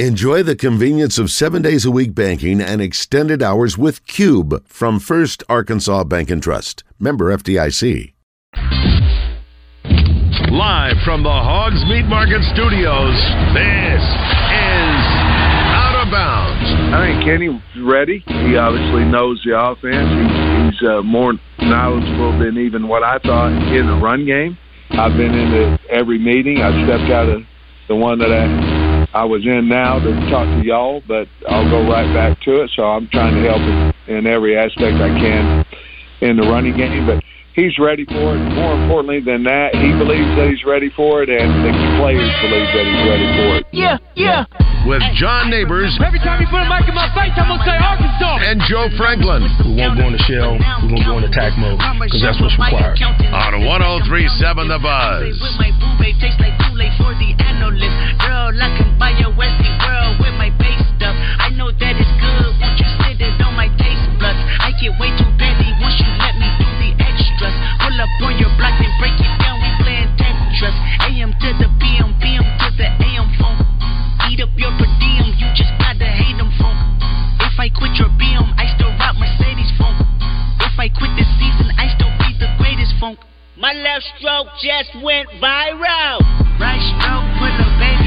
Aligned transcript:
Enjoy 0.00 0.42
the 0.42 0.56
convenience 0.56 1.20
of 1.20 1.30
seven 1.30 1.62
days 1.62 1.84
a 1.84 1.90
week 1.92 2.16
banking 2.16 2.60
and 2.60 2.82
extended 2.82 3.44
hours 3.44 3.78
with 3.78 4.04
Cube 4.08 4.66
from 4.66 4.98
First 4.98 5.44
Arkansas 5.48 6.02
Bank 6.02 6.32
and 6.32 6.42
Trust. 6.42 6.82
Member 6.98 7.26
FDIC. 7.26 8.12
Live 10.50 10.96
from 11.04 11.22
the 11.22 11.30
Hogs 11.30 11.84
Meat 11.84 12.06
Market 12.06 12.42
Studios, 12.54 13.14
this 13.54 14.02
is 14.02 15.02
Out 15.70 16.02
of 16.02 16.10
Bounds. 16.10 16.92
I 16.92 17.12
think 17.12 17.24
Kenny's 17.24 17.86
ready. 17.86 18.18
He 18.26 18.56
obviously 18.56 19.04
knows 19.04 19.40
the 19.44 19.56
offense. 19.56 20.10
He's, 20.10 20.80
he's 20.80 20.90
uh, 20.90 21.02
more 21.02 21.34
knowledgeable 21.60 22.36
than 22.40 22.58
even 22.58 22.88
what 22.88 23.04
I 23.04 23.20
thought 23.20 23.52
in 23.72 23.86
the 23.86 23.94
run 24.02 24.26
game. 24.26 24.58
I've 24.90 25.16
been 25.16 25.34
into 25.34 25.78
every 25.88 26.18
meeting. 26.18 26.62
I've 26.62 26.84
stepped 26.84 27.12
out 27.12 27.28
of 27.28 27.44
the 27.86 27.94
one 27.94 28.18
that 28.18 28.32
I 28.32 28.73
I 29.14 29.24
was 29.24 29.46
in 29.46 29.68
now 29.68 30.00
to 30.00 30.10
talk 30.28 30.44
to 30.58 30.64
y'all, 30.64 31.00
but 31.06 31.28
I'll 31.48 31.70
go 31.70 31.88
right 31.88 32.12
back 32.12 32.40
to 32.42 32.62
it. 32.62 32.70
So 32.74 32.82
I'm 32.82 33.06
trying 33.08 33.40
to 33.40 33.48
help 33.48 33.94
in 34.08 34.26
every 34.26 34.58
aspect 34.58 34.96
I 34.96 35.08
can 35.08 35.64
in 36.20 36.36
the 36.36 36.42
running 36.42 36.76
game. 36.76 37.06
But 37.06 37.22
he's 37.54 37.78
ready 37.78 38.04
for 38.04 38.36
it. 38.36 38.42
More 38.54 38.74
importantly 38.74 39.20
than 39.20 39.42
that, 39.44 39.74
he 39.74 39.94
believes 39.96 40.28
that 40.36 40.50
he's 40.50 40.62
ready 40.66 40.90
for 40.94 41.22
it, 41.22 41.30
and 41.30 41.48
the 41.64 41.72
players 41.98 42.28
believe 42.42 42.68
that 42.74 42.84
he's 42.84 43.04
ready 43.08 43.28
for 43.38 43.48
it. 43.58 43.62
Yeah, 43.72 43.98
yeah. 44.14 44.44
With 44.84 45.02
John 45.16 45.48
Neighbors. 45.48 45.96
Every 46.04 46.20
time 46.20 46.42
you 46.42 46.48
put 46.52 46.60
a 46.60 46.68
mic 46.68 46.84
in 46.84 46.94
my 46.94 47.08
face, 47.16 47.32
I'm 47.40 47.48
gonna 47.48 47.64
say 47.64 47.78
Arkansas. 47.78 48.44
And 48.44 48.60
Joe 48.68 48.92
Franklin. 49.00 49.48
We 49.64 49.80
won't 49.80 49.96
go 49.96 50.06
in 50.10 50.14
the 50.14 50.24
shell. 50.28 50.60
We're 50.84 50.92
gonna 50.92 51.08
go 51.08 51.16
in 51.18 51.24
attack 51.24 51.56
mode 51.56 51.80
because 52.04 52.20
that's 52.20 52.36
what's 52.36 52.58
required. 52.60 53.00
On 53.32 53.64
1037 53.64 54.68
The 54.68 54.78
Buzz. 54.78 55.40
I 58.54 58.70
can 58.78 58.96
buy 58.98 59.10
your 59.18 59.34
Westie 59.34 59.76
world 59.82 60.20
with 60.22 60.32
my 60.38 60.48
base 60.56 60.80
stuff. 60.94 61.16
I 61.42 61.50
know 61.52 61.74
that 61.74 61.94
it's 61.98 62.14
good. 62.22 62.54
Won't 62.62 62.78
you 62.78 62.88
sit 63.02 63.20
it 63.20 63.36
on 63.42 63.52
my 63.58 63.68
taste 63.76 64.08
buds? 64.16 64.38
I 64.62 64.70
get 64.80 64.94
way 64.96 65.10
too 65.18 65.26
busy 65.36 65.68
once 65.82 65.98
you 65.98 66.08
let 66.22 66.33
Pull 67.94 68.02
up 68.02 68.26
on 68.26 68.38
your 68.42 68.50
block 68.58 68.74
and 68.82 68.90
break 68.98 69.14
it 69.22 69.34
down. 69.38 69.62
We 69.62 69.70
playing 69.78 70.10
Tetris. 70.18 70.74
AM 71.06 71.30
to 71.30 71.48
the 71.62 71.70
PM, 71.78 72.10
PM 72.18 72.42
to 72.42 72.68
the 72.74 72.90
AM 72.90 73.30
phone. 73.38 73.62
Eat 74.26 74.42
up 74.42 74.50
your 74.58 74.74
per 74.82 74.90
diem. 74.98 75.30
You 75.38 75.46
just 75.54 75.70
gotta 75.78 76.02
hate 76.02 76.34
them 76.34 76.50
funk. 76.58 76.74
If 77.38 77.54
I 77.54 77.70
quit 77.70 77.94
your 77.94 78.10
BM, 78.18 78.50
I 78.58 78.66
still 78.74 78.90
rock 78.98 79.14
Mercedes 79.14 79.70
funk. 79.78 79.94
If 80.58 80.74
I 80.74 80.90
quit 80.90 81.14
this 81.14 81.30
season, 81.38 81.70
I 81.78 81.86
still 81.94 82.10
be 82.18 82.34
the 82.42 82.50
greatest 82.58 82.98
funk. 82.98 83.22
My 83.54 83.70
left 83.70 84.10
stroke 84.18 84.50
just 84.58 84.90
went 84.98 85.30
viral. 85.38 86.18
Right 86.58 86.82
stroke 86.98 87.30
put 87.38 87.54
a 87.62 87.68
baby 87.78 88.03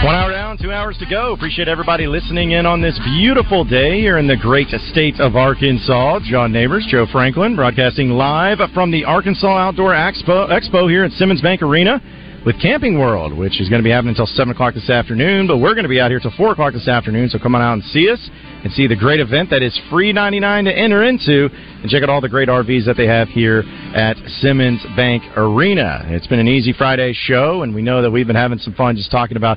spot. 0.00 0.04
One 0.06 0.14
hour 0.14 0.32
down, 0.32 0.58
two 0.58 0.72
hours 0.72 0.96
to 0.98 1.06
go. 1.06 1.32
Appreciate 1.32 1.68
everybody 1.68 2.06
listening 2.06 2.52
in 2.52 2.66
on 2.66 2.80
this 2.80 2.98
beautiful 3.04 3.64
day 3.64 4.00
here 4.00 4.18
in 4.18 4.26
the 4.26 4.36
great 4.36 4.68
state 4.68 5.20
of 5.20 5.36
Arkansas. 5.36 6.20
John 6.24 6.52
Neighbors, 6.52 6.86
Joe 6.88 7.06
Franklin, 7.10 7.56
broadcasting 7.56 8.10
live 8.10 8.58
from 8.72 8.90
the 8.90 9.04
Arkansas 9.04 9.46
Outdoor 9.46 9.92
Expo, 9.92 10.50
Expo 10.50 10.88
here 10.88 11.04
at 11.04 11.12
Simmons 11.12 11.40
Bank 11.40 11.62
Arena 11.62 12.00
with 12.44 12.60
Camping 12.60 12.98
World, 12.98 13.32
which 13.32 13.58
is 13.60 13.70
going 13.70 13.80
to 13.80 13.84
be 13.84 13.90
happening 13.90 14.10
until 14.10 14.26
7 14.26 14.52
o'clock 14.52 14.74
this 14.74 14.90
afternoon, 14.90 15.46
but 15.46 15.58
we're 15.58 15.72
going 15.72 15.84
to 15.84 15.88
be 15.88 16.00
out 16.00 16.10
here 16.10 16.20
till 16.20 16.32
4 16.36 16.52
o'clock 16.52 16.74
this 16.74 16.88
afternoon, 16.88 17.30
so 17.30 17.38
come 17.38 17.54
on 17.54 17.62
out 17.62 17.72
and 17.74 17.84
see 17.84 18.10
us 18.10 18.20
and 18.62 18.72
see 18.72 18.86
the 18.86 18.96
great 18.96 19.20
event 19.20 19.48
that 19.50 19.62
is 19.62 19.78
free 19.90 20.12
99 20.12 20.66
to 20.66 20.76
enter 20.76 21.04
into 21.04 21.48
and 21.80 21.90
check 21.90 22.02
out 22.02 22.10
all 22.10 22.20
the 22.20 22.28
great 22.28 22.48
RVs 22.48 22.84
that 22.84 22.98
they 22.98 23.06
have 23.06 23.28
here 23.28 23.64
at 23.94 24.16
Simmons 24.40 24.84
Bank 24.94 25.22
Arena. 25.36 26.04
It's 26.08 26.26
been 26.26 26.38
an 26.38 26.48
easy 26.48 26.74
Friday 26.74 27.14
show, 27.14 27.62
and 27.62 27.74
we 27.74 27.80
know 27.80 28.02
that 28.02 28.10
we've 28.10 28.26
been 28.26 28.36
having 28.36 28.58
some 28.58 28.74
fun 28.74 28.96
just 28.96 29.10
talking 29.10 29.38
about 29.38 29.56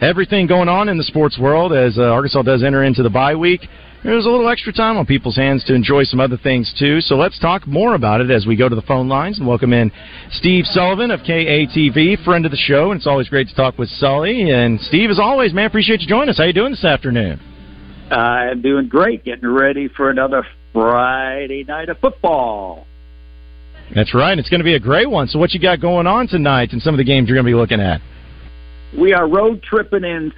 everything 0.00 0.46
going 0.46 0.68
on 0.68 0.88
in 0.88 0.96
the 0.98 1.04
sports 1.04 1.38
world 1.38 1.72
as 1.72 1.98
uh, 1.98 2.02
Arkansas 2.02 2.42
does 2.42 2.62
enter 2.62 2.84
into 2.84 3.02
the 3.02 3.10
bye 3.10 3.34
week. 3.34 3.62
There's 4.04 4.26
a 4.26 4.28
little 4.30 4.48
extra 4.48 4.72
time 4.72 4.96
on 4.96 5.06
people's 5.06 5.34
hands 5.34 5.64
to 5.64 5.74
enjoy 5.74 6.04
some 6.04 6.20
other 6.20 6.36
things 6.36 6.72
too. 6.78 7.00
So 7.00 7.16
let's 7.16 7.38
talk 7.40 7.66
more 7.66 7.94
about 7.94 8.20
it 8.20 8.30
as 8.30 8.46
we 8.46 8.54
go 8.54 8.68
to 8.68 8.76
the 8.76 8.82
phone 8.82 9.08
lines 9.08 9.38
and 9.38 9.46
welcome 9.46 9.72
in 9.72 9.90
Steve 10.30 10.66
Sullivan 10.66 11.10
of 11.10 11.20
KATV, 11.20 12.24
friend 12.24 12.44
of 12.44 12.52
the 12.52 12.56
show, 12.56 12.92
and 12.92 12.98
it's 12.98 13.08
always 13.08 13.28
great 13.28 13.48
to 13.48 13.54
talk 13.56 13.76
with 13.76 13.88
Sully. 13.88 14.52
And 14.52 14.80
Steve, 14.80 15.10
as 15.10 15.18
always, 15.18 15.52
man, 15.52 15.66
appreciate 15.66 16.00
you 16.00 16.06
joining 16.06 16.28
us. 16.28 16.38
How 16.38 16.44
you 16.44 16.52
doing 16.52 16.70
this 16.70 16.84
afternoon? 16.84 17.40
I'm 18.12 18.62
doing 18.62 18.88
great, 18.88 19.24
getting 19.24 19.48
ready 19.48 19.88
for 19.88 20.10
another 20.10 20.46
Friday 20.72 21.64
night 21.64 21.88
of 21.88 21.98
football. 21.98 22.86
That's 23.94 24.14
right. 24.14 24.38
It's 24.38 24.48
going 24.48 24.60
to 24.60 24.64
be 24.64 24.74
a 24.74 24.80
great 24.80 25.10
one. 25.10 25.26
So 25.26 25.40
what 25.40 25.52
you 25.52 25.60
got 25.60 25.80
going 25.80 26.06
on 26.06 26.28
tonight 26.28 26.72
and 26.72 26.80
some 26.80 26.94
of 26.94 26.98
the 26.98 27.04
games 27.04 27.28
you're 27.28 27.36
going 27.36 27.46
to 27.46 27.50
be 27.50 27.56
looking 27.56 27.80
at? 27.80 28.00
We 28.96 29.12
are 29.12 29.26
road 29.26 29.62
tripping 29.62 30.04
in 30.04 30.32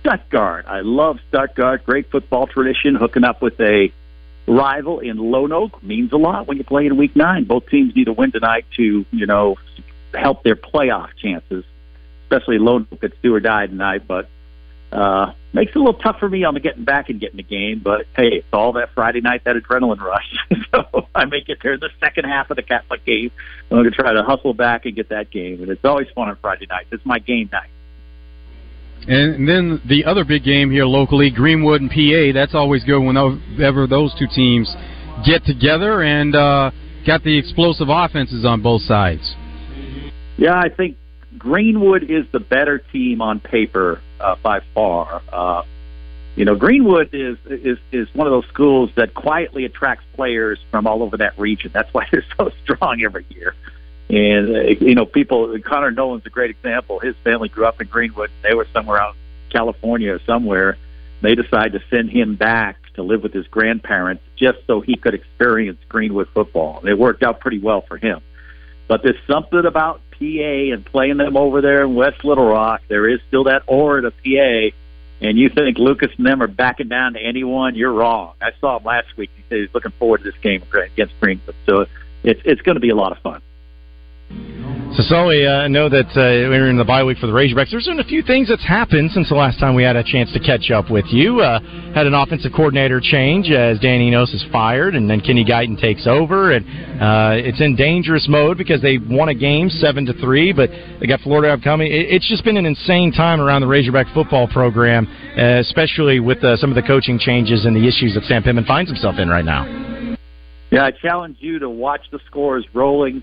Stuttgart. 0.00 0.64
I 0.66 0.80
love 0.80 1.18
Stuttgart. 1.28 1.84
Great 1.84 2.10
football 2.10 2.46
tradition. 2.46 2.94
Hooking 2.94 3.24
up 3.24 3.42
with 3.42 3.60
a 3.60 3.92
rival 4.46 5.00
in 5.00 5.18
Lonoke 5.18 5.82
means 5.82 6.12
a 6.12 6.16
lot 6.16 6.46
when 6.46 6.56
you 6.56 6.64
play 6.64 6.86
in 6.86 6.96
Week 6.96 7.14
Nine. 7.14 7.44
Both 7.44 7.68
teams 7.68 7.94
need 7.94 8.08
a 8.08 8.12
win 8.12 8.32
tonight 8.32 8.64
to, 8.76 9.04
you 9.10 9.26
know, 9.26 9.56
help 10.14 10.42
their 10.42 10.56
playoff 10.56 11.10
chances. 11.16 11.64
Especially 12.24 12.58
Lonoke, 12.58 13.02
it's 13.02 13.16
do 13.22 13.34
or 13.34 13.40
die 13.40 13.66
tonight. 13.66 14.06
But 14.08 14.28
uh, 14.92 15.32
makes 15.52 15.70
it 15.70 15.76
a 15.76 15.78
little 15.78 16.00
tough 16.00 16.18
for 16.18 16.28
me 16.28 16.44
on 16.44 16.54
the 16.54 16.60
getting 16.60 16.84
back 16.84 17.10
and 17.10 17.20
getting 17.20 17.36
the 17.36 17.42
game. 17.42 17.80
But 17.84 18.06
hey, 18.16 18.28
it's 18.38 18.48
all 18.52 18.72
that 18.72 18.94
Friday 18.94 19.20
night, 19.20 19.44
that 19.44 19.56
adrenaline 19.56 20.00
rush. 20.00 20.36
so 20.74 21.06
I 21.14 21.26
may 21.26 21.42
get 21.42 21.62
there 21.62 21.76
the 21.76 21.90
second 22.00 22.24
half 22.24 22.50
of 22.50 22.56
the 22.56 22.62
Catholic 22.62 23.04
game. 23.04 23.30
I'm 23.70 23.76
going 23.76 23.84
to 23.84 23.90
try 23.90 24.12
to 24.14 24.22
hustle 24.22 24.54
back 24.54 24.86
and 24.86 24.96
get 24.96 25.10
that 25.10 25.30
game. 25.30 25.60
And 25.62 25.70
it's 25.70 25.84
always 25.84 26.08
fun 26.14 26.28
on 26.28 26.36
Friday 26.36 26.66
nights. 26.66 26.88
It's 26.92 27.04
my 27.04 27.18
game 27.18 27.50
night. 27.52 27.68
And 29.08 29.48
then 29.48 29.80
the 29.88 30.04
other 30.04 30.24
big 30.24 30.44
game 30.44 30.70
here 30.70 30.84
locally, 30.84 31.30
Greenwood 31.30 31.80
and 31.80 31.90
PA. 31.90 32.32
That's 32.38 32.54
always 32.54 32.84
good 32.84 33.00
whenever 33.00 33.86
those 33.86 34.14
two 34.18 34.26
teams 34.32 34.74
get 35.24 35.44
together 35.44 36.02
and 36.02 36.34
uh, 36.34 36.70
got 37.06 37.22
the 37.22 37.36
explosive 37.36 37.88
offenses 37.88 38.44
on 38.44 38.62
both 38.62 38.82
sides. 38.82 39.34
Yeah, 40.36 40.54
I 40.54 40.68
think 40.68 40.96
Greenwood 41.38 42.04
is 42.04 42.24
the 42.32 42.40
better 42.40 42.78
team 42.78 43.20
on 43.22 43.40
paper 43.40 44.00
uh, 44.20 44.36
by 44.42 44.60
far. 44.74 45.22
Uh, 45.32 45.62
you 46.36 46.44
know, 46.44 46.54
Greenwood 46.54 47.10
is 47.12 47.36
is 47.46 47.78
is 47.92 48.08
one 48.14 48.26
of 48.26 48.32
those 48.32 48.46
schools 48.48 48.90
that 48.96 49.14
quietly 49.14 49.64
attracts 49.64 50.04
players 50.14 50.58
from 50.70 50.86
all 50.86 51.02
over 51.02 51.16
that 51.16 51.38
region. 51.38 51.70
That's 51.74 51.92
why 51.92 52.06
they're 52.12 52.24
so 52.38 52.50
strong 52.62 53.02
every 53.04 53.26
year. 53.30 53.54
And 54.10 54.56
uh, 54.56 54.60
you 54.84 54.96
know, 54.96 55.06
people. 55.06 55.56
Connor 55.60 55.92
Noland's 55.92 56.26
a 56.26 56.30
great 56.30 56.50
example. 56.50 56.98
His 56.98 57.14
family 57.22 57.48
grew 57.48 57.64
up 57.64 57.80
in 57.80 57.86
Greenwood. 57.86 58.30
They 58.42 58.54
were 58.54 58.66
somewhere 58.72 59.00
out 59.00 59.14
California 59.50 60.12
or 60.12 60.20
somewhere. 60.26 60.76
They 61.20 61.36
decided 61.36 61.80
to 61.80 61.82
send 61.90 62.10
him 62.10 62.34
back 62.34 62.76
to 62.94 63.02
live 63.02 63.22
with 63.22 63.32
his 63.32 63.46
grandparents 63.46 64.24
just 64.36 64.58
so 64.66 64.80
he 64.80 64.96
could 64.96 65.14
experience 65.14 65.78
Greenwood 65.88 66.28
football. 66.34 66.84
It 66.84 66.98
worked 66.98 67.22
out 67.22 67.38
pretty 67.40 67.60
well 67.60 67.82
for 67.82 67.98
him. 67.98 68.20
But 68.88 69.04
there's 69.04 69.20
something 69.28 69.64
about 69.64 70.00
PA 70.10 70.72
and 70.72 70.84
playing 70.84 71.18
them 71.18 71.36
over 71.36 71.60
there 71.60 71.84
in 71.84 71.94
West 71.94 72.24
Little 72.24 72.46
Rock. 72.46 72.82
There 72.88 73.08
is 73.08 73.20
still 73.28 73.44
that 73.44 73.62
aura 73.68 74.02
to 74.02 74.10
PA. 74.10 74.76
And 75.20 75.38
you 75.38 75.50
think 75.50 75.78
Lucas 75.78 76.10
and 76.16 76.26
them 76.26 76.42
are 76.42 76.48
backing 76.48 76.88
down 76.88 77.12
to 77.12 77.20
anyone? 77.20 77.76
You're 77.76 77.92
wrong. 77.92 78.32
I 78.40 78.50
saw 78.60 78.78
him 78.78 78.84
last 78.84 79.16
week. 79.16 79.30
He 79.36 79.44
said 79.48 79.58
he's 79.58 79.74
looking 79.74 79.92
forward 79.92 80.24
to 80.24 80.24
this 80.24 80.40
game 80.40 80.64
against 80.72 81.20
Greenwood. 81.20 81.54
So 81.66 81.86
it's 82.24 82.40
it's 82.44 82.62
going 82.62 82.76
to 82.76 82.80
be 82.80 82.88
a 82.88 82.96
lot 82.96 83.12
of 83.12 83.18
fun. 83.18 83.42
So, 84.96 85.04
Sully, 85.04 85.46
uh, 85.46 85.62
I 85.62 85.68
know 85.68 85.88
that 85.88 86.10
uh, 86.18 86.50
we're 86.50 86.68
in 86.68 86.76
the 86.76 86.84
bye 86.84 87.04
week 87.04 87.18
for 87.18 87.28
the 87.28 87.32
Razorbacks. 87.32 87.70
There's 87.70 87.86
been 87.86 88.00
a 88.00 88.04
few 88.04 88.24
things 88.24 88.48
that's 88.48 88.66
happened 88.66 89.12
since 89.12 89.28
the 89.28 89.36
last 89.36 89.60
time 89.60 89.76
we 89.76 89.84
had 89.84 89.94
a 89.94 90.02
chance 90.02 90.32
to 90.32 90.40
catch 90.40 90.72
up 90.72 90.90
with 90.90 91.04
you. 91.10 91.40
Uh, 91.40 91.60
had 91.94 92.08
an 92.08 92.14
offensive 92.14 92.50
coordinator 92.50 93.00
change 93.00 93.50
as 93.50 93.78
Dan 93.78 94.00
Enos 94.00 94.34
is 94.34 94.44
fired, 94.50 94.96
and 94.96 95.08
then 95.08 95.20
Kenny 95.20 95.44
Guiton 95.44 95.80
takes 95.80 96.08
over, 96.08 96.50
and 96.50 96.66
uh, 97.00 97.38
it's 97.38 97.60
in 97.60 97.76
dangerous 97.76 98.26
mode 98.28 98.58
because 98.58 98.82
they 98.82 98.98
won 98.98 99.28
a 99.28 99.34
game 99.34 99.70
seven 99.70 100.04
to 100.06 100.12
three, 100.14 100.52
but 100.52 100.70
they 100.98 101.06
got 101.06 101.20
Florida 101.20 101.54
upcoming. 101.54 101.86
It, 101.86 102.10
it's 102.10 102.28
just 102.28 102.42
been 102.42 102.56
an 102.56 102.66
insane 102.66 103.12
time 103.12 103.40
around 103.40 103.60
the 103.60 103.68
Razorback 103.68 104.12
football 104.12 104.48
program, 104.48 105.06
uh, 105.38 105.60
especially 105.60 106.18
with 106.18 106.42
uh, 106.42 106.56
some 106.56 106.68
of 106.68 106.74
the 106.74 106.82
coaching 106.82 107.16
changes 107.16 107.64
and 107.64 107.76
the 107.76 107.86
issues 107.86 108.14
that 108.14 108.24
Sam 108.24 108.42
Pittman 108.42 108.64
finds 108.64 108.90
himself 108.90 109.20
in 109.20 109.28
right 109.28 109.44
now. 109.44 110.16
Yeah, 110.72 110.84
I 110.84 110.90
challenge 110.90 111.36
you 111.38 111.60
to 111.60 111.70
watch 111.70 112.02
the 112.10 112.18
scores 112.26 112.64
rolling 112.74 113.22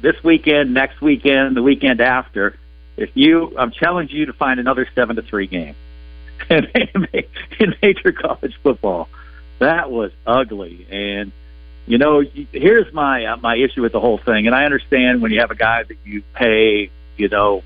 this 0.00 0.22
weekend, 0.22 0.74
next 0.74 1.00
weekend, 1.00 1.56
the 1.56 1.62
weekend 1.62 2.00
after. 2.00 2.56
If 2.96 3.10
you, 3.14 3.54
I'm 3.58 3.70
challenging 3.70 4.16
you 4.16 4.26
to 4.26 4.32
find 4.32 4.60
another 4.60 4.86
seven 4.94 5.16
to 5.16 5.22
three 5.22 5.46
game 5.46 5.74
in, 6.50 6.66
in 7.58 7.74
major 7.82 8.12
college 8.12 8.58
football. 8.62 9.08
That 9.58 9.90
was 9.90 10.10
ugly, 10.26 10.86
and 10.90 11.32
you 11.86 11.98
know, 11.98 12.22
here's 12.52 12.92
my 12.94 13.26
uh, 13.26 13.36
my 13.36 13.56
issue 13.56 13.82
with 13.82 13.92
the 13.92 14.00
whole 14.00 14.18
thing. 14.18 14.46
And 14.46 14.54
I 14.54 14.64
understand 14.64 15.22
when 15.22 15.32
you 15.32 15.40
have 15.40 15.50
a 15.50 15.56
guy 15.56 15.82
that 15.82 15.96
you 16.04 16.22
pay, 16.34 16.90
you 17.16 17.28
know, 17.28 17.62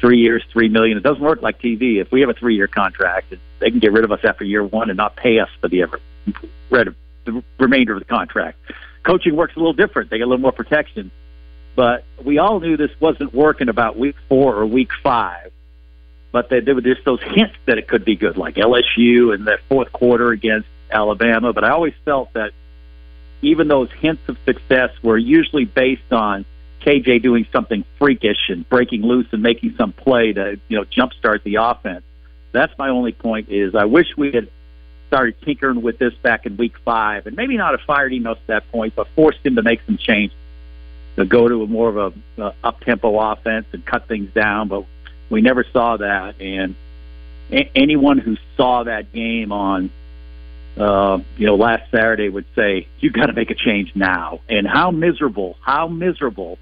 three 0.00 0.20
years, 0.20 0.42
three 0.52 0.68
million. 0.68 0.96
It 0.96 1.02
doesn't 1.02 1.22
work 1.22 1.42
like 1.42 1.60
TV. 1.60 2.00
If 2.00 2.12
we 2.12 2.20
have 2.20 2.30
a 2.30 2.34
three 2.34 2.56
year 2.56 2.66
contract, 2.66 3.34
they 3.58 3.70
can 3.70 3.80
get 3.80 3.92
rid 3.92 4.04
of 4.04 4.12
us 4.12 4.20
after 4.24 4.44
year 4.44 4.64
one 4.64 4.90
and 4.90 4.96
not 4.96 5.16
pay 5.16 5.38
us 5.38 5.48
for 5.60 5.68
the 5.68 5.82
ever 5.82 6.00
the 6.70 7.42
remainder 7.58 7.94
of 7.94 8.00
the 8.00 8.04
contract. 8.04 8.58
Coaching 9.02 9.36
works 9.36 9.54
a 9.56 9.58
little 9.58 9.72
different. 9.72 10.10
They 10.10 10.18
get 10.18 10.24
a 10.24 10.26
little 10.26 10.42
more 10.42 10.52
protection. 10.52 11.10
But 11.74 12.04
we 12.22 12.38
all 12.38 12.60
knew 12.60 12.76
this 12.76 12.90
wasn't 13.00 13.34
working 13.34 13.68
about 13.68 13.98
week 13.98 14.16
four 14.28 14.54
or 14.54 14.66
week 14.66 14.90
five. 15.02 15.50
but 16.32 16.48
there 16.48 16.74
were 16.74 16.80
just 16.80 17.04
those 17.04 17.22
hints 17.22 17.54
that 17.66 17.78
it 17.78 17.86
could 17.86 18.04
be 18.04 18.16
good, 18.16 18.36
like 18.36 18.56
LSU 18.56 19.32
in 19.32 19.44
the 19.44 19.56
fourth 19.68 19.92
quarter 19.92 20.32
against 20.32 20.66
Alabama. 20.90 21.52
But 21.52 21.62
I 21.62 21.70
always 21.70 21.94
felt 22.04 22.32
that 22.32 22.50
even 23.40 23.68
those 23.68 23.90
hints 23.92 24.22
of 24.28 24.36
success 24.44 24.90
were 25.02 25.16
usually 25.18 25.64
based 25.64 26.12
on 26.12 26.44
KJ 26.80 27.22
doing 27.22 27.46
something 27.52 27.84
freakish 27.98 28.48
and 28.48 28.68
breaking 28.68 29.02
loose 29.02 29.26
and 29.32 29.42
making 29.42 29.74
some 29.76 29.92
play 29.92 30.32
to 30.32 30.58
you 30.68 30.76
know 30.76 30.84
jumpstart 30.84 31.42
the 31.44 31.56
offense. 31.56 32.02
That's 32.52 32.76
my 32.78 32.88
only 32.88 33.12
point. 33.12 33.48
Is 33.48 33.74
I 33.74 33.84
wish 33.84 34.08
we 34.16 34.32
had 34.32 34.48
started 35.08 35.40
tinkering 35.42 35.82
with 35.82 35.98
this 35.98 36.14
back 36.14 36.46
in 36.46 36.56
week 36.56 36.76
five, 36.84 37.26
and 37.26 37.36
maybe 37.36 37.56
not 37.56 37.78
have 37.78 37.86
fired 37.86 38.12
Enos 38.12 38.38
at 38.38 38.46
that 38.48 38.72
point, 38.72 38.94
but 38.96 39.06
forced 39.14 39.44
him 39.44 39.54
to 39.56 39.62
make 39.62 39.80
some 39.86 39.98
changes 39.98 40.36
to 41.16 41.24
go 41.24 41.48
to 41.48 41.62
a 41.62 41.66
more 41.66 41.88
of 41.88 41.96
a, 42.38 42.42
a 42.42 42.54
up 42.64 42.80
tempo 42.80 43.18
offense 43.18 43.66
and 43.72 43.84
cut 43.84 44.08
things 44.08 44.32
down. 44.32 44.68
But 44.68 44.84
we 45.30 45.40
never 45.40 45.64
saw 45.72 45.96
that, 45.96 46.40
and 46.40 46.74
a- 47.50 47.70
anyone 47.74 48.18
who 48.18 48.36
saw 48.56 48.84
that 48.84 49.12
game 49.12 49.52
on 49.52 49.90
uh, 50.76 51.18
you 51.36 51.46
know 51.46 51.56
last 51.56 51.90
Saturday 51.90 52.28
would 52.28 52.46
say 52.54 52.88
you 52.98 53.10
got 53.10 53.26
to 53.26 53.32
make 53.32 53.50
a 53.50 53.54
change 53.54 53.92
now. 53.94 54.40
And 54.48 54.66
how 54.66 54.90
miserable, 54.90 55.56
how 55.60 55.88
miserable 55.88 56.58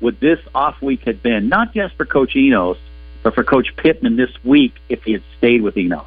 would 0.00 0.20
this 0.20 0.40
off 0.54 0.80
week 0.82 1.02
have 1.06 1.22
been? 1.22 1.48
Not 1.48 1.74
just 1.74 1.94
for 1.96 2.04
Coach 2.04 2.34
Enos, 2.34 2.78
but 3.22 3.34
for 3.34 3.44
Coach 3.44 3.76
Pittman 3.76 4.16
this 4.16 4.30
week 4.44 4.74
if 4.88 5.02
he 5.04 5.12
had 5.12 5.22
stayed 5.38 5.62
with 5.62 5.76
Enos. 5.76 6.06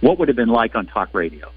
What 0.00 0.18
would 0.18 0.28
have 0.28 0.36
been 0.36 0.48
like 0.48 0.74
on 0.74 0.86
talk 0.86 1.14
radio? 1.14 1.50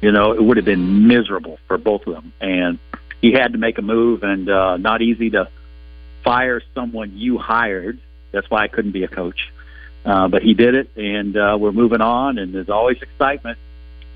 You 0.00 0.12
know, 0.12 0.32
it 0.32 0.42
would 0.42 0.56
have 0.56 0.66
been 0.66 1.06
miserable 1.06 1.58
for 1.66 1.78
both 1.78 2.06
of 2.06 2.14
them. 2.14 2.32
And 2.40 2.78
he 3.20 3.32
had 3.32 3.52
to 3.52 3.58
make 3.58 3.78
a 3.78 3.82
move, 3.82 4.22
and 4.22 4.48
uh, 4.48 4.76
not 4.76 5.02
easy 5.02 5.30
to 5.30 5.48
fire 6.22 6.60
someone 6.74 7.16
you 7.16 7.38
hired. 7.38 7.98
That's 8.32 8.50
why 8.50 8.64
I 8.64 8.68
couldn't 8.68 8.92
be 8.92 9.04
a 9.04 9.08
coach. 9.08 9.52
Uh, 10.04 10.28
but 10.28 10.42
he 10.42 10.54
did 10.54 10.74
it, 10.74 10.90
and 10.96 11.36
uh, 11.36 11.56
we're 11.58 11.72
moving 11.72 12.00
on. 12.00 12.38
And 12.38 12.54
there's 12.54 12.68
always 12.68 13.00
excitement 13.02 13.58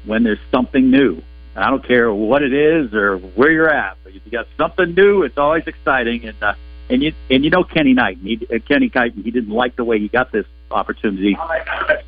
when 0.05 0.23
there's 0.23 0.39
something 0.51 0.91
new. 0.91 1.23
I 1.57 1.71
don't 1.71 1.85
care 1.85 2.13
what 2.13 2.43
it 2.43 2.53
is 2.53 2.95
or 2.95 3.19
where 3.19 3.51
you're 3.51 3.69
at, 3.69 3.97
but 4.05 4.15
if 4.15 4.25
you 4.25 4.31
got 4.31 4.47
something 4.57 4.95
new, 4.95 5.25
it's 5.25 5.37
always 5.37 5.67
exciting. 5.67 6.25
And 6.27 6.43
uh, 6.43 6.55
and 6.89 7.03
you 7.03 7.13
and 7.29 7.45
you 7.45 7.51
know 7.51 7.65
Kenny 7.65 7.93
Knight, 7.93 8.19
he, 8.19 8.47
uh, 8.53 8.59
Kenny 8.67 8.91
Knight, 8.95 9.15
he 9.15 9.31
didn't 9.31 9.51
like 9.51 9.77
the 9.77 9.85
way 9.85 9.99
he 9.99 10.09
got 10.09 10.31
this 10.31 10.47
opportunity, 10.71 11.37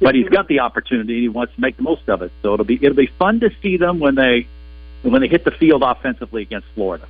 but 0.00 0.14
he's 0.14 0.28
got 0.28 0.46
the 0.46 0.60
opportunity. 0.60 1.14
And 1.14 1.22
he 1.22 1.28
wants 1.28 1.54
to 1.54 1.60
make 1.60 1.76
the 1.76 1.82
most 1.82 2.08
of 2.08 2.22
it. 2.22 2.30
So 2.42 2.54
it'll 2.54 2.64
be 2.64 2.76
it'll 2.76 2.94
be 2.94 3.10
fun 3.18 3.40
to 3.40 3.50
see 3.62 3.76
them 3.76 3.98
when 3.98 4.14
they 4.14 4.46
when 5.02 5.20
they 5.20 5.28
hit 5.28 5.44
the 5.44 5.50
field 5.52 5.82
offensively 5.84 6.42
against 6.42 6.66
Florida. 6.74 7.06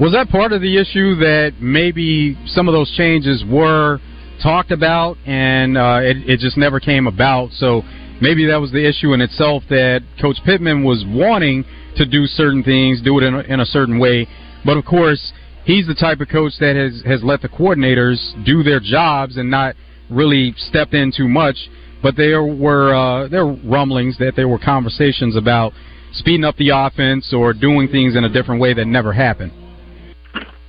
Was 0.00 0.12
that 0.12 0.28
part 0.28 0.52
of 0.52 0.60
the 0.60 0.76
issue 0.76 1.14
that 1.16 1.54
maybe 1.60 2.36
some 2.46 2.68
of 2.68 2.72
those 2.72 2.90
changes 2.96 3.44
were 3.48 4.00
talked 4.42 4.72
about 4.72 5.16
and 5.24 5.78
uh, 5.78 6.00
it, 6.02 6.28
it 6.28 6.40
just 6.40 6.56
never 6.56 6.80
came 6.80 7.06
about? 7.06 7.52
So 7.52 7.82
maybe 8.20 8.46
that 8.46 8.56
was 8.56 8.72
the 8.72 8.84
issue 8.86 9.12
in 9.12 9.20
itself 9.20 9.62
that 9.70 10.02
Coach 10.20 10.38
Pittman 10.44 10.82
was 10.82 11.04
wanting 11.06 11.64
to 11.96 12.04
do 12.04 12.26
certain 12.26 12.64
things, 12.64 13.00
do 13.02 13.16
it 13.18 13.22
in 13.22 13.34
a, 13.34 13.40
in 13.40 13.60
a 13.60 13.66
certain 13.66 14.00
way, 14.00 14.26
but 14.64 14.76
of 14.76 14.84
course 14.84 15.32
he's 15.64 15.86
the 15.86 15.94
type 15.94 16.20
of 16.20 16.28
coach 16.28 16.52
that 16.60 16.76
has 16.76 17.02
has 17.06 17.22
let 17.22 17.40
the 17.40 17.48
coordinators 17.48 18.18
do 18.44 18.62
their 18.62 18.80
jobs 18.80 19.36
and 19.36 19.50
not 19.50 19.76
really 20.10 20.54
stepped 20.56 20.94
in 20.94 21.12
too 21.16 21.28
much. 21.28 21.56
But 22.02 22.16
there 22.16 22.42
were 22.42 22.94
uh, 22.94 23.28
there 23.28 23.46
were 23.46 23.56
rumblings 23.64 24.18
that 24.18 24.32
there 24.36 24.48
were 24.48 24.58
conversations 24.58 25.36
about 25.36 25.72
speeding 26.14 26.44
up 26.44 26.56
the 26.56 26.70
offense 26.70 27.32
or 27.32 27.52
doing 27.52 27.88
things 27.88 28.16
in 28.16 28.24
a 28.24 28.28
different 28.28 28.60
way 28.60 28.74
that 28.74 28.86
never 28.86 29.12
happened. 29.12 29.52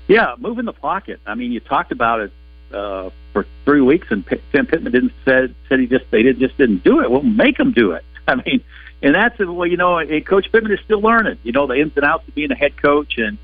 Yeah, 0.07 0.35
move 0.37 0.59
in 0.59 0.65
the 0.65 0.73
pocket. 0.73 1.19
I 1.25 1.35
mean, 1.35 1.51
you 1.51 1.59
talked 1.59 1.91
about 1.91 2.19
it 2.19 2.31
uh, 2.73 3.09
for 3.33 3.45
three 3.63 3.81
weeks, 3.81 4.07
and 4.09 4.25
P- 4.25 4.41
Sam 4.51 4.67
Pittman 4.67 4.91
didn't 4.91 5.13
said 5.23 5.55
said 5.67 5.79
he 5.79 5.87
just 5.87 6.05
they 6.11 6.21
did 6.21 6.39
just 6.39 6.57
didn't 6.57 6.83
do 6.83 7.01
it. 7.01 7.09
Well, 7.09 7.23
make 7.23 7.57
them 7.57 7.71
do 7.71 7.91
it. 7.91 8.03
I 8.27 8.35
mean, 8.35 8.63
and 9.01 9.15
that's 9.15 9.39
well, 9.39 9.67
you 9.67 9.77
know, 9.77 9.99
Coach 10.21 10.51
Pittman 10.51 10.71
is 10.71 10.79
still 10.85 11.01
learning. 11.01 11.39
You 11.43 11.51
know, 11.51 11.67
the 11.67 11.75
ins 11.75 11.93
and 11.95 12.05
outs 12.05 12.27
of 12.27 12.35
being 12.35 12.51
a 12.51 12.55
head 12.55 12.79
coach, 12.79 13.17
and 13.17 13.37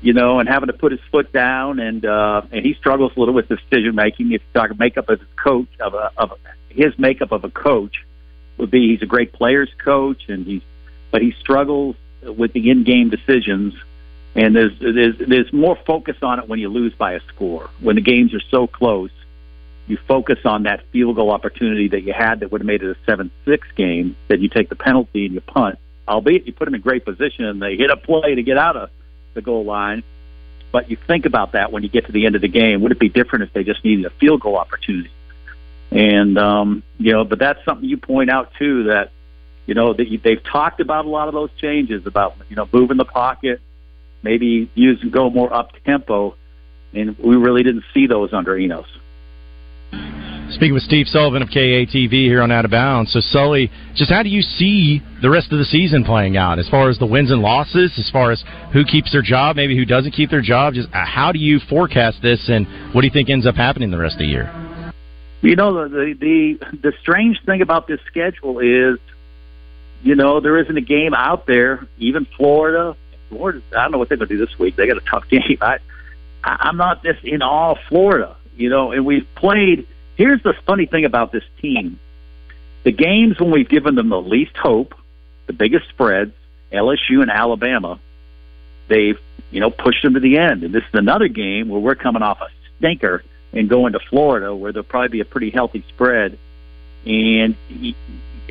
you 0.00 0.12
know, 0.12 0.40
and 0.40 0.48
having 0.48 0.66
to 0.66 0.72
put 0.72 0.90
his 0.90 1.00
foot 1.12 1.32
down, 1.32 1.78
and 1.78 2.04
uh, 2.04 2.42
and 2.50 2.64
he 2.64 2.74
struggles 2.74 3.12
a 3.16 3.20
little 3.20 3.34
with 3.34 3.48
decision 3.48 3.94
making. 3.94 4.32
If 4.32 4.42
you 4.42 4.60
talk 4.60 4.76
makeup 4.78 5.08
of 5.08 5.20
his 5.20 5.28
coach 5.36 5.68
of 5.80 5.94
a 5.94 6.10
of 6.16 6.32
a, 6.32 6.36
his 6.68 6.98
makeup 6.98 7.30
of 7.30 7.44
a 7.44 7.50
coach 7.50 8.04
would 8.58 8.70
be 8.70 8.92
he's 8.92 9.02
a 9.02 9.06
great 9.06 9.32
players 9.32 9.70
coach, 9.84 10.28
and 10.28 10.46
he's 10.46 10.62
but 11.12 11.22
he 11.22 11.32
struggles 11.38 11.94
with 12.22 12.52
the 12.52 12.70
in 12.70 12.82
game 12.82 13.10
decisions 13.10 13.74
and 14.34 14.56
there's 14.56 14.72
there's 14.80 15.16
there's 15.18 15.52
more 15.52 15.76
focus 15.86 16.16
on 16.22 16.38
it 16.38 16.48
when 16.48 16.58
you 16.58 16.68
lose 16.68 16.94
by 16.94 17.12
a 17.12 17.20
score. 17.28 17.68
When 17.80 17.96
the 17.96 18.02
games 18.02 18.34
are 18.34 18.40
so 18.50 18.66
close, 18.66 19.10
you 19.86 19.98
focus 20.08 20.38
on 20.44 20.62
that 20.62 20.84
field 20.90 21.16
goal 21.16 21.30
opportunity 21.30 21.88
that 21.88 22.02
you 22.02 22.14
had 22.14 22.40
that 22.40 22.50
would 22.50 22.62
have 22.62 22.66
made 22.66 22.82
it 22.82 22.96
a 22.96 22.96
seven 23.04 23.30
six 23.44 23.68
game. 23.76 24.16
That 24.28 24.40
you 24.40 24.48
take 24.48 24.70
the 24.70 24.76
penalty 24.76 25.26
and 25.26 25.34
you 25.34 25.42
punt, 25.42 25.78
albeit 26.08 26.46
you 26.46 26.52
put 26.54 26.64
them 26.64 26.74
in 26.74 26.80
great 26.80 27.04
position 27.04 27.44
and 27.44 27.60
they 27.60 27.76
hit 27.76 27.90
a 27.90 27.96
play 27.96 28.34
to 28.34 28.42
get 28.42 28.56
out 28.56 28.76
of 28.76 28.90
the 29.34 29.42
goal 29.42 29.64
line. 29.64 30.02
But 30.70 30.90
you 30.90 30.96
think 30.96 31.26
about 31.26 31.52
that 31.52 31.70
when 31.70 31.82
you 31.82 31.90
get 31.90 32.06
to 32.06 32.12
the 32.12 32.24
end 32.24 32.34
of 32.34 32.40
the 32.40 32.48
game. 32.48 32.80
Would 32.80 32.92
it 32.92 32.98
be 32.98 33.10
different 33.10 33.42
if 33.42 33.52
they 33.52 33.64
just 33.64 33.84
needed 33.84 34.06
a 34.06 34.10
field 34.10 34.40
goal 34.40 34.56
opportunity? 34.56 35.10
And 35.90 36.38
um, 36.38 36.82
you 36.96 37.12
know, 37.12 37.24
but 37.24 37.38
that's 37.38 37.62
something 37.66 37.86
you 37.86 37.98
point 37.98 38.30
out 38.30 38.52
too 38.58 38.84
that 38.84 39.10
you 39.72 39.74
know 39.74 39.94
that 39.94 40.04
they've 40.22 40.44
talked 40.44 40.80
about 40.80 41.06
a 41.06 41.08
lot 41.08 41.28
of 41.28 41.34
those 41.34 41.48
changes 41.56 42.06
about 42.06 42.36
you 42.50 42.56
know 42.56 42.68
moving 42.74 42.98
the 42.98 43.06
pocket 43.06 43.58
maybe 44.22 44.70
use 44.74 44.98
and 45.00 45.10
go 45.10 45.30
more 45.30 45.50
up 45.50 45.70
tempo, 45.86 46.36
and 46.92 47.16
we 47.18 47.36
really 47.36 47.62
didn't 47.62 47.84
see 47.94 48.06
those 48.06 48.34
under 48.34 48.54
Enos. 48.54 48.84
Speaking 50.50 50.74
with 50.74 50.82
Steve 50.82 51.06
Sullivan 51.08 51.40
of 51.40 51.48
KATV 51.48 52.10
here 52.10 52.42
on 52.42 52.52
Out 52.52 52.66
of 52.66 52.70
Bounds. 52.70 53.10
So, 53.12 53.20
Sully, 53.20 53.70
just 53.94 54.10
how 54.10 54.22
do 54.22 54.28
you 54.28 54.42
see 54.42 55.02
the 55.22 55.30
rest 55.30 55.50
of 55.50 55.58
the 55.58 55.64
season 55.64 56.04
playing 56.04 56.36
out 56.36 56.58
as 56.58 56.68
far 56.68 56.90
as 56.90 56.98
the 56.98 57.06
wins 57.06 57.30
and 57.30 57.40
losses, 57.40 57.94
as 57.96 58.10
far 58.10 58.30
as 58.30 58.44
who 58.74 58.84
keeps 58.84 59.10
their 59.10 59.22
job, 59.22 59.56
maybe 59.56 59.74
who 59.74 59.86
doesn't 59.86 60.12
keep 60.12 60.28
their 60.28 60.42
job? 60.42 60.74
Just 60.74 60.88
uh, 60.92 61.06
how 61.06 61.32
do 61.32 61.38
you 61.38 61.60
forecast 61.70 62.20
this, 62.20 62.50
and 62.50 62.94
what 62.94 63.00
do 63.00 63.06
you 63.06 63.12
think 63.12 63.30
ends 63.30 63.46
up 63.46 63.54
happening 63.54 63.90
the 63.90 63.96
rest 63.96 64.16
of 64.16 64.18
the 64.18 64.26
year? 64.26 64.52
You 65.40 65.56
know, 65.56 65.88
the 65.88 66.14
the 66.20 66.58
the 66.82 66.92
strange 67.00 67.42
thing 67.46 67.62
about 67.62 67.88
this 67.88 68.00
schedule 68.06 68.60
is, 68.60 68.98
you 70.02 70.14
know, 70.14 70.40
there 70.40 70.58
isn't 70.58 70.76
a 70.76 70.82
game 70.82 71.14
out 71.14 71.46
there, 71.46 71.86
even 71.98 72.26
Florida, 72.36 72.96
Florida, 73.28 73.62
I 73.72 73.82
don't 73.82 73.92
know 73.92 73.98
what 73.98 74.08
they're 74.08 74.18
going 74.18 74.28
to 74.28 74.36
do 74.36 74.44
this 74.44 74.58
week. 74.58 74.76
They 74.76 74.86
got 74.86 74.96
a 74.96 75.00
tough 75.00 75.28
game. 75.30 75.58
I, 75.60 75.78
I'm 76.44 76.76
not 76.76 77.02
just 77.02 77.24
in 77.24 77.42
all 77.42 77.78
Florida, 77.88 78.36
you 78.56 78.68
know. 78.68 78.92
And 78.92 79.06
we've 79.06 79.26
played. 79.34 79.86
Here's 80.16 80.42
the 80.42 80.54
funny 80.66 80.86
thing 80.86 81.04
about 81.04 81.32
this 81.32 81.44
team: 81.60 81.98
the 82.82 82.92
games 82.92 83.38
when 83.40 83.50
we've 83.50 83.68
given 83.68 83.94
them 83.94 84.08
the 84.08 84.20
least 84.20 84.56
hope, 84.56 84.94
the 85.46 85.52
biggest 85.52 85.88
spreads, 85.88 86.32
LSU 86.72 87.22
and 87.22 87.30
Alabama, 87.30 88.00
they've 88.88 89.18
you 89.50 89.60
know 89.60 89.70
pushed 89.70 90.02
them 90.02 90.14
to 90.14 90.20
the 90.20 90.38
end. 90.38 90.64
And 90.64 90.74
this 90.74 90.82
is 90.82 90.94
another 90.94 91.28
game 91.28 91.68
where 91.68 91.80
we're 91.80 91.94
coming 91.94 92.22
off 92.22 92.40
a 92.40 92.48
stinker 92.78 93.22
and 93.52 93.68
going 93.68 93.92
to 93.92 94.00
Florida, 94.00 94.54
where 94.54 94.72
there'll 94.72 94.84
probably 94.84 95.08
be 95.08 95.20
a 95.20 95.24
pretty 95.24 95.50
healthy 95.50 95.84
spread. 95.88 96.38
And 97.04 97.56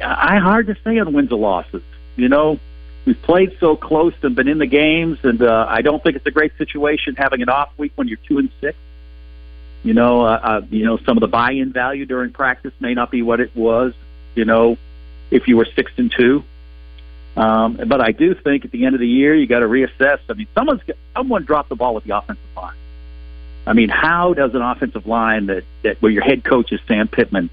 I 0.03 0.39
hard 0.39 0.67
to 0.67 0.75
say 0.83 0.99
on 0.99 1.13
wins 1.13 1.31
or 1.31 1.39
losses. 1.39 1.83
You 2.15 2.29
know, 2.29 2.59
we've 3.05 3.21
played 3.21 3.57
so 3.59 3.75
close 3.75 4.13
and 4.21 4.35
been 4.35 4.47
in 4.47 4.57
the 4.57 4.65
games, 4.65 5.19
and 5.23 5.41
uh, 5.41 5.65
I 5.67 5.81
don't 5.81 6.01
think 6.03 6.15
it's 6.15 6.25
a 6.25 6.31
great 6.31 6.57
situation 6.57 7.15
having 7.15 7.41
an 7.41 7.49
off 7.49 7.69
week 7.77 7.93
when 7.95 8.07
you're 8.07 8.19
two 8.27 8.37
and 8.37 8.49
six. 8.59 8.77
You 9.83 9.93
know, 9.93 10.21
uh, 10.21 10.39
uh, 10.43 10.61
you 10.69 10.85
know, 10.85 10.97
some 10.97 11.17
of 11.17 11.21
the 11.21 11.27
buy-in 11.27 11.73
value 11.73 12.05
during 12.05 12.31
practice 12.31 12.73
may 12.79 12.93
not 12.93 13.09
be 13.09 13.21
what 13.21 13.39
it 13.39 13.55
was. 13.55 13.93
You 14.35 14.45
know, 14.45 14.77
if 15.31 15.47
you 15.47 15.57
were 15.57 15.67
six 15.75 15.91
and 15.97 16.11
two. 16.11 16.43
Um, 17.35 17.79
but 17.87 18.01
I 18.01 18.11
do 18.11 18.35
think 18.35 18.65
at 18.65 18.71
the 18.71 18.85
end 18.85 18.93
of 18.93 18.99
the 18.99 19.07
year 19.07 19.33
you 19.33 19.47
got 19.47 19.59
to 19.59 19.67
reassess. 19.67 20.19
I 20.29 20.33
mean, 20.33 20.47
someone's 20.53 20.81
someone 21.15 21.45
dropped 21.45 21.69
the 21.69 21.75
ball 21.75 21.95
with 21.95 22.03
the 22.03 22.15
offensive 22.15 22.43
line. 22.55 22.75
I 23.65 23.73
mean, 23.73 23.89
how 23.89 24.33
does 24.33 24.53
an 24.53 24.61
offensive 24.61 25.07
line 25.07 25.45
that 25.47 25.63
that 25.83 26.01
where 26.01 26.11
your 26.11 26.23
head 26.23 26.43
coach 26.43 26.71
is 26.71 26.81
Sam 26.87 27.07
Pittman 27.07 27.49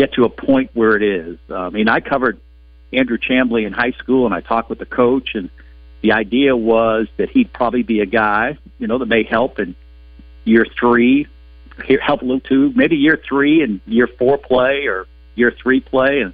get 0.00 0.14
to 0.14 0.24
a 0.24 0.30
point 0.30 0.70
where 0.72 0.96
it 0.96 1.02
is? 1.02 1.38
Uh, 1.50 1.58
I 1.58 1.70
mean, 1.70 1.88
I 1.88 2.00
covered 2.00 2.40
Andrew 2.90 3.18
Chamblee 3.18 3.66
in 3.66 3.72
high 3.74 3.92
school, 3.92 4.24
and 4.24 4.34
I 4.34 4.40
talked 4.40 4.70
with 4.70 4.78
the 4.78 4.86
coach, 4.86 5.34
and 5.34 5.50
the 6.00 6.12
idea 6.12 6.56
was 6.56 7.06
that 7.18 7.28
he'd 7.28 7.52
probably 7.52 7.82
be 7.82 8.00
a 8.00 8.06
guy, 8.06 8.56
you 8.78 8.86
know, 8.86 8.96
that 8.96 9.06
may 9.06 9.24
help 9.24 9.58
in 9.58 9.74
year 10.44 10.66
three, 10.78 11.26
help 12.02 12.22
a 12.22 12.24
little 12.24 12.40
too, 12.40 12.72
maybe 12.74 12.96
year 12.96 13.20
three 13.28 13.62
and 13.62 13.80
year 13.86 14.06
four 14.06 14.38
play 14.38 14.86
or 14.86 15.06
year 15.34 15.50
three 15.50 15.80
play, 15.80 16.20
and 16.20 16.32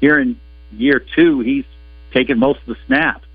here 0.00 0.18
in 0.18 0.40
year 0.72 0.98
two, 0.98 1.40
he's 1.40 1.66
taken 2.12 2.38
most 2.38 2.60
of 2.60 2.66
the 2.66 2.76
snaps. 2.86 3.26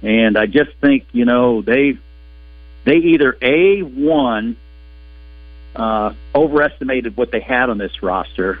And 0.00 0.38
I 0.38 0.46
just 0.46 0.70
think, 0.80 1.06
you 1.12 1.26
know, 1.26 1.60
they 1.60 1.98
they 2.84 2.96
either 2.96 3.36
a 3.42 3.80
one 3.82 4.56
uh, 5.74 6.12
overestimated 6.34 7.16
what 7.16 7.30
they 7.32 7.40
had 7.40 7.70
on 7.70 7.78
this 7.78 8.02
roster, 8.02 8.58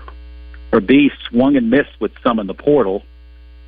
or 0.72 0.80
B, 0.80 1.10
swung 1.28 1.56
and 1.56 1.70
missed 1.70 2.00
with 2.00 2.12
some 2.22 2.38
in 2.38 2.46
the 2.46 2.54
portal, 2.54 3.02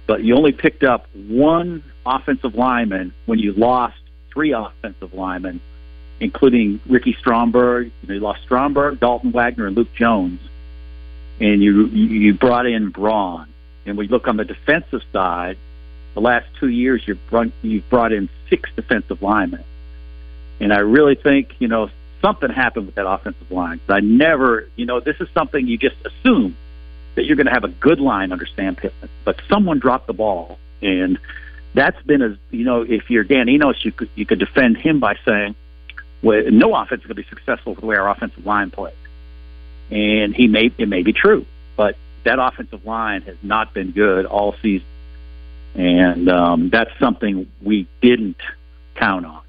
but 0.06 0.22
you 0.22 0.36
only 0.36 0.52
picked 0.52 0.82
up 0.82 1.06
one 1.14 1.82
offensive 2.06 2.54
lineman 2.54 3.12
when 3.26 3.38
you 3.38 3.52
lost 3.52 3.96
three 4.32 4.52
offensive 4.52 5.14
linemen, 5.14 5.60
including 6.20 6.80
Ricky 6.86 7.14
Stromberg. 7.18 7.90
You, 8.06 8.20
lost 8.20 8.42
Stromberg, 8.42 9.00
Dalton 9.00 9.32
Wagner, 9.32 9.66
and 9.66 9.76
Luke 9.76 9.92
Jones. 9.94 10.40
and 11.40 11.62
you 11.62 11.86
you 11.86 12.34
brought 12.34 12.66
in 12.66 12.90
Braun, 12.90 13.48
and 13.86 13.96
we 13.96 14.08
look 14.08 14.28
on 14.28 14.36
the 14.36 14.44
defensive 14.44 15.02
side. 15.12 15.56
The 16.14 16.20
last 16.20 16.46
two 16.60 16.68
years, 16.68 17.02
you've 17.06 17.18
brought, 17.28 17.50
you've 17.62 17.88
brought 17.90 18.12
in 18.12 18.28
six 18.48 18.70
defensive 18.76 19.20
linemen, 19.20 19.64
and 20.60 20.72
I 20.72 20.78
really 20.78 21.16
think 21.16 21.56
you 21.58 21.68
know 21.68 21.90
something 22.24 22.48
happened 22.48 22.86
with 22.86 22.94
that 22.94 23.06
offensive 23.06 23.50
line. 23.50 23.80
I 23.86 24.00
never, 24.00 24.66
you 24.76 24.86
know, 24.86 24.98
this 24.98 25.16
is 25.20 25.28
something 25.34 25.68
you 25.68 25.76
just 25.76 25.96
assume 26.06 26.56
that 27.16 27.26
you're 27.26 27.36
going 27.36 27.46
to 27.46 27.52
have 27.52 27.64
a 27.64 27.68
good 27.68 28.00
line 28.00 28.32
under 28.32 28.46
Sam 28.46 28.76
Pittman, 28.76 29.10
but 29.24 29.40
someone 29.46 29.78
dropped 29.78 30.06
the 30.06 30.14
ball, 30.14 30.58
and 30.80 31.18
that's 31.74 32.00
been 32.04 32.22
as 32.22 32.36
you 32.50 32.64
know, 32.64 32.80
if 32.80 33.10
you're 33.10 33.24
Dan 33.24 33.50
Enos, 33.50 33.84
you 33.84 33.92
could 33.92 34.08
you 34.14 34.24
could 34.24 34.38
defend 34.38 34.78
him 34.78 35.00
by 35.00 35.16
saying, 35.26 35.54
well, 36.22 36.42
no 36.50 36.74
offense 36.74 37.02
is 37.02 37.06
going 37.06 37.16
to 37.16 37.22
be 37.22 37.28
successful 37.28 37.72
with 37.72 37.80
the 37.80 37.86
way 37.86 37.96
our 37.96 38.08
offensive 38.08 38.46
line 38.46 38.70
plays, 38.70 38.94
and 39.90 40.34
he 40.34 40.48
may 40.48 40.72
it 40.78 40.88
may 40.88 41.02
be 41.02 41.12
true, 41.12 41.44
but 41.76 41.96
that 42.24 42.38
offensive 42.38 42.86
line 42.86 43.20
has 43.22 43.36
not 43.42 43.74
been 43.74 43.90
good 43.90 44.24
all 44.24 44.54
season, 44.62 44.88
and 45.74 46.30
um, 46.30 46.70
that's 46.70 46.98
something 46.98 47.52
we 47.60 47.86
didn't 48.00 48.40
count 48.94 49.26
on. 49.26 49.43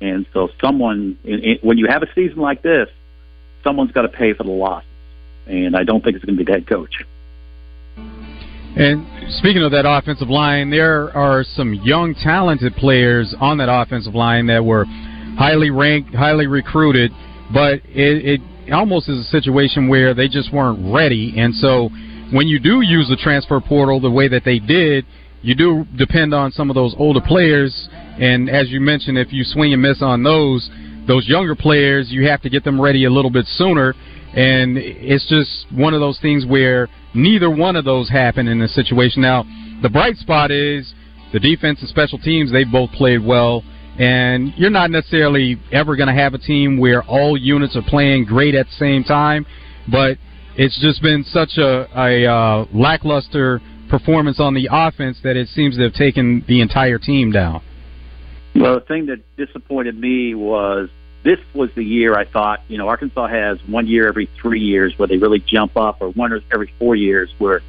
And 0.00 0.26
so, 0.32 0.48
someone 0.60 1.18
when 1.62 1.78
you 1.78 1.86
have 1.88 2.02
a 2.02 2.12
season 2.14 2.38
like 2.38 2.62
this, 2.62 2.88
someone's 3.62 3.92
got 3.92 4.02
to 4.02 4.08
pay 4.08 4.32
for 4.32 4.44
the 4.44 4.50
losses, 4.50 4.88
and 5.46 5.76
I 5.76 5.84
don't 5.84 6.02
think 6.02 6.16
it's 6.16 6.24
going 6.24 6.38
to 6.38 6.44
be 6.44 6.50
the 6.50 6.58
head 6.58 6.66
coach. 6.66 7.04
And 8.76 9.04
speaking 9.34 9.62
of 9.62 9.72
that 9.72 9.84
offensive 9.84 10.30
line, 10.30 10.70
there 10.70 11.14
are 11.16 11.44
some 11.44 11.74
young, 11.74 12.14
talented 12.14 12.76
players 12.76 13.34
on 13.40 13.58
that 13.58 13.68
offensive 13.68 14.14
line 14.14 14.46
that 14.46 14.64
were 14.64 14.84
highly 15.36 15.70
ranked, 15.70 16.14
highly 16.14 16.46
recruited, 16.46 17.10
but 17.52 17.80
it, 17.84 18.40
it 18.68 18.72
almost 18.72 19.08
is 19.08 19.18
a 19.18 19.28
situation 19.28 19.88
where 19.88 20.14
they 20.14 20.28
just 20.28 20.52
weren't 20.52 20.94
ready. 20.94 21.34
And 21.36 21.54
so 21.54 21.90
when 22.32 22.46
you 22.46 22.60
do 22.60 22.80
use 22.80 23.08
the 23.08 23.16
transfer 23.16 23.60
portal 23.60 24.00
the 24.00 24.10
way 24.10 24.28
that 24.28 24.44
they 24.44 24.60
did, 24.60 25.04
you 25.42 25.54
do 25.54 25.86
depend 25.96 26.34
on 26.34 26.52
some 26.52 26.70
of 26.70 26.74
those 26.74 26.94
older 26.98 27.20
players. 27.20 27.88
And 28.18 28.50
as 28.50 28.68
you 28.70 28.80
mentioned, 28.80 29.18
if 29.18 29.32
you 29.32 29.44
swing 29.44 29.72
and 29.72 29.80
miss 29.80 30.02
on 30.02 30.22
those, 30.22 30.70
those 31.06 31.26
younger 31.26 31.54
players, 31.54 32.10
you 32.10 32.28
have 32.28 32.42
to 32.42 32.50
get 32.50 32.64
them 32.64 32.80
ready 32.80 33.04
a 33.04 33.10
little 33.10 33.30
bit 33.30 33.46
sooner. 33.46 33.94
And 34.34 34.76
it's 34.76 35.26
just 35.28 35.66
one 35.72 35.94
of 35.94 36.00
those 36.00 36.18
things 36.20 36.46
where 36.46 36.88
neither 37.14 37.50
one 37.50 37.74
of 37.76 37.84
those 37.84 38.08
happen 38.08 38.48
in 38.48 38.58
this 38.58 38.74
situation. 38.74 39.22
Now, 39.22 39.44
the 39.82 39.88
bright 39.88 40.16
spot 40.16 40.50
is 40.50 40.92
the 41.32 41.40
defense 41.40 41.80
and 41.80 41.88
special 41.88 42.18
teams, 42.18 42.52
they 42.52 42.64
both 42.64 42.90
played 42.92 43.24
well. 43.24 43.64
And 43.98 44.52
you're 44.56 44.70
not 44.70 44.90
necessarily 44.90 45.60
ever 45.72 45.96
going 45.96 46.08
to 46.08 46.14
have 46.14 46.34
a 46.34 46.38
team 46.38 46.78
where 46.78 47.02
all 47.02 47.36
units 47.36 47.76
are 47.76 47.82
playing 47.82 48.24
great 48.24 48.54
at 48.54 48.66
the 48.66 48.72
same 48.72 49.04
time, 49.04 49.46
but 49.90 50.16
it's 50.56 50.80
just 50.80 51.02
been 51.02 51.24
such 51.24 51.58
a, 51.58 51.88
a 51.98 52.26
uh, 52.26 52.64
lackluster 52.72 53.60
performance 53.90 54.40
on 54.40 54.54
the 54.54 54.68
offense 54.70 55.18
that 55.22 55.36
it 55.36 55.48
seems 55.48 55.76
to 55.76 55.82
have 55.82 55.92
taken 55.92 56.44
the 56.46 56.60
entire 56.60 56.98
team 56.98 57.32
down. 57.32 57.62
Well, 58.54 58.74
the 58.74 58.80
thing 58.80 59.06
that 59.06 59.20
disappointed 59.36 59.98
me 59.98 60.34
was 60.34 60.88
this 61.22 61.38
was 61.54 61.70
the 61.74 61.84
year 61.84 62.14
I 62.14 62.24
thought, 62.24 62.62
you 62.68 62.78
know, 62.78 62.88
Arkansas 62.88 63.28
has 63.28 63.58
one 63.66 63.86
year 63.86 64.08
every 64.08 64.28
three 64.40 64.60
years 64.60 64.98
where 64.98 65.06
they 65.06 65.18
really 65.18 65.40
jump 65.40 65.76
up, 65.76 65.98
or 66.00 66.10
one 66.10 66.32
every 66.52 66.72
four 66.78 66.96
years 66.96 67.32
where, 67.38 67.60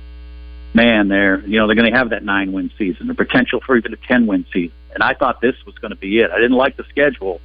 man, 0.73 1.09
they're, 1.09 1.41
you 1.41 1.59
know, 1.59 1.67
they're 1.67 1.75
going 1.75 1.91
to 1.91 1.97
have 1.97 2.11
that 2.11 2.23
nine 2.23 2.53
win 2.53 2.71
season, 2.77 3.07
the 3.07 3.13
potential 3.13 3.59
for 3.65 3.75
even 3.77 3.93
a 3.93 3.97
10 3.97 4.25
win 4.27 4.45
season. 4.53 4.75
And 4.93 5.03
I 5.03 5.13
thought 5.13 5.41
this 5.41 5.55
was 5.65 5.75
going 5.75 5.91
to 5.91 5.97
be 5.97 6.19
it. 6.19 6.31
I 6.31 6.35
didn't 6.35 6.57
like 6.57 6.77
the 6.77 6.85
schedule, 6.89 7.41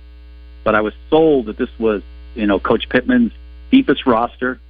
but 0.64 0.74
I 0.74 0.80
was 0.80 0.94
sold 1.10 1.46
that 1.46 1.58
this 1.58 1.70
was, 1.78 2.02
you 2.34 2.46
know, 2.46 2.58
Coach 2.58 2.88
Pittman's 2.88 3.32
deepest 3.70 4.06
roster. 4.06 4.60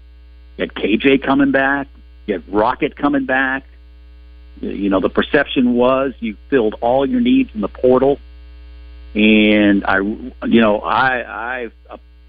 You 0.56 0.62
had 0.62 0.74
KJ 0.74 1.22
coming 1.22 1.52
back, 1.52 1.86
you 2.26 2.34
had 2.34 2.48
Rocket 2.48 2.96
coming 2.96 3.26
back. 3.26 3.64
You 4.60 4.88
know, 4.88 5.00
the 5.00 5.10
perception 5.10 5.74
was 5.74 6.14
you 6.20 6.36
filled 6.48 6.76
all 6.80 7.06
your 7.06 7.20
needs 7.20 7.50
in 7.54 7.60
the 7.60 7.68
portal. 7.68 8.18
And 9.14 9.84
I, 9.84 9.98
you 9.98 10.60
know, 10.60 10.80
I, 10.80 11.22
I, 11.22 11.70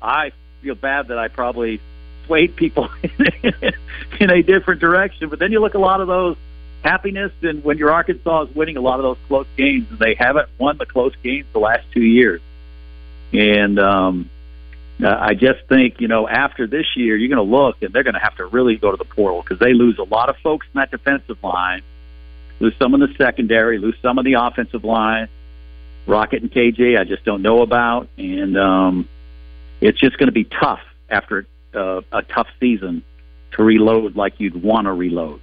I 0.01 0.31
feel 0.61 0.75
bad 0.75 1.09
that 1.09 1.17
I 1.17 1.27
probably 1.27 1.81
swayed 2.25 2.55
people 2.55 2.89
in 4.19 4.29
a 4.29 4.41
different 4.43 4.81
direction. 4.81 5.29
But 5.29 5.39
then 5.39 5.51
you 5.51 5.59
look 5.59 5.73
a 5.73 5.79
lot 5.79 6.01
of 6.01 6.07
those 6.07 6.37
happiness, 6.83 7.31
and 7.41 7.63
when 7.63 7.77
your 7.77 7.91
Arkansas 7.91 8.43
is 8.43 8.55
winning 8.55 8.77
a 8.77 8.81
lot 8.81 8.99
of 8.99 9.03
those 9.03 9.17
close 9.27 9.47
games, 9.57 9.87
and 9.89 9.99
they 9.99 10.15
haven't 10.15 10.49
won 10.57 10.77
the 10.77 10.85
close 10.85 11.13
games 11.23 11.47
the 11.53 11.59
last 11.59 11.85
two 11.91 12.03
years, 12.03 12.41
and 13.33 13.79
um, 13.79 14.29
I 15.03 15.33
just 15.33 15.67
think 15.67 15.99
you 15.99 16.07
know 16.07 16.27
after 16.27 16.67
this 16.67 16.85
year, 16.95 17.15
you're 17.15 17.35
going 17.35 17.45
to 17.45 17.55
look, 17.55 17.81
and 17.81 17.91
they're 17.93 18.03
going 18.03 18.13
to 18.13 18.19
have 18.19 18.35
to 18.35 18.45
really 18.45 18.77
go 18.77 18.91
to 18.91 18.97
the 18.97 19.05
portal 19.05 19.41
because 19.41 19.59
they 19.59 19.73
lose 19.73 19.97
a 19.97 20.03
lot 20.03 20.29
of 20.29 20.37
folks 20.37 20.67
in 20.73 20.79
that 20.79 20.91
defensive 20.91 21.43
line, 21.43 21.81
lose 22.59 22.73
some 22.79 22.93
in 22.93 22.99
the 22.99 23.13
secondary, 23.17 23.77
lose 23.77 23.95
some 24.01 24.17
of 24.17 24.25
the 24.25 24.33
offensive 24.33 24.83
line 24.83 25.29
Rocket 26.07 26.41
and 26.41 26.51
KJ, 26.51 26.97
I 26.97 27.03
just 27.03 27.25
don't 27.25 27.41
know 27.41 27.61
about, 27.61 28.07
and 28.17 28.57
um, 28.57 29.09
it's 29.81 29.99
just 29.99 30.17
going 30.17 30.27
to 30.27 30.33
be 30.33 30.45
tough 30.45 30.79
after 31.09 31.45
uh, 31.75 32.01
a 32.11 32.23
tough 32.23 32.47
season 32.59 33.03
to 33.51 33.63
reload 33.63 34.15
like 34.15 34.35
you'd 34.37 34.61
want 34.61 34.85
to 34.85 34.93
reload. 34.93 35.41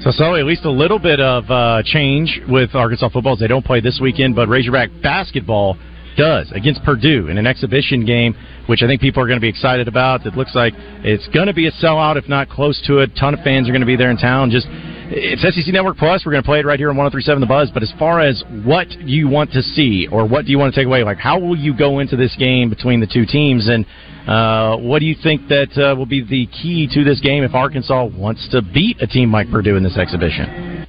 So, 0.00 0.10
so 0.10 0.34
at 0.34 0.44
least 0.44 0.64
a 0.64 0.70
little 0.70 0.98
bit 0.98 1.20
of 1.20 1.50
uh, 1.50 1.82
change 1.84 2.40
with 2.48 2.74
Arkansas 2.74 3.10
football. 3.10 3.36
They 3.36 3.46
don't 3.46 3.64
play 3.64 3.80
this 3.80 4.00
weekend, 4.02 4.34
but 4.34 4.48
Razorback 4.48 4.90
basketball 5.02 5.76
does 6.16 6.50
against 6.52 6.82
Purdue 6.84 7.28
in 7.28 7.38
an 7.38 7.46
exhibition 7.46 8.04
game, 8.04 8.34
which 8.66 8.82
I 8.82 8.86
think 8.86 9.00
people 9.00 9.22
are 9.22 9.26
going 9.26 9.38
to 9.38 9.44
be 9.44 9.48
excited 9.48 9.88
about. 9.88 10.26
It 10.26 10.34
looks 10.36 10.54
like 10.54 10.74
it's 10.76 11.26
going 11.28 11.46
to 11.46 11.54
be 11.54 11.66
a 11.66 11.72
sellout, 11.72 12.16
if 12.16 12.28
not 12.28 12.48
close 12.48 12.80
to 12.86 12.98
it. 12.98 13.10
A 13.12 13.20
ton 13.20 13.34
of 13.34 13.40
fans 13.40 13.68
are 13.68 13.72
going 13.72 13.82
to 13.82 13.86
be 13.86 13.96
there 13.96 14.10
in 14.10 14.16
town. 14.16 14.50
Just 14.50 14.66
it's 15.06 15.42
SEC 15.42 15.72
Network 15.72 15.96
Plus. 15.96 16.24
We're 16.24 16.32
going 16.32 16.42
to 16.42 16.46
play 16.46 16.60
it 16.60 16.66
right 16.66 16.78
here 16.78 16.90
on 16.90 16.96
103.7 16.96 17.40
The 17.40 17.46
Buzz. 17.46 17.70
But 17.72 17.82
as 17.82 17.92
far 17.98 18.20
as 18.20 18.42
what 18.64 18.90
you 19.00 19.28
want 19.28 19.52
to 19.52 19.62
see 19.62 20.08
or 20.10 20.26
what 20.26 20.46
do 20.46 20.50
you 20.50 20.58
want 20.58 20.74
to 20.74 20.80
take 20.80 20.86
away, 20.86 21.04
like 21.04 21.18
how 21.18 21.38
will 21.38 21.56
you 21.56 21.76
go 21.76 21.98
into 21.98 22.16
this 22.16 22.34
game 22.38 22.70
between 22.70 23.00
the 23.00 23.06
two 23.06 23.26
teams, 23.26 23.68
and 23.68 23.84
uh, 24.26 24.76
what 24.78 25.00
do 25.00 25.04
you 25.06 25.14
think 25.22 25.48
that 25.48 25.76
uh, 25.76 25.94
will 25.94 26.06
be 26.06 26.22
the 26.22 26.46
key 26.46 26.88
to 26.92 27.04
this 27.04 27.20
game 27.20 27.44
if 27.44 27.54
Arkansas 27.54 28.06
wants 28.16 28.48
to 28.50 28.62
beat 28.62 29.00
a 29.02 29.06
team 29.06 29.30
like 29.30 29.50
Purdue 29.50 29.76
in 29.76 29.82
this 29.82 29.98
exhibition? 29.98 30.86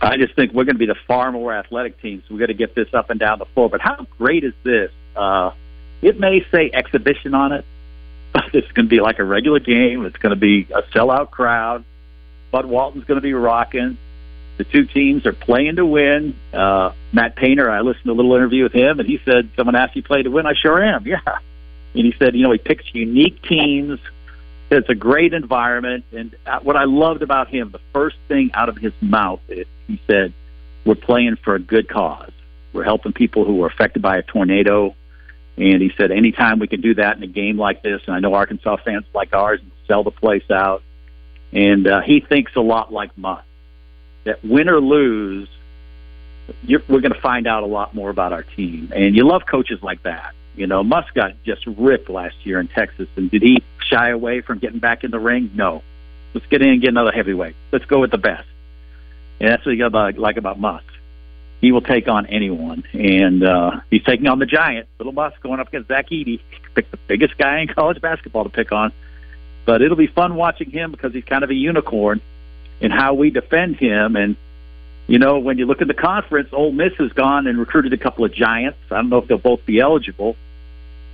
I 0.00 0.16
just 0.16 0.34
think 0.34 0.52
we're 0.52 0.64
going 0.64 0.76
to 0.76 0.80
be 0.80 0.86
the 0.86 0.96
far 1.06 1.30
more 1.30 1.54
athletic 1.54 2.00
team, 2.00 2.22
so 2.26 2.34
we've 2.34 2.40
got 2.40 2.46
to 2.46 2.54
get 2.54 2.74
this 2.74 2.88
up 2.94 3.10
and 3.10 3.20
down 3.20 3.38
the 3.38 3.44
floor. 3.46 3.68
But 3.68 3.80
how 3.80 4.06
great 4.18 4.44
is 4.44 4.54
this? 4.62 4.90
Uh, 5.14 5.52
it 6.00 6.18
may 6.18 6.44
say 6.50 6.70
exhibition 6.72 7.34
on 7.34 7.52
it, 7.52 7.64
but 8.32 8.54
it's 8.54 8.70
going 8.72 8.86
to 8.86 8.90
be 8.90 9.00
like 9.00 9.18
a 9.18 9.24
regular 9.24 9.60
game. 9.60 10.04
It's 10.06 10.16
going 10.16 10.34
to 10.34 10.40
be 10.40 10.66
a 10.74 10.82
sellout 10.94 11.30
crowd. 11.30 11.84
Bud 12.50 12.66
Walton's 12.66 13.04
going 13.04 13.18
to 13.18 13.22
be 13.22 13.34
rocking. 13.34 13.98
The 14.56 14.64
two 14.64 14.84
teams 14.84 15.26
are 15.26 15.32
playing 15.32 15.76
to 15.76 15.86
win. 15.86 16.36
Uh, 16.52 16.92
Matt 17.12 17.36
Painter, 17.36 17.70
I 17.70 17.80
listened 17.80 18.04
to 18.04 18.12
a 18.12 18.14
little 18.14 18.34
interview 18.34 18.64
with 18.64 18.72
him, 18.72 19.00
and 19.00 19.08
he 19.08 19.20
said, 19.24 19.50
"Someone 19.56 19.74
asked 19.74 19.96
you 19.96 20.02
play 20.02 20.22
to 20.22 20.30
win. 20.30 20.46
I 20.46 20.54
sure 20.54 20.82
am. 20.82 21.06
Yeah." 21.06 21.20
And 21.94 22.06
he 22.06 22.14
said, 22.18 22.36
you 22.36 22.44
know, 22.44 22.52
he 22.52 22.58
picks 22.58 22.84
unique 22.94 23.42
teams. 23.42 23.98
It's 24.70 24.88
a 24.88 24.94
great 24.94 25.34
environment, 25.34 26.04
and 26.12 26.34
what 26.62 26.76
I 26.76 26.84
loved 26.84 27.22
about 27.22 27.48
him, 27.48 27.70
the 27.70 27.80
first 27.92 28.16
thing 28.28 28.50
out 28.54 28.68
of 28.68 28.76
his 28.76 28.92
mouth, 29.00 29.40
is 29.48 29.66
he 29.86 30.00
said, 30.06 30.32
"We're 30.84 30.94
playing 30.94 31.36
for 31.36 31.54
a 31.54 31.58
good 31.58 31.88
cause. 31.88 32.30
We're 32.72 32.84
helping 32.84 33.12
people 33.12 33.44
who 33.44 33.56
were 33.56 33.66
affected 33.66 34.02
by 34.02 34.18
a 34.18 34.22
tornado." 34.22 34.94
And 35.60 35.82
he 35.82 35.92
said, 35.96 36.10
anytime 36.10 36.58
we 36.58 36.68
can 36.68 36.80
do 36.80 36.94
that 36.94 37.18
in 37.18 37.22
a 37.22 37.26
game 37.26 37.58
like 37.58 37.82
this, 37.82 38.00
and 38.06 38.16
I 38.16 38.20
know 38.20 38.32
Arkansas 38.32 38.76
fans 38.82 39.04
like 39.14 39.34
ours 39.34 39.60
sell 39.86 40.02
the 40.02 40.10
place 40.10 40.48
out, 40.50 40.82
and 41.52 41.86
uh, 41.86 42.00
he 42.00 42.20
thinks 42.20 42.52
a 42.56 42.60
lot 42.60 42.90
like 42.90 43.16
Muss. 43.18 43.42
That 44.24 44.42
win 44.42 44.70
or 44.70 44.80
lose, 44.80 45.48
you're, 46.62 46.82
we're 46.88 47.00
going 47.00 47.12
to 47.12 47.20
find 47.20 47.46
out 47.46 47.62
a 47.62 47.66
lot 47.66 47.94
more 47.94 48.08
about 48.08 48.32
our 48.32 48.42
team. 48.42 48.90
And 48.94 49.14
you 49.14 49.26
love 49.26 49.42
coaches 49.44 49.80
like 49.82 50.02
that. 50.04 50.32
You 50.56 50.66
know, 50.66 50.82
Muss 50.82 51.04
got 51.14 51.32
just 51.44 51.66
ripped 51.66 52.08
last 52.08 52.36
year 52.44 52.58
in 52.58 52.68
Texas, 52.68 53.08
and 53.16 53.30
did 53.30 53.42
he 53.42 53.62
shy 53.90 54.10
away 54.10 54.40
from 54.40 54.58
getting 54.58 54.78
back 54.78 55.04
in 55.04 55.10
the 55.10 55.18
ring? 55.18 55.50
No. 55.54 55.82
Let's 56.34 56.46
get 56.46 56.62
in 56.62 56.68
and 56.68 56.80
get 56.80 56.88
another 56.88 57.12
heavyweight. 57.12 57.56
Let's 57.72 57.84
go 57.86 58.00
with 58.00 58.10
the 58.10 58.18
best. 58.18 58.46
And 59.40 59.50
that's 59.50 59.64
what 59.64 59.72
you 59.72 59.90
got 59.90 60.18
like 60.18 60.36
about 60.36 60.58
Muss. 60.58 60.82
He 61.60 61.72
will 61.72 61.82
take 61.82 62.08
on 62.08 62.26
anyone, 62.26 62.84
and 62.94 63.44
uh, 63.44 63.80
he's 63.90 64.02
taking 64.04 64.26
on 64.28 64.38
the 64.38 64.46
giant, 64.46 64.88
little 64.98 65.12
Muss, 65.12 65.34
going 65.42 65.60
up 65.60 65.68
against 65.68 65.88
Zach 65.88 66.08
Edey. 66.08 66.40
Pick 66.74 66.90
the 66.90 66.98
biggest 67.06 67.36
guy 67.36 67.60
in 67.60 67.68
college 67.68 68.00
basketball 68.00 68.44
to 68.44 68.50
pick 68.50 68.72
on. 68.72 68.92
But 69.66 69.82
it'll 69.82 69.96
be 69.96 70.06
fun 70.06 70.36
watching 70.36 70.70
him 70.70 70.90
because 70.90 71.12
he's 71.12 71.24
kind 71.24 71.44
of 71.44 71.50
a 71.50 71.54
unicorn 71.54 72.22
in 72.80 72.90
how 72.90 73.14
we 73.14 73.30
defend 73.30 73.76
him. 73.76 74.16
And 74.16 74.36
you 75.06 75.18
know, 75.18 75.38
when 75.38 75.58
you 75.58 75.66
look 75.66 75.82
at 75.82 75.88
the 75.88 75.94
conference, 75.94 76.48
Ole 76.52 76.72
Miss 76.72 76.92
has 76.98 77.12
gone 77.12 77.46
and 77.46 77.58
recruited 77.58 77.92
a 77.92 77.98
couple 77.98 78.24
of 78.24 78.32
giants. 78.32 78.78
I 78.90 78.96
don't 78.96 79.10
know 79.10 79.18
if 79.18 79.28
they'll 79.28 79.38
both 79.38 79.66
be 79.66 79.80
eligible, 79.80 80.36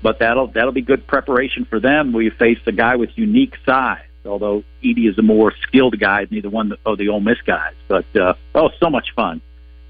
but 0.06 0.20
that'll 0.20 0.46
that'll 0.46 0.70
be 0.70 0.82
good 0.82 1.04
preparation 1.08 1.64
for 1.64 1.80
them. 1.80 2.12
We 2.12 2.30
face 2.30 2.60
a 2.66 2.70
guy 2.70 2.94
with 2.94 3.10
unique 3.16 3.54
size. 3.66 4.04
Although 4.24 4.62
Edey 4.80 5.10
is 5.10 5.18
a 5.18 5.22
more 5.22 5.52
skilled 5.62 5.98
guy 5.98 6.26
than 6.26 6.38
either 6.38 6.48
one 6.48 6.74
of 6.86 6.96
the 6.96 7.08
Ole 7.08 7.18
Miss 7.18 7.38
guys, 7.44 7.74
but 7.88 8.04
uh, 8.14 8.34
oh, 8.54 8.70
so 8.78 8.88
much 8.88 9.08
fun! 9.16 9.42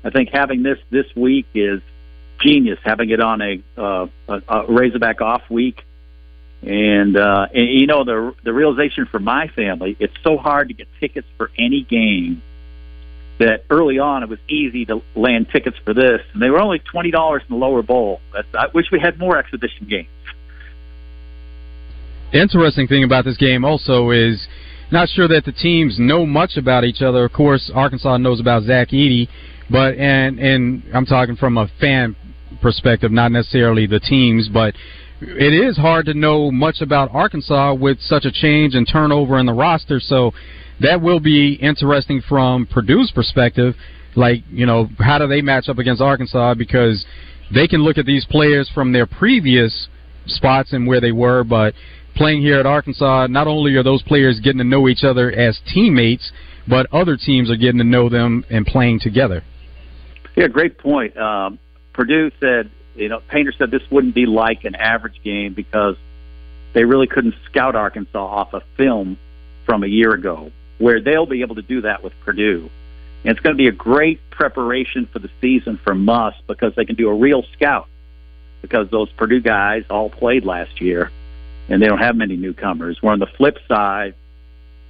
I 0.05 0.09
think 0.09 0.31
having 0.33 0.63
this 0.63 0.79
this 0.89 1.05
week 1.15 1.45
is 1.55 1.83
genius. 2.41 2.79
Having 2.83 3.11
it 3.11 3.21
on 3.21 3.43
a, 3.43 3.63
uh, 3.77 4.07
a, 4.27 4.43
a 4.49 4.73
Razorback 4.73 5.21
off 5.21 5.43
week 5.51 5.85
And, 6.63 7.15
uh, 7.15 7.49
and 7.55 7.69
you 7.69 7.87
know 7.87 8.05
the 8.05 8.35
the 8.43 8.55
realization 8.55 9.05
for 9.05 9.19
my 9.19 9.49
family, 9.49 9.99
it's 10.01 10.17
so 10.25 10.39
hard 10.39 10.69
to 10.69 10.75
get 10.75 10.89
tickets 10.99 11.29
for 11.37 11.51
any 11.59 11.83
game 11.83 12.41
that 13.39 13.65
early 13.71 13.99
on 13.99 14.23
it 14.23 14.29
was 14.29 14.39
easy 14.49 14.85
to 14.87 15.03
land 15.15 15.49
tickets 15.53 15.77
for 15.85 15.93
this, 15.93 16.21
and 16.33 16.43
they 16.43 16.51
were 16.51 16.61
only 16.61 16.79
twenty 16.79 17.11
dollars 17.11 17.43
in 17.49 17.59
the 17.59 17.65
lower 17.65 17.83
bowl. 17.83 18.21
I 18.55 18.67
wish 18.73 18.87
we 18.91 19.01
had 19.01 19.19
more 19.19 19.39
exhibition 19.39 19.87
games. 19.89 20.09
The 22.33 22.41
interesting 22.41 22.89
thing 22.89 23.05
about 23.05 23.25
this 23.25 23.37
game 23.37 23.65
also 23.65 24.11
is 24.11 24.47
not 24.91 25.09
sure 25.09 25.29
that 25.29 25.45
the 25.45 25.53
teams 25.53 25.99
know 25.99 26.27
much 26.27 26.57
about 26.57 26.85
each 26.85 27.03
other. 27.03 27.25
Of 27.25 27.33
course, 27.33 27.71
Arkansas 27.75 28.17
knows 28.19 28.41
about 28.41 28.65
Zach 28.65 28.89
Edey, 28.89 29.29
but 29.71 29.97
and 29.97 30.39
and 30.39 30.83
I'm 30.95 31.07
talking 31.07 31.37
from 31.37 31.59
a 31.59 31.69
fan 31.81 32.17
perspective, 32.63 33.13
not 33.13 33.33
necessarily 33.33 33.87
the 33.87 34.01
teams, 34.01 34.49
but 34.49 34.75
it 35.21 35.53
is 35.53 35.77
hard 35.77 36.07
to 36.07 36.15
know 36.15 36.51
much 36.51 36.81
about 36.81 37.11
Arkansas 37.13 37.75
with 37.75 38.01
such 38.01 38.25
a 38.25 38.31
change 38.31 38.75
and 38.75 38.87
turnover 38.91 39.39
in 39.39 39.47
the 39.47 39.53
roster. 39.53 39.99
So 39.99 40.33
that 40.81 41.01
will 41.01 41.21
be 41.21 41.55
interesting 41.55 42.23
from 42.29 42.67
Purdue's 42.67 43.11
perspective. 43.15 43.75
Like, 44.15 44.43
you 44.51 44.67
know, 44.67 44.89
how 44.99 45.19
do 45.19 45.27
they 45.27 45.43
match 45.43 45.69
up 45.69 45.79
against 45.79 46.03
Arkansas? 46.03 46.55
Because 46.55 47.05
they 47.55 47.69
can 47.69 47.83
look 47.83 47.99
at 47.99 48.07
these 48.07 48.27
players 48.27 48.71
from 48.75 48.93
their 48.93 49.07
previous 49.07 49.89
spots 50.27 50.73
and 50.73 50.87
where 50.87 51.01
they 51.01 51.13
were, 51.13 51.45
but 51.45 51.75
playing 52.15 52.41
here 52.41 52.59
at 52.59 52.67
Arkansas, 52.67 53.27
not 53.29 53.47
only 53.47 53.75
are 53.77 53.83
those 53.83 54.03
players 54.03 54.41
getting 54.41 54.59
to 54.59 54.65
know 54.65 54.89
each 54.89 55.05
other 55.05 55.31
as 55.31 55.61
teammates, 55.73 56.33
but 56.67 56.87
other 56.93 57.17
teams 57.17 57.51
are 57.51 57.57
getting 57.57 57.79
to 57.79 57.85
know 57.85 58.09
them 58.09 58.45
and 58.51 58.67
playing 58.67 59.01
together. 59.01 59.45
Yeah, 60.35 60.49
great 60.49 60.79
point. 60.79 61.17
Um, 61.17 61.59
Purdue 61.93 62.31
said, 62.41 62.71
you 62.95 63.09
know, 63.09 63.21
Painter 63.29 63.53
said 63.57 63.71
this 63.71 63.83
wouldn't 63.91 64.15
be 64.15 64.27
like 64.27 64.65
an 64.65 64.75
average 64.75 65.21
game 65.23 65.55
because 65.55 65.97
they 66.75 66.85
really 66.85 67.07
couldn't 67.07 67.35
scout 67.51 67.77
Arkansas 67.77 68.19
off 68.19 68.53
of 68.53 68.63
film 68.77 69.19
from 69.65 69.83
a 69.83 69.87
year 69.87 70.13
ago, 70.13 70.51
where 70.79 71.01
they'll 71.01 71.27
be 71.27 71.43
able 71.43 71.57
to 71.57 71.63
do 71.63 71.83
that 71.83 72.03
with 72.03 72.13
Purdue. 72.25 72.71
And 73.25 73.33
it's 73.33 73.41
going 73.41 73.55
to 73.55 73.59
be 73.59 73.69
a 73.69 73.73
great 73.73 74.21
preparation 74.31 75.07
for 75.07 75.19
the 75.19 75.31
season 75.41 75.79
for 75.83 75.95
Muss 75.95 76.35
because 76.47 76.75
they 76.75 76.85
can 76.85 76.97
do 76.97 77.09
a 77.09 77.15
real 77.15 77.43
scout 77.55 77.89
because 78.63 78.89
those 78.91 79.11
Purdue 79.13 79.41
guys 79.41 79.85
all 79.91 80.11
played 80.11 80.45
last 80.45 80.81
year 80.81 81.11
and 81.69 81.83
they 81.83 81.87
don't 81.87 81.99
have 81.99 82.17
many 82.17 82.37
newcomers. 82.37 83.03
Where 83.03 83.13
on 83.13 83.19
the 83.19 83.27
flip 83.27 83.59
side, 83.67 84.15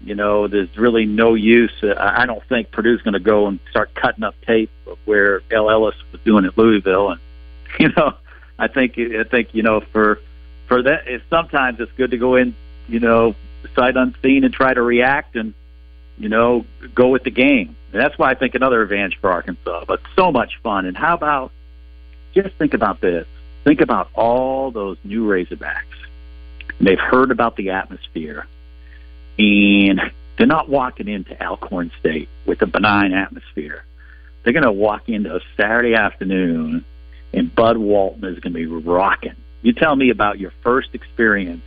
you 0.04 0.14
know, 0.14 0.46
there's 0.46 0.76
really 0.76 1.06
no 1.06 1.34
use. 1.34 1.72
Uh, 1.82 1.94
I 1.98 2.26
don't 2.26 2.42
think 2.48 2.70
Purdue's 2.70 3.02
going 3.02 3.14
to 3.14 3.20
go 3.20 3.46
and 3.46 3.58
start 3.70 3.94
cutting 3.94 4.24
up 4.24 4.34
tape 4.46 4.70
of 4.86 4.98
where 5.04 5.40
El 5.50 5.70
Ellis 5.70 5.94
was 6.12 6.20
doing 6.22 6.44
at 6.44 6.58
Louisville, 6.58 7.10
and 7.10 7.20
you 7.80 7.88
know, 7.96 8.14
I 8.58 8.68
think 8.68 8.98
I 8.98 9.24
think 9.24 9.54
you 9.54 9.62
know 9.62 9.80
for 9.80 10.20
for 10.66 10.82
that, 10.82 11.06
it, 11.06 11.22
sometimes 11.30 11.80
it's 11.80 11.92
good 11.92 12.10
to 12.10 12.18
go 12.18 12.36
in, 12.36 12.54
you 12.88 13.00
know, 13.00 13.34
sight 13.74 13.96
unseen 13.96 14.44
and 14.44 14.52
try 14.52 14.74
to 14.74 14.82
react 14.82 15.36
and 15.36 15.54
you 16.18 16.28
know 16.28 16.64
go 16.94 17.08
with 17.08 17.24
the 17.24 17.30
game. 17.30 17.76
And 17.92 18.02
that's 18.02 18.18
why 18.18 18.30
I 18.30 18.34
think 18.34 18.54
another 18.54 18.82
advantage 18.82 19.18
for 19.20 19.30
Arkansas. 19.30 19.84
But 19.86 20.00
so 20.16 20.30
much 20.32 20.58
fun. 20.62 20.86
And 20.86 20.96
how 20.96 21.14
about 21.14 21.52
just 22.34 22.54
think 22.56 22.74
about 22.74 23.00
this? 23.00 23.26
Think 23.64 23.80
about 23.80 24.10
all 24.14 24.70
those 24.70 24.98
new 25.02 25.26
Razorbacks. 25.26 25.82
They've 26.80 26.98
heard 26.98 27.30
about 27.30 27.56
the 27.56 27.70
atmosphere 27.70 28.46
and 29.38 30.00
they're 30.36 30.46
not 30.46 30.68
walking 30.68 31.08
into 31.08 31.40
Alcorn 31.42 31.90
State 32.00 32.28
with 32.44 32.62
a 32.62 32.66
benign 32.66 33.12
atmosphere. 33.12 33.84
They're 34.42 34.52
going 34.52 34.64
to 34.64 34.72
walk 34.72 35.08
into 35.08 35.34
a 35.34 35.40
Saturday 35.56 35.94
afternoon, 35.94 36.84
and 37.32 37.54
Bud 37.54 37.76
Walton 37.76 38.24
is 38.24 38.38
going 38.38 38.52
to 38.52 38.58
be 38.58 38.66
rocking. 38.66 39.34
You 39.62 39.72
tell 39.72 39.96
me 39.96 40.10
about 40.10 40.38
your 40.38 40.52
first 40.62 40.90
experience, 40.94 41.62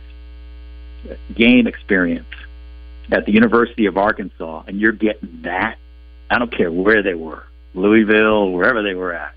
game 1.34 1.66
experience 1.66 2.26
at 3.12 3.26
the 3.26 3.32
University 3.32 3.86
of 3.86 3.96
Arkansas, 3.96 4.64
and 4.66 4.80
you're 4.80 4.92
getting 4.92 5.42
that. 5.44 5.76
I 6.30 6.38
don't 6.38 6.54
care 6.56 6.70
where 6.70 7.02
they 7.02 7.14
were, 7.14 7.44
Louisville, 7.74 8.52
wherever 8.52 8.82
they 8.82 8.94
were 8.94 9.12
at. 9.12 9.34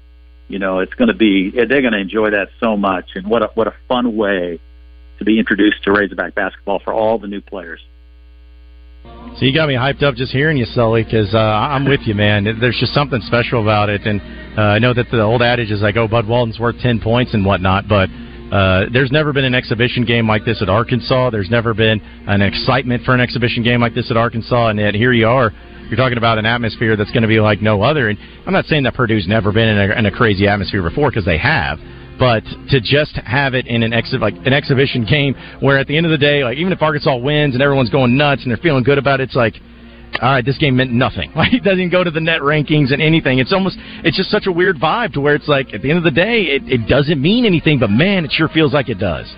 You 0.48 0.60
know, 0.60 0.80
it's 0.80 0.94
going 0.94 1.08
to 1.08 1.16
be 1.16 1.52
they're 1.52 1.82
going 1.82 1.94
to 1.94 2.00
enjoy 2.00 2.32
that 2.32 2.50
so 2.60 2.78
much, 2.78 3.12
and 3.16 3.28
what 3.28 3.42
a 3.42 3.50
what 3.56 3.68
a 3.68 3.74
fun 3.88 4.16
way 4.16 4.60
to 5.20 5.26
be 5.26 5.40
introduced 5.40 5.84
to 5.84 5.92
Razorback 5.92 6.36
basketball 6.36 6.80
for 6.80 6.94
all 6.94 7.18
the 7.18 7.28
new 7.28 7.42
players. 7.42 7.80
So 9.04 9.46
you 9.46 9.54
got 9.54 9.68
me 9.68 9.76
hyped 9.76 10.04
up 10.04 10.16
just 10.16 10.32
hearing 10.32 10.58
you, 10.58 10.66
Sully, 10.66 11.04
because 11.04 11.34
uh, 11.34 11.38
I'm 11.38 11.86
with 11.86 12.02
you, 12.06 12.14
man. 12.14 12.44
There's 12.60 12.78
just 12.80 12.94
something 12.94 13.20
special 13.22 13.62
about 13.62 13.90
it, 13.90 14.06
and 14.06 14.22
uh, 14.58 14.62
I 14.62 14.80
know 14.80 14.94
that 14.94 15.08
the 15.12 15.22
old 15.22 15.42
adage 15.42 15.72
is 15.72 15.82
like, 15.82 15.98
"Oh, 15.98 16.08
Bud 16.08 16.28
Walton's 16.28 16.60
worth 16.60 16.80
ten 16.80 17.00
points 17.00 17.34
and 17.34 17.46
whatnot," 17.46 17.88
but 17.88 18.10
uh, 18.54 18.86
there's 18.94 19.12
never 19.12 19.34
been 19.34 19.46
an 19.46 19.56
exhibition 19.56 20.06
game 20.06 20.28
like 20.28 20.46
this 20.46 20.62
at 20.62 20.70
Arkansas. 20.70 21.32
There's 21.32 21.50
never 21.50 21.74
been 21.74 22.00
an 22.28 22.44
excitement 22.44 23.04
for 23.04 23.16
an 23.16 23.20
exhibition 23.20 23.64
game 23.64 23.82
like 23.82 23.96
this 23.96 24.12
at 24.12 24.18
Arkansas, 24.18 24.68
and 24.68 24.78
yet 24.80 24.94
here 24.94 25.12
you 25.12 25.28
are. 25.28 25.52
You're 25.90 25.98
talking 25.98 26.20
about 26.20 26.38
an 26.38 26.46
atmosphere 26.46 26.96
that's 26.96 27.10
going 27.10 27.24
to 27.24 27.28
be 27.28 27.40
like 27.40 27.64
no 27.64 27.82
other. 27.82 28.10
And 28.10 28.20
I'm 28.46 28.54
not 28.54 28.66
saying 28.66 28.84
that 28.84 28.94
Purdue's 28.94 29.28
never 29.28 29.52
been 29.52 29.70
in 29.70 29.92
a, 29.92 29.98
in 29.98 30.06
a 30.06 30.12
crazy 30.12 30.48
atmosphere 30.48 30.84
before, 30.84 31.10
because 31.10 31.26
they 31.26 31.40
have 31.40 31.80
but 32.20 32.44
to 32.70 32.80
just 32.80 33.16
have 33.26 33.56
it 33.56 33.66
in 33.66 33.82
an 33.82 33.92
exhi- 33.92 34.22
like 34.22 34.36
an 34.46 34.54
exhibition 34.54 35.04
game 35.04 35.34
where 35.62 35.80
at 35.80 35.88
the 35.88 35.98
end 35.98 36.06
of 36.06 36.12
the 36.12 36.18
day, 36.18 36.44
like 36.44 36.58
even 36.58 36.72
if 36.72 36.80
Arkansas 36.80 37.18
wins 37.18 37.56
and 37.56 37.64
everyone's 37.64 37.90
going 37.90 38.16
nuts 38.16 38.44
and 38.44 38.52
they're 38.52 38.62
feeling 38.62 38.84
good 38.84 39.00
about 39.00 39.20
it, 39.20 39.24
it's 39.24 39.36
like 39.36 39.56
all 40.22 40.32
right, 40.32 40.46
this 40.46 40.58
game 40.58 40.76
meant 40.76 40.92
nothing. 40.92 41.32
Like 41.44 41.54
it 41.54 41.64
doesn't 41.64 41.90
go 41.90 42.04
to 42.04 42.12
the 42.12 42.22
net 42.22 42.42
rankings 42.42 42.94
and 42.94 43.02
anything. 43.02 43.40
It's 43.40 43.52
almost 43.52 43.76
it's 44.04 44.16
just 44.16 44.30
such 44.30 44.48
a 44.48 44.52
weird 44.52 44.78
vibe 44.78 45.14
to 45.14 45.20
where 45.20 45.36
it's 45.36 45.48
like 45.48 45.74
at 45.74 45.82
the 45.82 45.90
end 45.90 45.98
of 45.98 46.04
the 46.04 46.12
day, 46.12 46.44
it, 46.44 46.64
it 46.66 46.88
doesn't 46.88 47.22
mean 47.22 47.46
anything, 47.46 47.80
but 47.80 47.90
man, 47.90 48.24
it 48.24 48.32
sure 48.32 48.48
feels 48.48 48.74
like 48.74 48.88
it 48.88 49.00
does. 49.00 49.34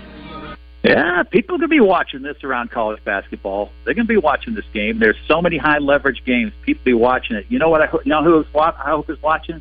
Yeah, 0.84 1.24
people 1.24 1.58
could 1.58 1.70
be 1.70 1.80
watching 1.80 2.22
this 2.22 2.36
around 2.44 2.70
college 2.70 3.02
basketball. 3.04 3.72
They're 3.84 3.94
going 3.94 4.06
to 4.06 4.12
be 4.12 4.18
watching 4.18 4.54
this 4.54 4.64
game. 4.72 5.00
There's 5.00 5.16
so 5.26 5.42
many 5.42 5.58
high 5.58 5.78
leverage 5.78 6.22
games. 6.24 6.52
People 6.62 6.84
be 6.84 6.94
watching 6.94 7.34
it. 7.34 7.46
You 7.48 7.58
know 7.58 7.70
what? 7.70 7.82
I 7.82 7.88
you 8.04 8.10
know 8.10 8.22
who 8.22 8.44
I 8.56 8.70
hope 8.70 9.10
is 9.10 9.20
watching 9.20 9.60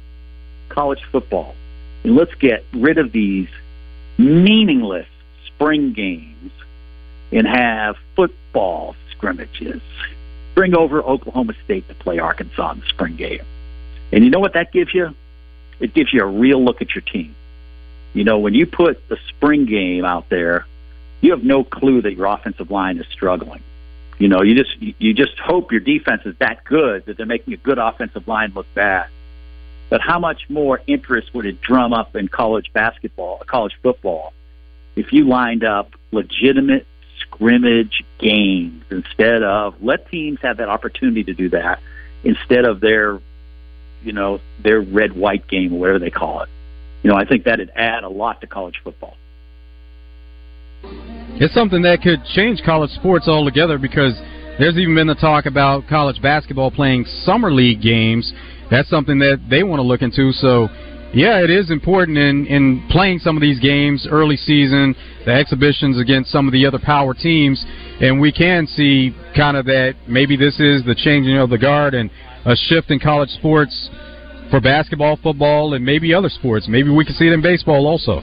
college 0.69 0.99
football. 1.11 1.55
And 2.03 2.15
let's 2.15 2.35
get 2.35 2.63
rid 2.73 2.99
of 2.99 3.11
these 3.11 3.47
meaningless 4.19 5.07
spring 5.47 5.93
games 5.93 6.51
and 7.31 7.47
have 7.47 7.95
football 8.15 8.95
scrimmages. 9.11 9.81
Bring 10.55 10.75
over 10.75 11.03
Oklahoma 11.03 11.53
State 11.65 11.87
to 11.89 11.93
play 11.93 12.17
Arkansas 12.17 12.71
in 12.71 12.79
the 12.79 12.85
spring 12.87 13.15
game. 13.15 13.43
And 14.11 14.23
you 14.23 14.31
know 14.31 14.39
what 14.39 14.53
that 14.53 14.71
gives 14.71 14.93
you? 14.93 15.13
It 15.79 15.93
gives 15.93 16.13
you 16.13 16.23
a 16.23 16.25
real 16.25 16.63
look 16.63 16.81
at 16.81 16.95
your 16.95 17.01
team. 17.01 17.35
You 18.13 18.23
know, 18.23 18.39
when 18.39 18.53
you 18.53 18.65
put 18.65 19.07
the 19.09 19.17
spring 19.27 19.65
game 19.65 20.05
out 20.05 20.29
there, 20.29 20.65
you 21.19 21.31
have 21.31 21.43
no 21.43 21.63
clue 21.65 22.01
that 22.01 22.13
your 22.13 22.27
offensive 22.27 22.71
line 22.71 22.97
is 22.97 23.05
struggling. 23.11 23.61
You 24.17 24.29
know, 24.29 24.41
you 24.41 24.55
just 24.55 24.77
you 24.79 25.13
just 25.13 25.37
hope 25.37 25.73
your 25.73 25.81
defense 25.81 26.21
is 26.25 26.35
that 26.37 26.63
good 26.63 27.05
that 27.05 27.17
they're 27.17 27.25
making 27.25 27.53
a 27.53 27.57
good 27.57 27.77
offensive 27.77 28.25
line 28.27 28.53
look 28.55 28.73
bad. 28.73 29.07
But 29.89 29.99
how 29.99 30.19
much 30.19 30.49
more 30.49 30.81
interest 30.87 31.33
would 31.33 31.45
it 31.45 31.59
drum 31.59 31.91
up 31.91 32.15
in 32.15 32.29
college 32.29 32.71
basketball, 32.71 33.43
college 33.45 33.77
football, 33.83 34.33
if 34.95 35.11
you 35.11 35.25
lined 35.25 35.65
up 35.65 35.91
legitimate 36.11 36.87
scrimmage 37.27 38.03
games 38.19 38.83
instead 38.89 39.43
of 39.43 39.75
let 39.81 40.09
teams 40.09 40.39
have 40.41 40.57
that 40.57 40.69
opportunity 40.69 41.23
to 41.23 41.33
do 41.33 41.49
that 41.49 41.79
instead 42.23 42.65
of 42.65 42.79
their, 42.79 43.19
you 44.03 44.13
know, 44.13 44.39
their 44.63 44.81
red 44.81 45.15
white 45.15 45.47
game 45.47 45.73
or 45.73 45.79
whatever 45.79 45.99
they 45.99 46.09
call 46.09 46.41
it. 46.41 46.49
You 47.03 47.11
know, 47.11 47.17
I 47.17 47.25
think 47.25 47.43
that'd 47.43 47.71
add 47.75 48.03
a 48.03 48.09
lot 48.09 48.41
to 48.41 48.47
college 48.47 48.81
football. 48.83 49.15
It's 51.37 51.53
something 51.53 51.81
that 51.83 52.01
could 52.01 52.23
change 52.33 52.61
college 52.65 52.91
sports 52.91 53.27
altogether 53.27 53.77
because 53.77 54.13
there's 54.57 54.77
even 54.77 54.95
been 54.95 55.07
the 55.07 55.15
talk 55.15 55.45
about 55.45 55.87
college 55.87 56.21
basketball 56.21 56.71
playing 56.71 57.05
summer 57.23 57.51
league 57.51 57.81
games 57.81 58.33
that's 58.69 58.89
something 58.89 59.19
that 59.19 59.45
they 59.49 59.63
want 59.63 59.79
to 59.79 59.83
look 59.83 60.01
into. 60.01 60.31
So, 60.31 60.67
yeah, 61.13 61.43
it 61.43 61.49
is 61.49 61.71
important 61.71 62.17
in 62.17 62.45
in 62.47 62.87
playing 62.89 63.19
some 63.19 63.37
of 63.37 63.41
these 63.41 63.59
games 63.59 64.07
early 64.09 64.35
season, 64.37 64.95
the 65.25 65.31
exhibitions 65.31 65.99
against 65.99 66.31
some 66.31 66.47
of 66.47 66.51
the 66.51 66.65
other 66.65 66.79
power 66.79 67.13
teams, 67.13 67.63
and 68.01 68.19
we 68.19 68.31
can 68.31 68.67
see 68.67 69.15
kind 69.35 69.55
of 69.55 69.65
that 69.65 69.95
maybe 70.07 70.35
this 70.35 70.59
is 70.59 70.83
the 70.85 70.95
changing 70.95 71.37
of 71.37 71.49
the 71.49 71.57
guard 71.57 71.93
and 71.93 72.09
a 72.45 72.55
shift 72.55 72.91
in 72.91 72.99
college 72.99 73.29
sports 73.29 73.89
for 74.51 74.61
basketball, 74.61 75.17
football, 75.21 75.73
and 75.73 75.83
maybe 75.83 76.13
other 76.13 76.29
sports. 76.29 76.67
Maybe 76.67 76.89
we 76.89 77.05
can 77.05 77.15
see 77.15 77.27
it 77.27 77.33
in 77.33 77.41
baseball 77.41 77.87
also. 77.87 78.21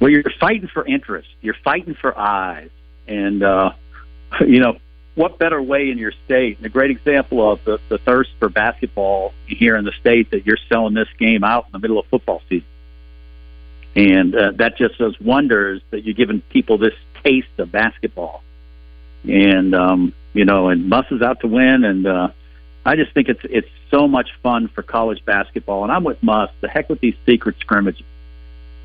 Well, 0.00 0.10
you're 0.10 0.22
fighting 0.38 0.68
for 0.72 0.86
interest. 0.86 1.28
You're 1.40 1.56
fighting 1.64 1.96
for 2.00 2.16
eyes, 2.18 2.70
and 3.08 3.42
uh, 3.42 3.70
you 4.46 4.60
know 4.60 4.76
what 5.14 5.38
better 5.38 5.62
way 5.62 5.90
in 5.90 5.98
your 5.98 6.12
state? 6.24 6.56
And 6.56 6.66
a 6.66 6.68
great 6.68 6.90
example 6.90 7.52
of 7.52 7.64
the, 7.64 7.78
the 7.88 7.98
thirst 7.98 8.30
for 8.38 8.48
basketball 8.48 9.32
here 9.46 9.76
in 9.76 9.84
the 9.84 9.92
state 9.92 10.30
that 10.32 10.44
you're 10.44 10.58
selling 10.68 10.94
this 10.94 11.08
game 11.18 11.44
out 11.44 11.66
in 11.66 11.72
the 11.72 11.78
middle 11.78 11.98
of 11.98 12.06
football 12.06 12.42
season. 12.48 12.66
And 13.96 14.34
uh, 14.34 14.52
that 14.56 14.76
just 14.76 14.98
does 14.98 15.18
wonders 15.20 15.80
that 15.90 16.04
you're 16.04 16.14
giving 16.14 16.40
people 16.40 16.78
this 16.78 16.94
taste 17.22 17.46
of 17.58 17.70
basketball. 17.70 18.42
And, 19.22 19.72
um, 19.74 20.12
you 20.32 20.44
know, 20.44 20.68
and 20.68 20.88
Muss 20.88 21.06
is 21.12 21.22
out 21.22 21.40
to 21.40 21.46
win. 21.46 21.84
And 21.84 22.06
uh, 22.06 22.28
I 22.84 22.96
just 22.96 23.12
think 23.14 23.28
it's 23.28 23.40
it's 23.44 23.68
so 23.92 24.08
much 24.08 24.30
fun 24.42 24.66
for 24.66 24.82
college 24.82 25.24
basketball. 25.24 25.84
And 25.84 25.92
I'm 25.92 26.02
with 26.02 26.20
Muss. 26.24 26.50
The 26.60 26.68
heck 26.68 26.88
with 26.90 27.00
these 27.00 27.14
secret 27.24 27.56
scrimmages. 27.60 28.02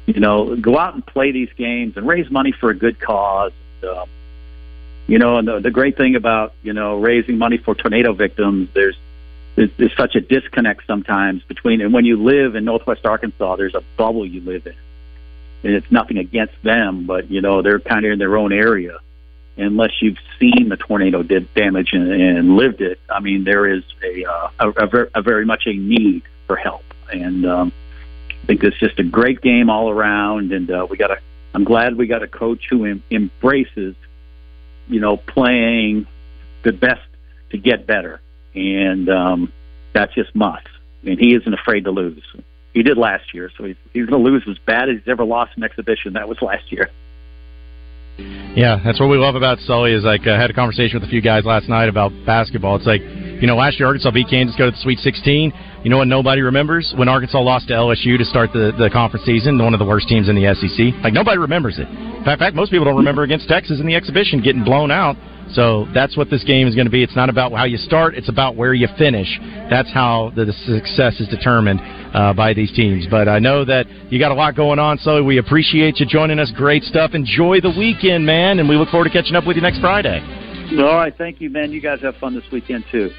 you 0.05 0.19
know, 0.19 0.55
go 0.55 0.77
out 0.77 0.95
and 0.95 1.05
play 1.05 1.31
these 1.31 1.49
games 1.55 1.97
and 1.97 2.07
raise 2.07 2.29
money 2.31 2.51
for 2.51 2.69
a 2.69 2.75
good 2.75 2.99
cause. 2.99 3.51
Uh, 3.83 4.05
you 5.09 5.17
know, 5.17 5.37
and 5.37 5.47
the, 5.47 5.59
the 5.59 5.71
great 5.71 5.97
thing 5.97 6.15
about 6.15 6.53
you 6.61 6.71
know 6.71 6.99
raising 6.99 7.37
money 7.39 7.57
for 7.57 7.73
tornado 7.73 8.13
victims, 8.13 8.69
there's, 8.75 8.95
there's 9.55 9.71
there's 9.77 9.97
such 9.97 10.15
a 10.15 10.21
disconnect 10.21 10.85
sometimes 10.85 11.41
between 11.43 11.81
and 11.81 11.91
when 11.91 12.05
you 12.05 12.21
live 12.23 12.55
in 12.55 12.63
Northwest 12.63 13.05
Arkansas, 13.05 13.55
there's 13.55 13.73
a 13.73 13.83
bubble 13.97 14.23
you 14.23 14.41
live 14.41 14.67
in, 14.67 14.75
and 15.63 15.73
it's 15.73 15.91
nothing 15.91 16.19
against 16.19 16.61
them, 16.61 17.07
but 17.07 17.31
you 17.31 17.41
know 17.41 17.63
they're 17.63 17.79
kind 17.79 18.05
of 18.05 18.11
in 18.11 18.19
their 18.19 18.37
own 18.37 18.53
area. 18.53 18.99
Unless 19.57 20.01
you've 20.01 20.19
seen 20.39 20.69
the 20.69 20.77
tornado 20.77 21.21
did 21.21 21.53
damage 21.53 21.89
and, 21.91 22.09
and 22.09 22.55
lived 22.55 22.79
it, 22.79 22.97
I 23.09 23.19
mean, 23.19 23.43
there 23.43 23.67
is 23.67 23.83
a, 24.01 24.23
uh, 24.23 24.49
a, 24.57 24.69
a, 24.69 24.87
ver- 24.87 25.09
a 25.13 25.21
very 25.21 25.43
much 25.43 25.63
a 25.65 25.73
need 25.73 26.21
for 26.47 26.55
help, 26.55 26.85
and 27.11 27.45
um, 27.45 27.73
I 28.29 28.45
think 28.45 28.63
it's 28.63 28.77
just 28.77 28.99
a 28.99 29.03
great 29.03 29.41
game 29.41 29.69
all 29.69 29.89
around. 29.89 30.53
And 30.53 30.71
uh, 30.71 30.87
we 30.89 30.95
got 30.95 31.11
a, 31.11 31.19
I'm 31.53 31.65
glad 31.65 31.97
we 31.97 32.07
got 32.07 32.23
a 32.23 32.27
coach 32.27 32.67
who 32.69 32.85
em- 32.85 33.03
embraces 33.11 33.95
you 34.89 34.99
know, 34.99 35.17
playing 35.17 36.07
the 36.63 36.73
best 36.73 37.01
to 37.51 37.57
get 37.57 37.87
better, 37.87 38.19
and 38.53 39.09
um, 39.09 39.53
that's 39.93 40.13
just 40.13 40.35
Muss. 40.35 40.61
And 41.05 41.17
he 41.17 41.33
isn't 41.33 41.53
afraid 41.53 41.85
to 41.85 41.91
lose. 41.91 42.23
He 42.73 42.83
did 42.83 42.97
last 42.97 43.33
year, 43.33 43.49
so 43.57 43.63
he's, 43.63 43.77
he's 43.93 44.05
going 44.05 44.23
to 44.23 44.29
lose 44.29 44.43
as 44.49 44.57
bad 44.65 44.89
as 44.89 44.97
he's 44.97 45.07
ever 45.07 45.23
lost 45.23 45.53
an 45.55 45.63
exhibition. 45.63 46.13
That 46.13 46.27
was 46.27 46.41
last 46.41 46.71
year. 46.71 46.89
Yeah, 48.17 48.81
that's 48.83 48.99
what 48.99 49.07
we 49.07 49.17
love 49.17 49.35
about 49.35 49.59
Sully. 49.59 49.93
Is 49.93 50.03
like 50.03 50.27
I 50.27 50.39
had 50.39 50.49
a 50.49 50.53
conversation 50.53 50.99
with 50.99 51.07
a 51.07 51.11
few 51.11 51.21
guys 51.21 51.45
last 51.45 51.69
night 51.69 51.87
about 51.87 52.11
basketball. 52.25 52.75
It's 52.75 52.85
like 52.85 53.01
you 53.01 53.47
know, 53.47 53.55
last 53.55 53.79
year 53.79 53.87
Arkansas 53.87 54.11
beat 54.11 54.27
Kansas, 54.29 54.55
go 54.57 54.65
to 54.65 54.71
the 54.71 54.77
Sweet 54.77 54.99
16. 54.99 55.53
You 55.83 55.89
know 55.89 55.97
what 55.97 56.07
nobody 56.07 56.41
remembers? 56.41 56.93
When 56.97 57.07
Arkansas 57.07 57.39
lost 57.39 57.69
to 57.69 57.73
LSU 57.73 58.17
to 58.17 58.25
start 58.25 58.51
the, 58.51 58.73
the 58.77 58.89
conference 58.91 59.25
season, 59.25 59.57
one 59.57 59.73
of 59.73 59.79
the 59.79 59.85
worst 59.85 60.09
teams 60.09 60.27
in 60.27 60.35
the 60.35 60.53
SEC. 60.53 61.01
Like 61.01 61.13
nobody 61.13 61.37
remembers 61.37 61.79
it. 61.79 61.87
In 61.87 62.23
fact, 62.25 62.53
most 62.53 62.69
people 62.69 62.83
don't 62.83 62.97
remember 62.97 63.23
against 63.23 63.47
Texas 63.47 63.79
in 63.79 63.87
the 63.87 63.95
exhibition 63.95 64.41
getting 64.41 64.63
blown 64.63 64.91
out. 64.91 65.15
So 65.51 65.87
that's 65.93 66.15
what 66.15 66.29
this 66.29 66.43
game 66.43 66.67
is 66.67 66.75
going 66.75 66.85
to 66.85 66.91
be. 66.91 67.01
It's 67.01 67.15
not 67.15 67.29
about 67.29 67.53
how 67.53 67.63
you 67.63 67.77
start; 67.77 68.13
it's 68.13 68.29
about 68.29 68.55
where 68.55 68.73
you 68.73 68.87
finish. 68.97 69.39
That's 69.69 69.91
how 69.91 70.31
the, 70.35 70.53
success 70.67 71.19
is 71.19 71.27
determined 71.27 71.79
uh, 72.13 72.33
by 72.33 72.53
these 72.53 72.71
teams. 72.73 73.07
But 73.09 73.27
I 73.27 73.39
know 73.39 73.65
that 73.65 73.87
you 74.11 74.19
got 74.19 74.31
a 74.31 74.35
lot 74.35 74.55
going 74.55 74.77
on, 74.77 74.99
so 74.99 75.23
we 75.23 75.39
appreciate 75.39 75.99
you 75.99 76.05
joining 76.05 76.37
us. 76.37 76.51
Great 76.55 76.83
stuff. 76.83 77.11
Enjoy 77.13 77.61
the 77.61 77.73
weekend, 77.75 78.25
man, 78.25 78.59
and 78.59 78.69
we 78.69 78.75
look 78.75 78.89
forward 78.89 79.05
to 79.05 79.09
catching 79.09 79.35
up 79.35 79.47
with 79.47 79.55
you 79.55 79.63
next 79.63 79.79
Friday. 79.79 80.19
All 80.77 80.95
right, 80.95 81.15
thank 81.17 81.41
you, 81.41 81.49
man. 81.49 81.71
You 81.71 81.81
guys 81.81 82.01
have 82.01 82.15
fun 82.17 82.35
this 82.35 82.43
weekend 82.51 82.85
too. 82.91 83.09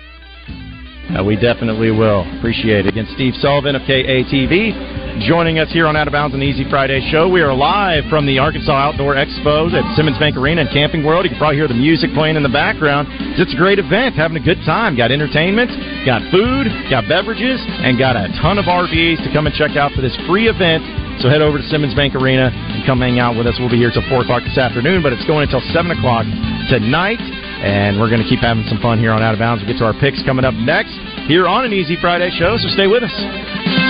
Uh, 1.10 1.24
we 1.24 1.34
definitely 1.34 1.90
will. 1.90 2.22
Appreciate 2.38 2.86
it. 2.86 2.94
Again, 2.94 3.08
Steve 3.14 3.34
Sullivan 3.42 3.74
of 3.74 3.82
KATV 3.82 5.26
joining 5.26 5.58
us 5.58 5.68
here 5.72 5.90
on 5.90 5.96
Out 5.96 6.06
of 6.06 6.12
Bounds 6.12 6.32
on 6.34 6.40
the 6.40 6.46
Easy 6.46 6.62
Friday 6.70 7.02
show. 7.10 7.28
We 7.28 7.42
are 7.42 7.52
live 7.52 8.06
from 8.08 8.24
the 8.30 8.38
Arkansas 8.38 8.70
Outdoor 8.70 9.18
Expo 9.18 9.68
at 9.74 9.82
Simmons 9.96 10.16
Bank 10.22 10.36
Arena 10.36 10.62
and 10.62 10.70
Camping 10.70 11.02
World. 11.02 11.24
You 11.26 11.30
can 11.34 11.38
probably 11.38 11.58
hear 11.58 11.66
the 11.66 11.74
music 11.74 12.14
playing 12.14 12.36
in 12.36 12.46
the 12.46 12.52
background. 12.52 13.08
It's 13.36 13.52
a 13.52 13.58
great 13.58 13.82
event, 13.82 14.14
having 14.14 14.38
a 14.38 14.44
good 14.44 14.62
time. 14.64 14.96
Got 14.96 15.10
entertainment, 15.10 15.68
got 16.06 16.22
food, 16.30 16.70
got 16.88 17.10
beverages, 17.10 17.58
and 17.82 17.98
got 17.98 18.14
a 18.14 18.30
ton 18.38 18.62
of 18.62 18.70
RVs 18.70 19.18
to 19.26 19.28
come 19.34 19.50
and 19.50 19.54
check 19.58 19.74
out 19.74 19.90
for 19.92 20.00
this 20.00 20.14
free 20.30 20.46
event. 20.46 20.86
So 21.20 21.28
head 21.28 21.42
over 21.42 21.58
to 21.58 21.66
Simmons 21.68 21.92
Bank 21.92 22.14
Arena 22.14 22.54
and 22.54 22.86
come 22.86 23.02
hang 23.02 23.18
out 23.18 23.36
with 23.36 23.50
us. 23.50 23.58
We'll 23.58 23.68
be 23.68 23.82
here 23.82 23.90
till 23.90 24.06
4 24.08 24.22
o'clock 24.22 24.46
this 24.46 24.56
afternoon, 24.56 25.02
but 25.02 25.12
it's 25.12 25.26
going 25.26 25.42
until 25.42 25.60
7 25.74 25.90
o'clock 25.90 26.24
tonight. 26.70 27.20
And 27.60 28.00
we're 28.00 28.08
going 28.08 28.22
to 28.22 28.28
keep 28.28 28.40
having 28.40 28.64
some 28.64 28.80
fun 28.80 28.98
here 28.98 29.12
on 29.12 29.22
Out 29.22 29.34
of 29.34 29.38
Bounds. 29.38 29.62
We'll 29.62 29.72
get 29.72 29.78
to 29.80 29.84
our 29.84 29.94
picks 29.94 30.22
coming 30.24 30.44
up 30.44 30.54
next 30.54 30.96
here 31.28 31.46
on 31.46 31.64
an 31.64 31.72
Easy 31.72 31.96
Friday 32.00 32.30
show, 32.30 32.56
so 32.56 32.68
stay 32.68 32.86
with 32.86 33.02
us. 33.02 33.89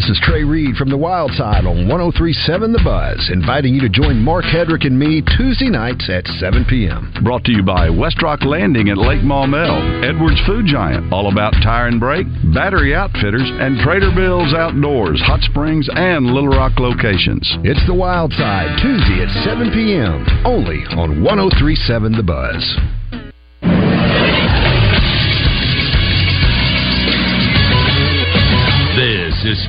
This 0.00 0.16
is 0.16 0.20
Trey 0.24 0.44
Reed 0.44 0.76
from 0.76 0.88
the 0.88 0.96
Wild 0.96 1.30
Side 1.32 1.66
on 1.66 1.86
1037 1.86 2.72
The 2.72 2.80
Buzz, 2.82 3.28
inviting 3.30 3.74
you 3.74 3.82
to 3.82 3.88
join 3.90 4.24
Mark 4.24 4.46
Hedrick 4.46 4.86
and 4.86 4.98
me 4.98 5.20
Tuesday 5.36 5.68
nights 5.68 6.08
at 6.08 6.26
7 6.40 6.64
p.m. 6.64 7.12
Brought 7.22 7.44
to 7.44 7.52
you 7.52 7.62
by 7.62 7.88
Westrock 7.88 8.42
Landing 8.42 8.88
at 8.88 8.96
Lake 8.96 9.20
Maumelle, 9.20 10.02
Edwards 10.02 10.40
Food 10.46 10.64
Giant, 10.64 11.12
all 11.12 11.30
about 11.30 11.52
tire 11.60 11.88
and 11.88 12.00
brake, 12.00 12.26
battery 12.54 12.94
outfitters, 12.94 13.44
and 13.44 13.78
Trader 13.84 14.10
Bill's 14.16 14.54
Outdoors, 14.54 15.20
Hot 15.20 15.42
Springs, 15.42 15.86
and 15.92 16.32
Little 16.32 16.48
Rock 16.48 16.80
locations. 16.80 17.44
It's 17.60 17.86
The 17.86 17.92
Wild 17.92 18.32
Side, 18.32 18.80
Tuesday 18.80 19.20
at 19.20 19.44
7 19.44 19.68
p.m., 19.68 20.24
only 20.46 20.80
on 20.96 21.22
1037 21.22 22.12
The 22.12 22.22
Buzz. 22.22 22.99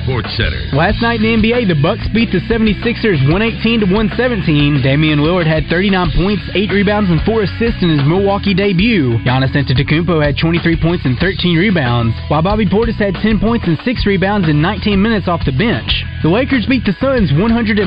Sports 0.03 0.29
Center. 0.35 0.67
Last 0.73 1.01
night 1.01 1.21
in 1.21 1.25
the 1.25 1.33
NBA, 1.39 1.67
the 1.67 1.79
Bucks 1.79 2.05
beat 2.13 2.29
the 2.29 2.43
76ers 2.45 3.23
118 3.29 3.81
to 3.81 3.87
117. 3.87 4.81
Damian 4.83 5.19
Lillard 5.19 5.47
had 5.47 5.65
39 5.69 6.11
points, 6.17 6.43
8 6.53 6.69
rebounds, 6.71 7.09
and 7.09 7.21
4 7.23 7.47
assists 7.47 7.81
in 7.81 7.89
his 7.89 8.03
Milwaukee 8.03 8.53
debut. 8.53 9.17
Giannis 9.23 9.55
Antetokounmpo 9.55 10.19
had 10.19 10.37
23 10.37 10.77
points 10.81 11.05
and 11.05 11.17
13 11.17 11.57
rebounds, 11.57 12.13
while 12.27 12.41
Bobby 12.41 12.65
Portis 12.65 12.99
had 12.99 13.15
10 13.15 13.39
points 13.39 13.65
and 13.65 13.79
6 13.79 14.05
rebounds 14.05 14.49
in 14.49 14.61
19 14.61 15.01
minutes 15.01 15.27
off 15.31 15.45
the 15.45 15.55
bench. 15.55 16.03
The 16.21 16.29
Lakers 16.29 16.67
beat 16.67 16.85
the 16.85 16.93
Suns 17.01 17.33
195 17.33 17.81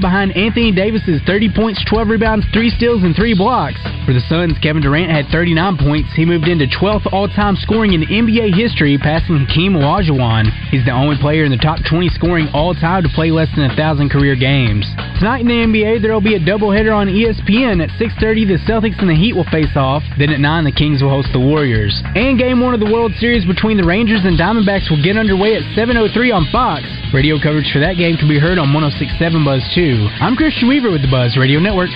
behind 0.00 0.34
Anthony 0.34 0.72
Davis's 0.72 1.22
30 1.26 1.54
points, 1.54 1.84
12 1.86 2.08
rebounds, 2.08 2.46
3 2.52 2.70
steals, 2.70 3.04
and 3.04 3.14
3 3.14 3.34
blocks. 3.38 3.78
For 4.08 4.16
the 4.16 4.24
Suns, 4.26 4.58
Kevin 4.58 4.82
Durant 4.82 5.12
had 5.12 5.30
39 5.30 5.76
points. 5.76 6.10
He 6.16 6.24
moved 6.24 6.48
into 6.48 6.66
12th 6.66 7.06
all-time 7.12 7.54
scoring 7.60 7.92
in 7.92 8.02
NBA 8.08 8.56
history, 8.56 8.98
passing 8.98 9.44
Hakeem 9.44 9.74
Olajuwon. 9.74 10.50
He's 10.70 10.84
the 10.84 10.90
only 10.90 11.14
player 11.20 11.27
in 11.36 11.50
the 11.50 11.58
top 11.58 11.78
20 11.88 12.08
scoring 12.10 12.48
all-time 12.54 13.02
to 13.02 13.08
play 13.10 13.30
less 13.30 13.48
than 13.54 13.70
a 13.70 13.76
thousand 13.76 14.08
career 14.08 14.34
games. 14.34 14.88
Tonight 15.18 15.40
in 15.42 15.48
the 15.48 15.60
NBA, 15.60 16.00
there 16.00 16.12
will 16.12 16.24
be 16.24 16.34
a 16.34 16.40
doubleheader 16.40 16.94
on 16.94 17.08
ESPN 17.08 17.82
at 17.82 17.90
6:30. 17.98 18.46
The 18.46 18.58
Celtics 18.64 18.98
and 19.00 19.10
the 19.10 19.14
Heat 19.14 19.34
will 19.36 19.48
face 19.52 19.76
off. 19.76 20.02
Then 20.18 20.30
at 20.30 20.40
9, 20.40 20.64
the 20.64 20.72
Kings 20.72 21.02
will 21.02 21.10
host 21.10 21.28
the 21.32 21.40
Warriors. 21.40 22.02
And 22.14 22.38
Game 22.38 22.60
One 22.60 22.72
of 22.72 22.80
the 22.80 22.90
World 22.90 23.12
Series 23.20 23.44
between 23.44 23.76
the 23.76 23.84
Rangers 23.84 24.24
and 24.24 24.38
Diamondbacks 24.38 24.90
will 24.90 25.02
get 25.02 25.16
underway 25.16 25.54
at 25.54 25.62
7:03 25.76 26.32
on 26.32 26.46
Fox. 26.46 26.84
Radio 27.12 27.38
coverage 27.38 27.70
for 27.72 27.80
that 27.80 27.96
game 27.96 28.16
can 28.16 28.28
be 28.28 28.38
heard 28.38 28.58
on 28.58 28.72
106.7 28.72 29.44
Buzz 29.44 29.62
2. 29.74 30.08
I'm 30.20 30.36
Christian 30.36 30.68
Weaver 30.68 30.90
with 30.90 31.02
the 31.02 31.10
Buzz 31.10 31.36
Radio 31.36 31.60
Network. 31.60 31.90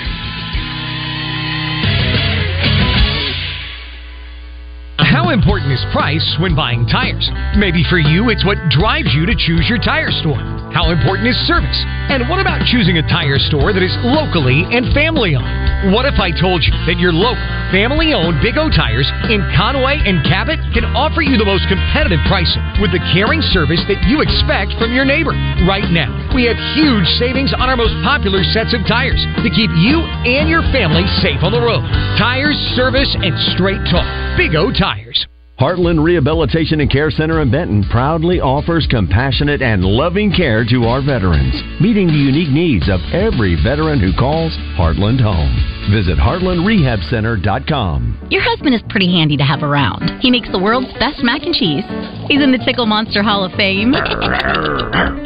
Price 5.90 6.24
when 6.38 6.54
buying 6.54 6.86
tires? 6.86 7.28
Maybe 7.58 7.82
for 7.90 7.98
you, 7.98 8.30
it's 8.30 8.44
what 8.46 8.58
drives 8.70 9.10
you 9.12 9.26
to 9.26 9.34
choose 9.34 9.66
your 9.68 9.82
tire 9.82 10.10
store. 10.10 10.40
How 10.72 10.88
important 10.88 11.28
is 11.28 11.36
service? 11.44 11.76
And 12.08 12.24
what 12.32 12.40
about 12.40 12.64
choosing 12.64 12.96
a 12.96 13.04
tire 13.04 13.36
store 13.36 13.76
that 13.76 13.84
is 13.84 13.92
locally 14.00 14.64
and 14.72 14.88
family 14.96 15.36
owned? 15.36 15.92
What 15.92 16.08
if 16.08 16.16
I 16.16 16.32
told 16.32 16.64
you 16.64 16.72
that 16.88 16.96
your 16.96 17.12
local, 17.12 17.44
family 17.68 18.16
owned 18.16 18.40
Big 18.40 18.56
O 18.56 18.72
Tires 18.72 19.04
in 19.28 19.44
Conway 19.52 20.00
and 20.00 20.24
Cabot 20.24 20.56
can 20.72 20.88
offer 20.96 21.20
you 21.20 21.36
the 21.36 21.44
most 21.44 21.68
competitive 21.68 22.24
pricing 22.24 22.64
with 22.80 22.88
the 22.88 23.04
caring 23.12 23.44
service 23.52 23.84
that 23.84 24.00
you 24.08 24.24
expect 24.24 24.72
from 24.80 24.96
your 24.96 25.04
neighbor? 25.04 25.36
Right 25.68 25.92
now, 25.92 26.08
we 26.32 26.48
have 26.48 26.56
huge 26.72 27.08
savings 27.20 27.52
on 27.52 27.68
our 27.68 27.76
most 27.76 27.92
popular 28.00 28.40
sets 28.56 28.72
of 28.72 28.80
tires 28.88 29.20
to 29.44 29.50
keep 29.52 29.68
you 29.76 30.00
and 30.24 30.48
your 30.48 30.64
family 30.72 31.04
safe 31.20 31.44
on 31.44 31.52
the 31.52 31.60
road. 31.60 31.84
Tires, 32.16 32.56
service, 32.72 33.12
and 33.12 33.36
straight 33.52 33.82
talk. 33.92 34.08
Big 34.40 34.56
O 34.56 34.72
Tires. 34.72 35.28
Heartland 35.62 36.02
Rehabilitation 36.02 36.80
and 36.80 36.90
Care 36.90 37.12
Center 37.12 37.40
in 37.40 37.48
Benton 37.48 37.84
proudly 37.88 38.40
offers 38.40 38.84
compassionate 38.90 39.62
and 39.62 39.84
loving 39.84 40.32
care 40.32 40.64
to 40.64 40.86
our 40.90 41.00
veterans, 41.00 41.54
meeting 41.80 42.08
the 42.08 42.18
unique 42.18 42.50
needs 42.50 42.90
of 42.90 42.98
every 43.14 43.54
veteran 43.62 44.00
who 44.00 44.10
calls 44.18 44.50
Heartland 44.74 45.22
home. 45.22 45.54
Visit 45.94 46.18
heartlandrehabcenter.com. 46.18 48.26
Your 48.28 48.42
husband 48.42 48.74
is 48.74 48.82
pretty 48.88 49.06
handy 49.06 49.36
to 49.36 49.44
have 49.44 49.62
around. 49.62 50.18
He 50.18 50.32
makes 50.32 50.50
the 50.50 50.58
world's 50.58 50.92
best 50.98 51.22
mac 51.22 51.44
and 51.44 51.54
cheese. 51.54 51.84
He's 52.26 52.42
in 52.42 52.50
the 52.50 52.58
Tickle 52.66 52.86
Monster 52.86 53.22
Hall 53.22 53.44
of 53.44 53.52
Fame. 53.52 53.94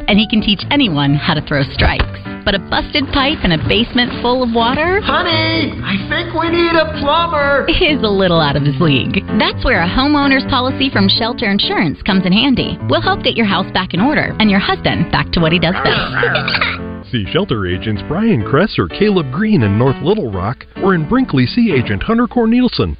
and 0.06 0.18
he 0.18 0.28
can 0.28 0.42
teach 0.42 0.60
anyone 0.70 1.14
how 1.14 1.32
to 1.32 1.40
throw 1.48 1.62
strikes. 1.72 2.35
But 2.46 2.54
a 2.54 2.60
busted 2.60 3.10
pipe 3.12 3.42
and 3.42 3.52
a 3.52 3.58
basement 3.66 4.22
full 4.22 4.40
of 4.40 4.54
water? 4.54 5.00
Honey, 5.02 5.74
I 5.82 5.98
think 6.08 6.32
we 6.32 6.48
need 6.48 6.78
a 6.78 6.94
plumber. 7.02 7.66
Is 7.86 8.00
a 8.04 8.08
little 8.08 8.40
out 8.40 8.54
of 8.54 8.62
his 8.62 8.78
league. 8.80 9.18
That's 9.36 9.64
where 9.64 9.82
a 9.82 9.88
homeowner's 9.88 10.48
policy 10.48 10.88
from 10.88 11.08
Shelter 11.08 11.50
Insurance 11.50 12.00
comes 12.02 12.24
in 12.24 12.32
handy. 12.32 12.78
We'll 12.88 13.02
help 13.02 13.24
get 13.24 13.34
your 13.34 13.46
house 13.46 13.68
back 13.72 13.94
in 13.94 14.00
order 14.00 14.32
and 14.38 14.48
your 14.48 14.60
husband 14.60 15.10
back 15.10 15.32
to 15.32 15.40
what 15.40 15.50
he 15.50 15.58
does 15.58 15.74
best. 15.82 17.10
See 17.10 17.26
shelter 17.32 17.66
agents 17.66 18.02
Brian 18.06 18.44
Kress 18.44 18.78
or 18.78 18.86
Caleb 18.86 19.32
Green 19.32 19.62
in 19.62 19.76
North 19.76 20.00
Little 20.02 20.30
Rock 20.30 20.66
or 20.84 20.94
in 20.94 21.08
Brinkley 21.08 21.46
see 21.46 21.72
agent 21.72 22.04
Hunter 22.04 22.28
Cornelison. 22.28 22.96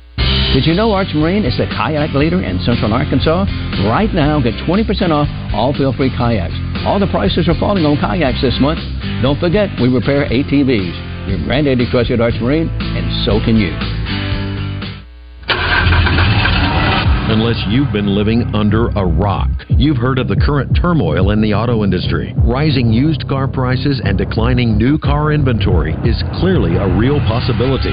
Did 0.57 0.65
you 0.65 0.73
know 0.73 0.93
Arch 0.93 1.13
Marine 1.13 1.45
is 1.45 1.55
the 1.59 1.67
kayak 1.67 2.15
leader 2.15 2.41
in 2.41 2.59
central 2.61 2.95
Arkansas? 2.95 3.45
Right 3.85 4.09
now, 4.15 4.41
get 4.41 4.55
20% 4.65 4.89
off 5.13 5.29
all 5.53 5.75
feel-free 5.75 6.17
kayaks. 6.17 6.57
All 6.87 6.99
the 6.99 7.07
prices 7.09 7.47
are 7.47 7.61
falling 7.61 7.85
on 7.85 8.01
kayaks 8.01 8.41
this 8.41 8.57
month. 8.59 8.81
Don't 9.21 9.39
forget, 9.39 9.69
we 9.83 9.93
repair 9.93 10.25
ATVs. 10.25 11.29
Your 11.29 11.45
granddaddy 11.45 11.85
trusted 11.91 12.23
Arch 12.23 12.41
Marine, 12.41 12.71
and 12.73 13.27
so 13.27 13.39
can 13.45 13.57
you. 13.57 13.96
Unless 17.29 17.59
you've 17.67 17.93
been 17.93 18.15
living 18.15 18.55
under 18.55 18.87
a 18.91 19.05
rock, 19.05 19.51
you've 19.69 19.97
heard 19.97 20.21
of 20.21 20.29
the 20.29 20.37
current 20.37 20.79
turmoil 20.81 21.31
in 21.33 21.43
the 21.43 21.55
auto 21.55 21.83
industry. 21.83 22.33
Rising 22.39 22.93
used 22.93 23.27
car 23.27 23.49
prices 23.49 24.01
and 24.05 24.17
declining 24.17 24.79
new 24.79 24.97
car 24.97 25.33
inventory 25.33 25.95
is 26.07 26.23
clearly 26.39 26.77
a 26.77 26.87
real 26.97 27.19
possibility. 27.27 27.91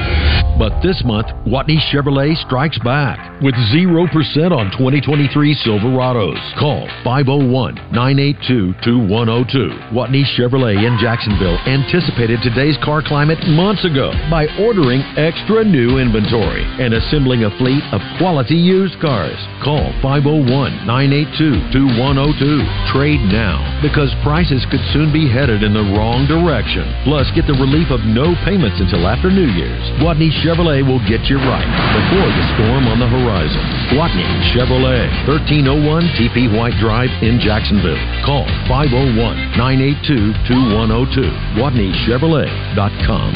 But 0.62 0.78
this 0.86 1.02
month, 1.04 1.34
Gwatney 1.50 1.82
Chevrolet 1.90 2.38
strikes 2.46 2.78
back 2.86 3.42
with 3.42 3.56
0% 3.74 4.06
on 4.54 4.70
2023 4.78 5.34
Silverados. 5.66 6.38
Call 6.60 6.86
501 7.04 7.90
982 7.90 8.78
2102. 8.86 9.98
Gwatney 9.98 10.22
Chevrolet 10.38 10.78
in 10.78 10.94
Jacksonville 11.02 11.58
anticipated 11.66 12.38
today's 12.44 12.78
car 12.86 13.02
climate 13.02 13.42
months 13.50 13.84
ago 13.84 14.14
by 14.30 14.46
ordering 14.62 15.02
extra 15.18 15.66
new 15.66 15.98
inventory 15.98 16.62
and 16.78 16.94
assembling 16.94 17.46
a 17.46 17.58
fleet 17.58 17.82
of 17.90 18.00
quality 18.22 18.54
used 18.54 18.94
cars. 19.02 19.23
Call 19.64 19.96
501 20.04 20.84
982 20.84 21.72
2102. 21.72 22.92
Trade 22.92 23.24
now 23.32 23.64
because 23.80 24.12
prices 24.20 24.68
could 24.68 24.84
soon 24.92 25.16
be 25.16 25.32
headed 25.32 25.64
in 25.64 25.72
the 25.72 25.88
wrong 25.96 26.28
direction. 26.28 26.84
Plus, 27.08 27.32
get 27.32 27.48
the 27.48 27.56
relief 27.56 27.88
of 27.88 28.04
no 28.04 28.36
payments 28.44 28.84
until 28.84 29.08
after 29.08 29.32
New 29.32 29.48
Year's. 29.56 29.84
Gwatney 30.04 30.28
Chevrolet 30.44 30.84
will 30.84 31.00
get 31.08 31.24
you 31.32 31.40
right 31.40 31.70
before 31.96 32.28
the 32.28 32.46
storm 32.60 32.84
on 32.92 33.00
the 33.00 33.08
horizon. 33.08 33.64
Gwatney 33.96 34.28
Chevrolet, 34.52 35.08
1301 35.28 36.04
TP 36.20 36.52
White 36.52 36.76
Drive 36.84 37.12
in 37.24 37.40
Jacksonville. 37.40 38.00
Call 38.28 38.44
501 38.68 39.16
982 39.56 40.36
2102. 40.52 41.24
GwatneyChevrolet.com. 41.56 43.30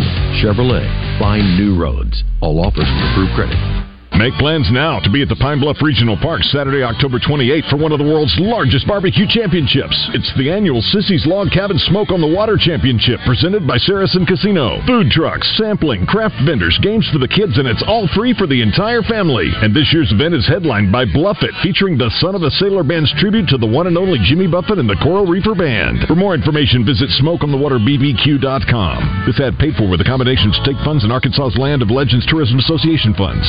Chevrolet. 0.44 0.88
Find 1.20 1.58
new 1.58 1.80
roads. 1.80 2.24
All 2.42 2.60
offers 2.60 2.88
with 2.88 3.12
approved 3.12 3.34
credit. 3.34 3.97
Make 4.18 4.34
plans 4.42 4.66
now 4.74 4.98
to 5.06 5.14
be 5.14 5.22
at 5.22 5.30
the 5.30 5.38
Pine 5.38 5.62
Bluff 5.62 5.78
Regional 5.78 6.18
Park 6.18 6.42
Saturday, 6.50 6.82
October 6.82 7.22
28th 7.22 7.70
for 7.70 7.78
one 7.78 7.94
of 7.94 8.02
the 8.02 8.10
world's 8.10 8.34
largest 8.42 8.90
barbecue 8.90 9.30
championships. 9.30 9.94
It's 10.18 10.34
the 10.42 10.50
annual 10.50 10.82
Sissy's 10.82 11.30
Log 11.30 11.54
Cabin 11.54 11.78
Smoke 11.86 12.10
on 12.10 12.18
the 12.20 12.34
Water 12.34 12.58
Championship 12.58 13.22
presented 13.30 13.70
by 13.70 13.78
Saracen 13.78 14.26
Casino. 14.26 14.82
Food 14.90 15.14
trucks, 15.14 15.46
sampling, 15.54 16.10
craft 16.10 16.34
vendors, 16.50 16.82
games 16.82 17.06
for 17.14 17.22
the 17.22 17.30
kids, 17.30 17.62
and 17.62 17.70
it's 17.70 17.86
all 17.86 18.10
free 18.18 18.34
for 18.34 18.50
the 18.50 18.58
entire 18.58 19.06
family. 19.06 19.54
And 19.62 19.70
this 19.70 19.94
year's 19.94 20.10
event 20.12 20.34
is 20.34 20.50
headlined 20.50 20.90
by 20.92 21.06
Bluff 21.06 21.46
It, 21.46 21.54
featuring 21.62 22.02
the 22.02 22.10
Son 22.18 22.34
of 22.34 22.42
a 22.42 22.50
Sailor 22.58 22.82
Band's 22.82 23.14
tribute 23.22 23.46
to 23.54 23.62
the 23.62 23.70
one 23.70 23.86
and 23.86 24.02
only 24.02 24.18
Jimmy 24.26 24.50
Buffett 24.50 24.82
and 24.82 24.90
the 24.90 24.98
Coral 24.98 25.30
Reefer 25.30 25.54
Band. 25.54 26.10
For 26.10 26.18
more 26.18 26.34
information, 26.34 26.82
visit 26.82 27.14
smokeonthewaterbbq.com. 27.22 29.30
This 29.30 29.38
ad 29.40 29.62
paid 29.62 29.78
for 29.78 29.86
with 29.86 30.02
a 30.02 30.10
combination 30.10 30.50
of 30.50 30.58
state 30.66 30.82
funds 30.82 31.06
and 31.06 31.14
Arkansas's 31.14 31.62
Land 31.62 31.86
of 31.86 31.94
Legends 31.94 32.26
Tourism 32.26 32.58
Association 32.58 33.14
funds. 33.14 33.46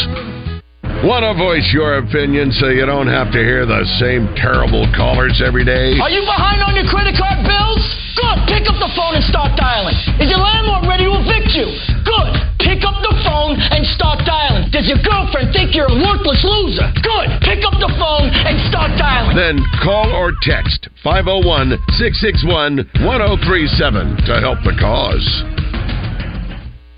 Want 1.06 1.22
to 1.22 1.30
voice 1.38 1.70
your 1.70 2.02
opinion 2.02 2.50
so 2.50 2.74
you 2.74 2.82
don't 2.82 3.06
have 3.06 3.30
to 3.30 3.38
hear 3.38 3.62
the 3.62 3.86
same 4.02 4.26
terrible 4.34 4.82
callers 4.98 5.38
every 5.38 5.62
day? 5.62 5.94
Are 6.02 6.10
you 6.10 6.26
behind 6.26 6.58
on 6.58 6.74
your 6.74 6.90
credit 6.90 7.14
card 7.14 7.38
bills? 7.46 7.78
Good. 8.18 8.38
Pick 8.50 8.66
up 8.66 8.82
the 8.82 8.90
phone 8.98 9.14
and 9.14 9.22
start 9.22 9.54
dialing. 9.54 9.94
Is 10.18 10.26
your 10.26 10.42
landlord 10.42 10.90
ready 10.90 11.06
to 11.06 11.14
evict 11.22 11.54
you? 11.54 11.70
Good. 12.02 12.30
Pick 12.58 12.82
up 12.82 12.98
the 12.98 13.14
phone 13.22 13.54
and 13.54 13.86
start 13.94 14.26
dialing. 14.26 14.74
Does 14.74 14.90
your 14.90 14.98
girlfriend 14.98 15.54
think 15.54 15.70
you're 15.70 15.86
a 15.86 15.98
worthless 16.02 16.42
loser? 16.42 16.90
Good. 16.98 17.30
Pick 17.46 17.62
up 17.62 17.78
the 17.78 17.94
phone 17.94 18.34
and 18.34 18.58
start 18.66 18.90
dialing. 18.98 19.38
Then 19.38 19.62
call 19.86 20.10
or 20.10 20.34
text 20.42 20.90
501 21.06 21.78
661 21.94 23.06
1037 23.06 24.26
to 24.26 24.42
help 24.42 24.58
the 24.66 24.74
cause. 24.74 25.22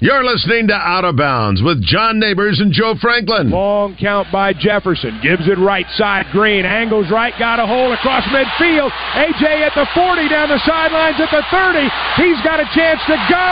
You're 0.01 0.25
listening 0.25 0.73
to 0.73 0.79
Out 0.81 1.05
of 1.05 1.21
Bounds 1.21 1.61
with 1.61 1.85
John 1.85 2.17
Neighbors 2.17 2.57
and 2.57 2.73
Joe 2.73 2.97
Franklin. 2.97 3.53
Long 3.53 4.01
count 4.01 4.33
by 4.33 4.57
Jefferson. 4.57 5.21
Gives 5.21 5.45
it 5.45 5.61
right 5.61 5.85
side. 6.01 6.25
Green 6.33 6.65
angles 6.65 7.13
right. 7.13 7.37
Got 7.37 7.61
a 7.61 7.69
hole 7.69 7.93
across 7.93 8.25
midfield. 8.33 8.89
AJ 9.13 9.61
at 9.61 9.77
the 9.77 9.85
40 9.93 10.25
down 10.33 10.49
the 10.49 10.57
sidelines 10.65 11.21
at 11.21 11.29
the 11.29 11.45
30. 11.53 11.85
He's 12.17 12.41
got 12.41 12.65
a 12.65 12.69
chance 12.73 13.05
to 13.13 13.17
go. 13.29 13.49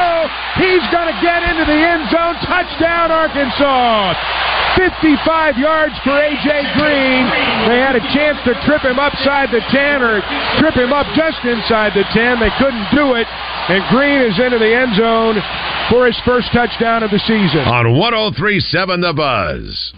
He's 0.57 0.81
going 0.89 1.13
to 1.13 1.19
get 1.21 1.45
into 1.45 1.69
the 1.69 1.77
end 1.85 2.09
zone. 2.09 2.41
Touchdown, 2.41 3.13
Arkansas. 3.13 4.17
55 4.81 5.61
yards 5.61 6.01
for 6.01 6.17
AJ 6.17 6.49
Green. 6.81 7.29
They 7.69 7.77
had 7.77 7.93
a 7.93 8.05
chance 8.17 8.41
to 8.49 8.57
trip 8.65 8.81
him 8.89 8.97
upside 8.97 9.53
the 9.53 9.61
10 9.69 10.01
or 10.01 10.25
trip 10.65 10.81
him 10.81 10.97
up 10.97 11.05
just 11.13 11.45
inside 11.45 11.93
the 11.93 12.09
10. 12.17 12.41
They 12.41 12.49
couldn't 12.57 12.89
do 12.97 13.21
it. 13.21 13.29
And 13.69 13.85
Green 13.93 14.23
is 14.25 14.41
into 14.41 14.59
the 14.59 14.73
end 14.73 14.97
zone 14.97 15.37
for 15.93 16.07
his 16.07 16.17
first 16.25 16.49
touchdown 16.57 17.03
of 17.03 17.11
the 17.11 17.21
season. 17.29 17.69
On 17.69 17.99
1037 18.01 19.01
The 19.01 19.13
Buzz. 19.13 19.93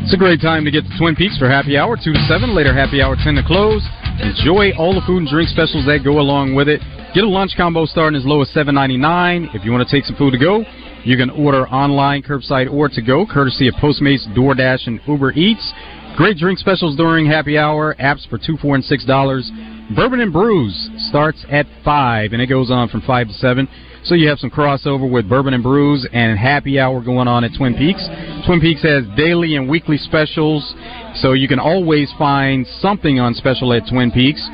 It's 0.00 0.14
a 0.14 0.16
great 0.16 0.40
time 0.40 0.64
to 0.64 0.70
get 0.70 0.84
to 0.88 0.92
Twin 0.96 1.14
Peaks 1.14 1.36
for 1.36 1.46
happy 1.50 1.76
hour, 1.76 1.94
2 1.94 2.12
to 2.14 2.22
7. 2.24 2.54
Later, 2.54 2.72
happy 2.72 3.02
hour, 3.02 3.16
10 3.20 3.34
to 3.34 3.42
close. 3.44 3.84
Enjoy 4.22 4.72
all 4.78 4.94
the 4.94 5.04
food 5.04 5.18
and 5.18 5.28
drink 5.28 5.50
specials 5.50 5.84
that 5.84 6.04
go 6.04 6.18
along 6.18 6.54
with 6.54 6.68
it. 6.68 6.80
Get 7.12 7.24
a 7.24 7.28
lunch 7.28 7.52
combo 7.54 7.84
starting 7.84 8.16
as 8.16 8.24
low 8.24 8.40
as 8.40 8.48
$7.99. 8.48 9.54
If 9.54 9.64
you 9.66 9.72
want 9.72 9.86
to 9.86 9.92
take 9.94 10.06
some 10.06 10.16
food 10.16 10.30
to 10.32 10.38
go, 10.38 10.64
you 11.04 11.18
can 11.18 11.28
order 11.28 11.68
online, 11.68 12.22
curbside, 12.22 12.72
or 12.72 12.88
to 12.88 13.02
go, 13.02 13.26
courtesy 13.26 13.68
of 13.68 13.74
Postmates, 13.74 14.24
DoorDash, 14.32 14.86
and 14.86 15.00
Uber 15.06 15.32
Eats. 15.32 15.70
Great 16.16 16.38
drink 16.38 16.58
specials 16.58 16.96
during 16.96 17.26
happy 17.26 17.58
hour. 17.58 17.94
Apps 18.00 18.26
for 18.30 18.38
two, 18.38 18.56
four, 18.56 18.74
and 18.74 18.84
six 18.84 19.04
dollars. 19.04 19.50
Bourbon 19.94 20.20
and 20.20 20.32
Brews 20.32 20.90
starts 21.08 21.44
at 21.48 21.66
five, 21.84 22.32
and 22.32 22.42
it 22.42 22.48
goes 22.48 22.72
on 22.72 22.88
from 22.88 23.02
five 23.02 23.28
to 23.28 23.34
seven. 23.34 23.68
So 24.02 24.14
you 24.14 24.28
have 24.28 24.38
some 24.38 24.50
crossover 24.50 25.08
with 25.08 25.28
Bourbon 25.28 25.54
and 25.54 25.62
Brews 25.62 26.06
and 26.12 26.36
happy 26.38 26.80
hour 26.80 27.00
going 27.00 27.28
on 27.28 27.44
at 27.44 27.52
Twin 27.56 27.74
Peaks. 27.74 28.04
Twin 28.46 28.60
Peaks 28.60 28.82
has 28.82 29.04
daily 29.16 29.54
and 29.54 29.68
weekly 29.68 29.96
specials, 29.96 30.74
so 31.16 31.32
you 31.34 31.46
can 31.46 31.60
always 31.60 32.12
find 32.18 32.66
something 32.80 33.20
on 33.20 33.34
special 33.34 33.72
at 33.72 33.86
Twin 33.88 34.10
Peaks. 34.10 34.44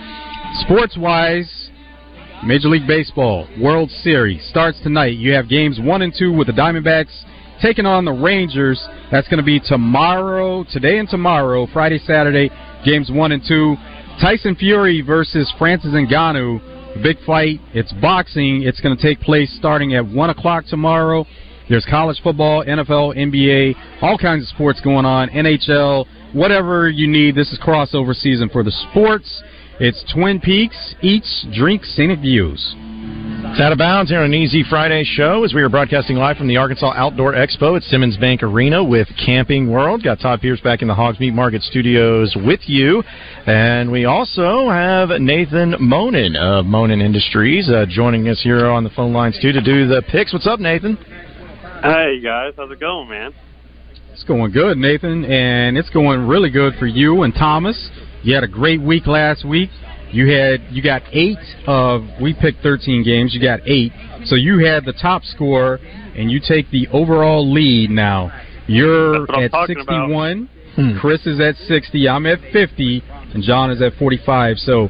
Sports 0.60 0.98
wise, 0.98 1.70
Major 2.44 2.68
League 2.68 2.86
Baseball 2.86 3.48
World 3.58 3.90
Series 3.90 4.46
starts 4.50 4.80
tonight. 4.82 5.16
You 5.16 5.32
have 5.32 5.48
games 5.48 5.78
one 5.80 6.02
and 6.02 6.12
two 6.16 6.32
with 6.32 6.48
the 6.48 6.52
Diamondbacks 6.52 7.24
taking 7.62 7.86
on 7.86 8.04
the 8.04 8.12
Rangers. 8.12 8.82
That's 9.10 9.28
going 9.28 9.38
to 9.38 9.44
be 9.44 9.60
tomorrow, 9.60 10.64
today 10.64 10.98
and 10.98 11.08
tomorrow, 11.08 11.66
Friday, 11.72 12.00
Saturday, 12.00 12.50
games 12.84 13.10
one 13.10 13.32
and 13.32 13.42
two. 13.46 13.76
Tyson 14.20 14.54
Fury 14.56 15.00
versus 15.00 15.52
Francis 15.58 15.90
Ngannou, 15.90 17.02
big 17.02 17.16
fight. 17.26 17.60
It's 17.74 17.92
boxing. 17.94 18.62
It's 18.62 18.80
going 18.80 18.96
to 18.96 19.02
take 19.02 19.20
place 19.20 19.52
starting 19.58 19.94
at 19.94 20.06
one 20.06 20.30
o'clock 20.30 20.64
tomorrow. 20.66 21.26
There's 21.68 21.86
college 21.88 22.20
football, 22.22 22.64
NFL, 22.64 23.16
NBA, 23.16 23.74
all 24.02 24.18
kinds 24.18 24.42
of 24.42 24.48
sports 24.48 24.80
going 24.80 25.06
on, 25.06 25.28
NHL, 25.30 26.06
whatever 26.34 26.88
you 26.90 27.06
need. 27.06 27.34
This 27.34 27.52
is 27.52 27.58
crossover 27.58 28.14
season 28.14 28.48
for 28.48 28.62
the 28.62 28.72
sports. 28.90 29.42
It's 29.80 30.04
Twin 30.12 30.40
Peaks, 30.40 30.94
Eats, 31.02 31.46
Drinks, 31.54 31.88
Scenic 31.96 32.20
Views. 32.20 32.74
It's 33.52 33.60
out 33.60 33.70
of 33.70 33.76
bounds 33.76 34.10
here 34.10 34.20
on 34.20 34.24
an 34.24 34.32
Easy 34.32 34.64
Friday 34.64 35.04
show 35.04 35.44
as 35.44 35.52
we 35.52 35.60
are 35.60 35.68
broadcasting 35.68 36.16
live 36.16 36.38
from 36.38 36.48
the 36.48 36.56
Arkansas 36.56 36.90
Outdoor 36.96 37.34
Expo 37.34 37.76
at 37.76 37.82
Simmons 37.82 38.16
Bank 38.16 38.42
Arena 38.42 38.82
with 38.82 39.06
Camping 39.22 39.70
World. 39.70 40.02
Got 40.02 40.20
Todd 40.20 40.40
Pierce 40.40 40.62
back 40.62 40.80
in 40.80 40.88
the 40.88 40.94
Hogs 40.94 41.20
Meat 41.20 41.34
Market 41.34 41.62
studios 41.62 42.34
with 42.34 42.60
you. 42.64 43.02
And 43.46 43.92
we 43.92 44.06
also 44.06 44.70
have 44.70 45.10
Nathan 45.20 45.74
Monin 45.80 46.34
of 46.34 46.64
Monin 46.64 47.02
Industries 47.02 47.68
uh, 47.68 47.84
joining 47.86 48.26
us 48.30 48.40
here 48.42 48.68
on 48.68 48.84
the 48.84 48.90
phone 48.96 49.12
lines 49.12 49.38
too 49.42 49.52
to 49.52 49.60
do 49.60 49.86
the 49.86 50.02
picks. 50.10 50.32
What's 50.32 50.46
up, 50.46 50.58
Nathan? 50.58 50.96
Hey 51.82 52.20
guys, 52.24 52.54
how's 52.56 52.70
it 52.70 52.80
going, 52.80 53.10
man? 53.10 53.34
It's 54.14 54.24
going 54.24 54.50
good, 54.52 54.78
Nathan, 54.78 55.26
and 55.26 55.76
it's 55.76 55.90
going 55.90 56.26
really 56.26 56.48
good 56.48 56.72
for 56.78 56.86
you 56.86 57.20
and 57.20 57.34
Thomas. 57.34 57.90
You 58.22 58.34
had 58.34 58.44
a 58.44 58.48
great 58.48 58.80
week 58.80 59.06
last 59.06 59.44
week. 59.46 59.68
You 60.12 60.30
had 60.30 60.60
you 60.70 60.82
got 60.82 61.02
eight 61.12 61.38
of 61.66 62.02
we 62.20 62.34
picked 62.34 62.62
thirteen 62.62 63.02
games. 63.02 63.34
You 63.34 63.40
got 63.40 63.60
eight, 63.66 63.92
so 64.24 64.34
you 64.34 64.58
had 64.58 64.84
the 64.84 64.92
top 64.92 65.24
score, 65.24 65.80
and 66.16 66.30
you 66.30 66.38
take 66.46 66.70
the 66.70 66.86
overall 66.88 67.50
lead 67.50 67.90
now. 67.90 68.30
You're 68.66 69.20
That's 69.20 69.28
what 69.28 69.38
I'm 69.38 69.44
at 69.44 69.50
talking 69.50 69.76
sixty-one. 69.76 70.50
Hmm. 70.76 70.98
Chris 70.98 71.26
is 71.26 71.40
at 71.40 71.56
sixty. 71.66 72.08
I'm 72.08 72.26
at 72.26 72.40
fifty, 72.52 73.02
and 73.32 73.42
John 73.42 73.70
is 73.70 73.80
at 73.80 73.94
forty-five. 73.94 74.58
So, 74.58 74.88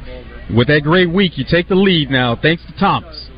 with 0.53 0.67
that 0.67 0.81
great 0.83 1.09
week, 1.09 1.37
you 1.37 1.45
take 1.49 1.69
the 1.69 1.75
lead 1.75 2.09
now, 2.09 2.37
thanks 2.41 2.63
to 2.65 2.73
Thomas. 2.77 3.29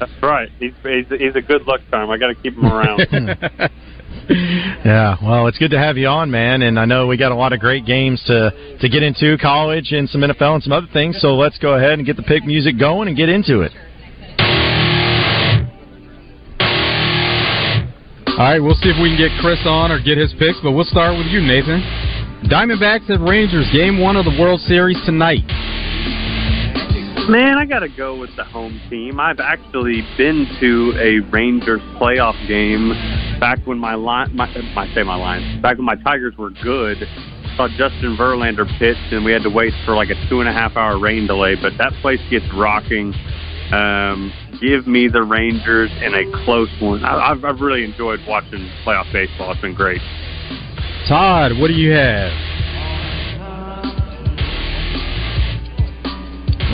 That's 0.00 0.12
right. 0.22 0.48
He's 0.58 0.72
he's, 0.82 1.06
he's 1.08 1.36
a 1.36 1.42
good 1.42 1.66
luck 1.66 1.80
charm. 1.90 2.10
I 2.10 2.16
got 2.16 2.28
to 2.28 2.34
keep 2.34 2.54
him 2.54 2.66
around. 2.66 3.06
Hmm. 3.10 3.66
Yeah, 4.84 5.16
well, 5.22 5.46
it's 5.46 5.58
good 5.58 5.70
to 5.70 5.78
have 5.78 5.96
you 5.96 6.08
on, 6.08 6.30
man. 6.30 6.62
And 6.62 6.78
I 6.78 6.84
know 6.86 7.06
we 7.06 7.16
got 7.16 7.30
a 7.30 7.36
lot 7.36 7.52
of 7.52 7.60
great 7.60 7.86
games 7.86 8.20
to 8.26 8.50
to 8.80 8.88
get 8.88 9.02
into, 9.02 9.38
college 9.38 9.92
and 9.92 10.08
some 10.08 10.22
NFL 10.22 10.54
and 10.54 10.62
some 10.62 10.72
other 10.72 10.88
things. 10.92 11.20
So 11.20 11.36
let's 11.36 11.56
go 11.58 11.74
ahead 11.74 11.92
and 11.92 12.06
get 12.06 12.16
the 12.16 12.22
pick 12.24 12.44
music 12.44 12.78
going 12.80 13.06
and 13.06 13.16
get 13.16 13.28
into 13.28 13.60
it. 13.60 13.70
All 18.32 18.48
right, 18.48 18.58
we'll 18.58 18.74
see 18.74 18.88
if 18.88 18.96
we 19.00 19.10
can 19.10 19.18
get 19.18 19.30
Chris 19.40 19.60
on 19.66 19.92
or 19.92 20.00
get 20.02 20.18
his 20.18 20.34
picks, 20.38 20.58
but 20.62 20.72
we'll 20.72 20.88
start 20.88 21.16
with 21.16 21.26
you, 21.28 21.40
Nathan. 21.40 21.78
Diamondbacks 22.50 23.08
at 23.10 23.20
Rangers, 23.20 23.70
game 23.72 24.00
one 24.00 24.16
of 24.16 24.24
the 24.24 24.34
World 24.40 24.58
Series 24.60 24.98
tonight. 25.04 25.46
Man, 27.28 27.56
I 27.56 27.66
got 27.66 27.80
to 27.80 27.88
go 27.88 28.18
with 28.18 28.34
the 28.36 28.42
home 28.42 28.80
team. 28.90 29.20
I've 29.20 29.38
actually 29.38 30.02
been 30.18 30.46
to 30.60 30.92
a 30.98 31.20
Rangers 31.30 31.80
playoff 32.00 32.36
game 32.48 32.90
back 33.38 33.64
when 33.64 33.78
my 33.78 33.94
line, 33.94 34.34
my, 34.34 34.48
I 34.48 34.92
say 34.92 35.04
my 35.04 35.14
line, 35.14 35.62
back 35.62 35.76
when 35.76 35.86
my 35.86 35.94
Tigers 35.96 36.36
were 36.36 36.50
good. 36.50 36.98
Saw 37.56 37.68
Justin 37.68 38.16
Verlander 38.16 38.66
pitch, 38.78 38.96
and 39.12 39.24
we 39.24 39.30
had 39.30 39.42
to 39.42 39.50
wait 39.50 39.72
for 39.84 39.94
like 39.94 40.10
a 40.10 40.28
two 40.28 40.40
and 40.40 40.48
a 40.48 40.52
half 40.52 40.76
hour 40.76 40.98
rain 40.98 41.26
delay. 41.26 41.54
But 41.54 41.74
that 41.78 41.92
place 42.02 42.20
gets 42.28 42.46
rocking. 42.54 43.14
Um, 43.72 44.32
give 44.60 44.86
me 44.88 45.06
the 45.08 45.22
Rangers 45.22 45.90
in 46.02 46.14
a 46.14 46.44
close 46.44 46.70
one. 46.80 47.04
I, 47.04 47.30
I've, 47.30 47.44
I've 47.44 47.60
really 47.60 47.84
enjoyed 47.84 48.20
watching 48.26 48.68
playoff 48.84 49.10
baseball. 49.12 49.52
It's 49.52 49.60
been 49.60 49.74
great. 49.74 50.00
Todd, 51.08 51.52
what 51.58 51.68
do 51.68 51.74
you 51.74 51.92
have? 51.92 52.51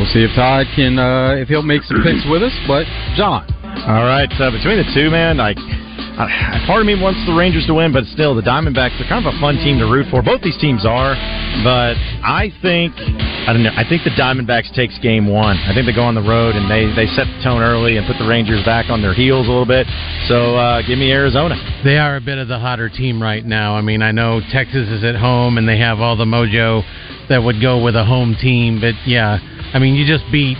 We'll 0.09 0.25
see 0.25 0.25
if 0.25 0.35
Todd 0.35 0.65
can, 0.73 0.99
uh, 0.99 1.37
if 1.37 1.49
he'll 1.49 1.61
make 1.61 1.83
some 1.85 2.01
picks 2.01 2.25
with 2.33 2.41
us. 2.41 2.57
But 2.65 2.89
John, 3.13 3.45
All 3.85 4.09
right, 4.09 4.31
uh, 4.41 4.49
between 4.49 4.81
the 4.81 4.89
two, 4.97 5.13
man, 5.13 5.37
like 5.37 5.61
I, 5.61 6.65
part 6.65 6.81
of 6.81 6.87
me 6.89 6.97
wants 6.97 7.21
the 7.29 7.37
Rangers 7.37 7.69
to 7.69 7.75
win, 7.77 7.93
but 7.93 8.09
still, 8.17 8.33
the 8.33 8.41
Diamondbacks 8.41 8.97
are 8.97 9.05
kind 9.05 9.21
of 9.21 9.29
a 9.29 9.37
fun 9.37 9.61
team 9.61 9.77
to 9.79 9.85
root 9.85 10.09
for. 10.09 10.25
Both 10.25 10.41
these 10.41 10.57
teams 10.57 10.89
are, 10.89 11.13
but 11.61 11.93
I 12.25 12.49
think 12.65 12.97
I 12.97 13.53
don't 13.53 13.61
know. 13.61 13.77
I 13.77 13.85
think 13.85 14.09
the 14.09 14.17
Diamondbacks 14.17 14.73
takes 14.73 14.97
game 15.05 15.29
one. 15.29 15.61
I 15.69 15.77
think 15.77 15.85
they 15.85 15.93
go 15.93 16.09
on 16.09 16.17
the 16.17 16.25
road 16.25 16.57
and 16.57 16.73
they 16.73 16.89
they 16.97 17.05
set 17.13 17.29
the 17.29 17.45
tone 17.45 17.61
early 17.61 18.01
and 18.01 18.09
put 18.09 18.17
the 18.17 18.27
Rangers 18.27 18.65
back 18.65 18.89
on 18.89 19.05
their 19.05 19.13
heels 19.13 19.45
a 19.45 19.53
little 19.53 19.69
bit. 19.69 19.85
So 20.25 20.57
uh, 20.57 20.81
give 20.89 20.97
me 20.97 21.13
Arizona. 21.13 21.53
They 21.85 22.01
are 22.01 22.17
a 22.17 22.25
bit 22.25 22.41
of 22.41 22.49
the 22.49 22.59
hotter 22.59 22.89
team 22.89 23.21
right 23.21 23.45
now. 23.45 23.77
I 23.77 23.85
mean, 23.85 24.01
I 24.01 24.13
know 24.17 24.41
Texas 24.57 24.89
is 24.89 25.05
at 25.05 25.21
home 25.21 25.61
and 25.61 25.69
they 25.69 25.77
have 25.77 26.01
all 26.01 26.17
the 26.17 26.25
mojo 26.25 26.81
that 27.29 27.45
would 27.45 27.61
go 27.61 27.85
with 27.85 27.95
a 27.95 28.05
home 28.09 28.35
team, 28.41 28.81
but 28.81 28.97
yeah, 29.05 29.37
I 29.75 29.79
mean, 29.79 29.95
you 29.95 30.07
just 30.07 30.25
beat 30.33 30.57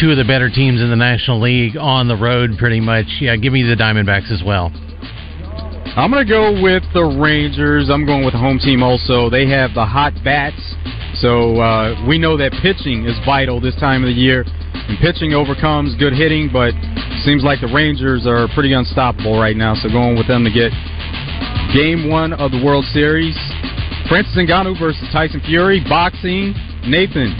two 0.00 0.10
of 0.10 0.16
the 0.16 0.24
better 0.24 0.50
teams 0.50 0.80
in 0.80 0.90
the 0.90 0.96
National 0.96 1.40
League 1.40 1.76
on 1.76 2.08
the 2.08 2.16
road 2.16 2.58
pretty 2.58 2.80
much. 2.80 3.06
Yeah, 3.20 3.36
give 3.36 3.52
me 3.52 3.62
the 3.62 3.76
Diamondbacks 3.76 4.30
as 4.30 4.42
well. 4.44 4.72
I'm 5.96 6.10
going 6.10 6.26
to 6.26 6.28
go 6.30 6.60
with 6.60 6.82
the 6.92 7.04
Rangers. 7.04 7.88
I'm 7.88 8.04
going 8.04 8.24
with 8.24 8.34
the 8.34 8.42
home 8.42 8.58
team 8.58 8.82
also. 8.82 9.30
They 9.30 9.46
have 9.48 9.74
the 9.74 9.86
hot 9.86 10.12
bats, 10.24 10.58
so 11.22 11.60
uh, 11.62 11.94
we 12.08 12.18
know 12.18 12.36
that 12.36 12.50
pitching 12.60 13.06
is 13.06 13.14
vital 13.24 13.60
this 13.60 13.76
time 13.76 14.02
of 14.02 14.08
the 14.08 14.18
year. 14.18 14.44
And 14.74 14.98
pitching 14.98 15.32
overcomes 15.32 15.94
good 15.94 16.12
hitting, 16.12 16.50
but 16.52 16.74
seems 17.22 17.46
like 17.46 17.62
the 17.62 17.70
Rangers 17.72 18.26
are 18.26 18.50
pretty 18.52 18.74
unstoppable 18.74 19.38
right 19.38 19.56
now. 19.56 19.74
So 19.78 19.88
going 19.88 20.18
with 20.18 20.26
them 20.26 20.42
to 20.42 20.50
get 20.50 20.74
game 21.72 22.10
one 22.10 22.34
of 22.34 22.50
the 22.50 22.58
World 22.58 22.84
Series. 22.90 23.38
Francis 24.10 24.34
Ngannou 24.34 24.76
versus 24.78 25.06
Tyson 25.12 25.40
Fury, 25.46 25.80
boxing. 25.88 26.52
Nathan, 26.84 27.32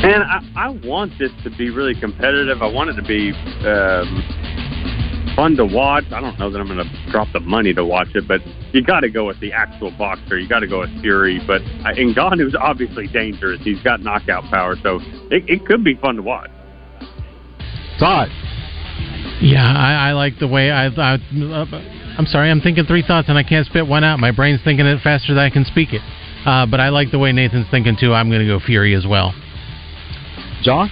And 0.00 0.22
I, 0.22 0.40
I 0.56 0.68
want 0.86 1.12
this 1.18 1.32
to 1.44 1.50
be 1.50 1.70
really 1.70 1.98
competitive. 1.98 2.62
I 2.62 2.66
want 2.66 2.90
it 2.90 2.94
to 2.94 3.02
be 3.02 3.32
um, 3.66 5.34
fun 5.34 5.56
to 5.56 5.64
watch. 5.64 6.04
I 6.12 6.20
don't 6.20 6.38
know 6.38 6.50
that 6.50 6.58
I'm 6.60 6.66
going 6.66 6.78
to 6.78 7.10
drop 7.10 7.28
the 7.32 7.40
money 7.40 7.74
to 7.74 7.84
watch 7.84 8.08
it, 8.14 8.28
but 8.28 8.40
you 8.72 8.82
got 8.82 9.00
to 9.00 9.10
go 9.10 9.26
with 9.26 9.40
the 9.40 9.52
actual 9.52 9.90
boxer. 9.98 10.38
You 10.38 10.48
got 10.48 10.60
to 10.60 10.68
go 10.68 10.80
with 10.80 11.00
Fury. 11.00 11.40
But 11.46 11.62
uh, 11.62 11.94
Ngannou's 11.94 12.54
obviously 12.58 13.08
dangerous. 13.08 13.60
He's 13.62 13.82
got 13.82 14.00
knockout 14.00 14.44
power, 14.50 14.76
so 14.82 15.00
it, 15.30 15.48
it 15.48 15.66
could 15.66 15.82
be 15.82 15.94
fun 15.96 16.16
to 16.16 16.22
watch. 16.22 16.50
Thought. 17.98 18.28
Yeah, 19.40 19.66
I, 19.66 20.10
I 20.10 20.12
like 20.12 20.38
the 20.38 20.48
way 20.48 20.70
I. 20.70 20.86
I 20.86 21.18
I'm 22.18 22.26
sorry, 22.26 22.50
I'm 22.50 22.60
thinking 22.60 22.84
three 22.84 23.04
thoughts 23.06 23.28
and 23.28 23.38
I 23.38 23.44
can't 23.44 23.64
spit 23.64 23.86
one 23.86 24.02
out. 24.02 24.18
My 24.18 24.32
brain's 24.32 24.60
thinking 24.64 24.86
it 24.86 25.00
faster 25.02 25.34
than 25.34 25.44
I 25.44 25.50
can 25.50 25.64
speak 25.64 25.92
it. 25.92 26.02
Uh, 26.44 26.66
but 26.66 26.80
I 26.80 26.88
like 26.88 27.12
the 27.12 27.18
way 27.18 27.30
Nathan's 27.30 27.66
thinking 27.70 27.96
too. 27.98 28.12
I'm 28.12 28.28
going 28.28 28.40
to 28.40 28.46
go 28.46 28.58
Fury 28.58 28.94
as 28.94 29.06
well. 29.06 29.32
John? 30.62 30.90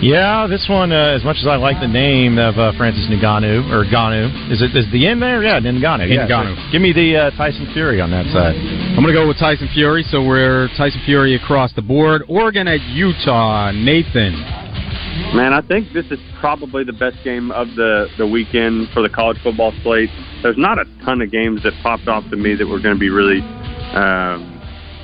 Yeah, 0.00 0.46
this 0.48 0.64
one, 0.68 0.92
uh, 0.92 1.12
as 1.12 1.24
much 1.24 1.36
as 1.40 1.46
I 1.46 1.56
like 1.56 1.78
the 1.78 1.88
name 1.88 2.38
of 2.38 2.56
uh, 2.56 2.72
Francis 2.78 3.04
Ngannou, 3.08 3.68
or 3.68 3.84
Ganu, 3.84 4.50
is 4.50 4.62
it 4.62 4.74
is 4.74 4.90
the 4.92 5.06
end 5.06 5.20
there? 5.20 5.42
Yeah, 5.42 5.60
Ngannou. 5.60 6.08
Yeah, 6.08 6.26
Ngannou. 6.26 6.56
so 6.56 6.72
give 6.72 6.80
me 6.80 6.92
the 6.92 7.28
uh, 7.28 7.30
Tyson 7.36 7.68
Fury 7.74 8.00
on 8.00 8.10
that 8.10 8.24
side. 8.32 8.56
I'm 8.56 9.04
going 9.04 9.12
to 9.12 9.12
go 9.12 9.28
with 9.28 9.38
Tyson 9.38 9.68
Fury. 9.74 10.02
So 10.08 10.24
we're 10.24 10.68
Tyson 10.76 11.02
Fury 11.04 11.36
across 11.36 11.74
the 11.74 11.82
board. 11.82 12.22
Oregon 12.28 12.66
at 12.66 12.80
Utah. 12.80 13.72
Nathan. 13.72 14.32
Man, 15.36 15.52
I 15.52 15.60
think 15.60 15.92
this 15.92 16.06
is 16.06 16.18
probably 16.40 16.82
the 16.82 16.94
best 16.94 17.16
game 17.22 17.50
of 17.50 17.68
the 17.76 18.08
the 18.16 18.26
weekend 18.26 18.88
for 18.94 19.02
the 19.02 19.08
college 19.10 19.36
football 19.42 19.72
slate. 19.82 20.08
There's 20.42 20.56
not 20.56 20.78
a 20.78 20.84
ton 21.04 21.20
of 21.20 21.30
games 21.30 21.62
that 21.62 21.74
popped 21.82 22.08
off 22.08 22.24
to 22.30 22.36
me 22.36 22.54
that 22.54 22.66
were 22.66 22.80
going 22.80 22.94
to 22.94 22.98
be 22.98 23.10
really 23.10 23.40
um, 23.92 24.56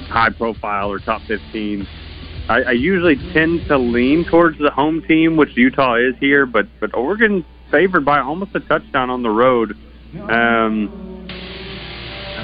high 0.08 0.30
profile 0.30 0.90
or 0.90 1.00
top 1.00 1.20
15. 1.28 1.86
I, 2.48 2.62
I 2.62 2.70
usually 2.72 3.16
tend 3.32 3.66
to 3.68 3.76
lean 3.78 4.24
towards 4.24 4.58
the 4.58 4.70
home 4.70 5.02
team, 5.02 5.36
which 5.36 5.56
Utah 5.56 5.96
is 5.96 6.14
here, 6.20 6.46
but 6.46 6.66
but 6.80 6.94
Oregon 6.94 7.44
favored 7.70 8.04
by 8.04 8.20
almost 8.20 8.54
a 8.54 8.60
touchdown 8.60 9.10
on 9.10 9.22
the 9.22 9.30
road. 9.30 9.76
Um, 10.30 11.28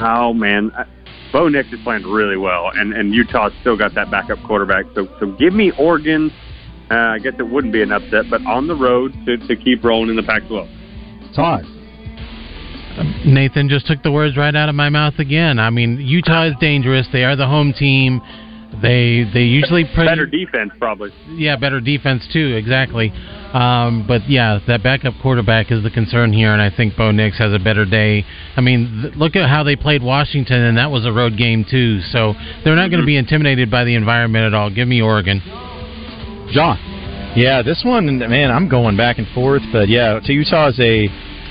oh 0.02 0.32
man, 0.32 0.72
I- 0.76 0.86
Bo 1.32 1.48
Nix 1.48 1.72
is 1.72 1.80
playing 1.84 2.02
really 2.02 2.36
well, 2.36 2.70
and 2.74 2.92
and 2.92 3.14
Utah's 3.14 3.52
still 3.60 3.76
got 3.76 3.94
that 3.94 4.10
backup 4.10 4.42
quarterback. 4.44 4.86
So 4.94 5.08
so 5.20 5.32
give 5.32 5.54
me 5.54 5.70
Oregon. 5.78 6.32
Uh, 6.90 7.14
I 7.14 7.18
guess 7.20 7.34
it 7.38 7.48
wouldn't 7.48 7.72
be 7.72 7.80
an 7.80 7.90
upset, 7.90 8.28
but 8.28 8.44
on 8.44 8.66
the 8.66 8.74
road 8.74 9.14
to, 9.24 9.38
to 9.38 9.56
keep 9.56 9.82
rolling 9.82 10.10
in 10.10 10.16
the 10.16 10.22
Pac-12. 10.22 11.34
Todd. 11.34 11.64
Nathan 13.24 13.70
just 13.70 13.86
took 13.86 14.02
the 14.02 14.12
words 14.12 14.36
right 14.36 14.54
out 14.54 14.68
of 14.68 14.74
my 14.74 14.90
mouth 14.90 15.14
again. 15.18 15.58
I 15.58 15.70
mean, 15.70 15.98
Utah 15.98 16.48
is 16.48 16.54
dangerous. 16.60 17.06
They 17.10 17.24
are 17.24 17.34
the 17.34 17.46
home 17.46 17.72
team. 17.72 18.20
They 18.82 19.24
they 19.32 19.42
usually 19.44 19.84
pretty, 19.84 20.08
Better 20.10 20.26
defense, 20.26 20.72
probably. 20.78 21.10
yeah 21.30 21.56
better 21.56 21.80
defense 21.80 22.26
too 22.32 22.54
exactly. 22.56 23.12
Um, 23.52 24.04
but 24.08 24.28
yeah, 24.28 24.58
that 24.66 24.82
backup 24.82 25.14
quarterback 25.22 25.70
is 25.70 25.82
the 25.82 25.90
concern 25.90 26.32
here, 26.32 26.52
and 26.52 26.60
I 26.62 26.74
think 26.74 26.96
Bo 26.96 27.10
Nix 27.12 27.38
has 27.38 27.52
a 27.52 27.58
better 27.58 27.84
day. 27.84 28.24
I 28.56 28.60
mean, 28.62 29.02
th- 29.02 29.14
look 29.14 29.36
at 29.36 29.48
how 29.48 29.62
they 29.62 29.76
played 29.76 30.02
Washington, 30.02 30.62
and 30.62 30.78
that 30.78 30.90
was 30.90 31.04
a 31.04 31.12
road 31.12 31.36
game 31.36 31.64
too. 31.70 32.00
So 32.00 32.32
they're 32.64 32.76
not 32.76 32.90
going 32.90 33.00
to 33.00 33.06
be 33.06 33.16
intimidated 33.18 33.70
by 33.70 33.84
the 33.84 33.94
environment 33.94 34.46
at 34.46 34.54
all. 34.54 34.70
Give 34.70 34.88
me 34.88 35.02
Oregon. 35.02 35.40
John. 36.50 36.78
Yeah, 37.36 37.62
this 37.62 37.82
one, 37.84 38.18
man, 38.18 38.50
I'm 38.50 38.68
going 38.68 38.96
back 38.96 39.18
and 39.18 39.26
forth, 39.28 39.62
but 39.72 39.88
yeah, 39.88 40.18
to 40.22 40.32
Utah 40.32 40.68
is 40.68 40.80
a 40.80 41.02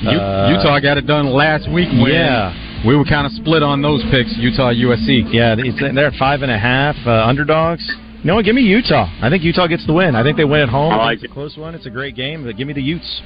U- 0.01 0.09
uh, 0.09 0.49
Utah 0.57 0.79
got 0.79 0.97
it 0.97 1.05
done 1.07 1.27
last 1.27 1.69
week. 1.71 1.87
When 1.89 2.11
Yeah. 2.11 2.53
We 2.85 2.95
were 2.95 3.05
kind 3.05 3.25
of 3.25 3.31
split 3.33 3.63
on 3.63 3.81
those 3.81 4.03
picks. 4.11 4.33
Utah, 4.37 4.71
USC. 4.71 5.31
Yeah, 5.31 5.55
they're 5.55 6.07
at 6.07 6.15
five 6.19 6.41
and 6.41 6.51
a 6.51 6.57
half 6.57 6.95
uh, 7.05 7.25
underdogs. 7.25 7.85
You 8.21 8.27
know 8.27 8.35
what? 8.35 8.45
Give 8.45 8.55
me 8.55 8.61
Utah. 8.61 9.07
I 9.21 9.29
think 9.29 9.43
Utah 9.43 9.67
gets 9.67 9.85
the 9.85 9.93
win. 9.93 10.15
I 10.15 10.23
think 10.23 10.37
they 10.37 10.45
win 10.45 10.61
at 10.61 10.69
home. 10.69 10.93
I 10.93 10.97
like 10.97 11.23
it's 11.23 11.31
a 11.31 11.33
close 11.33 11.57
one. 11.57 11.75
It's 11.75 11.85
a 11.85 11.89
great 11.89 12.15
game, 12.15 12.43
but 12.45 12.57
give 12.57 12.67
me 12.67 12.73
the 12.73 12.81
Utes. 12.81 13.21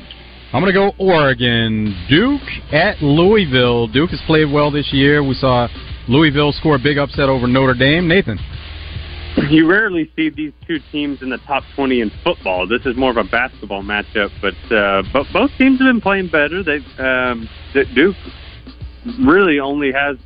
I'm 0.53 0.61
going 0.61 0.73
to 0.73 0.79
go 0.79 0.93
Oregon. 0.99 1.93
Duke 2.09 2.47
at 2.71 3.01
Louisville. 3.01 3.87
Duke 3.87 4.11
has 4.11 4.21
played 4.25 4.51
well 4.51 4.71
this 4.71 4.87
year. 4.93 5.23
We 5.23 5.33
saw 5.35 5.67
Louisville 6.07 6.53
score 6.53 6.75
a 6.75 6.79
big 6.79 6.97
upset 6.97 7.29
over 7.29 7.47
Notre 7.47 7.73
Dame. 7.73 8.07
Nathan. 8.07 8.39
You 9.49 9.69
rarely 9.69 10.09
see 10.15 10.29
these 10.29 10.53
two 10.65 10.79
teams 10.93 11.21
in 11.21 11.29
the 11.29 11.39
top 11.39 11.63
20 11.75 11.99
in 11.99 12.11
football. 12.23 12.67
This 12.67 12.85
is 12.85 12.95
more 12.95 13.11
of 13.11 13.17
a 13.17 13.25
basketball 13.25 13.83
matchup, 13.83 14.29
but 14.41 14.55
uh, 14.73 15.03
but 15.11 15.25
both 15.33 15.51
teams 15.57 15.79
have 15.79 15.87
been 15.87 15.99
playing 15.99 16.29
better. 16.29 16.63
They 16.63 16.79
um, 17.03 17.49
Duke 17.93 18.15
really 19.25 19.59
only 19.59 19.91
has. 19.91 20.17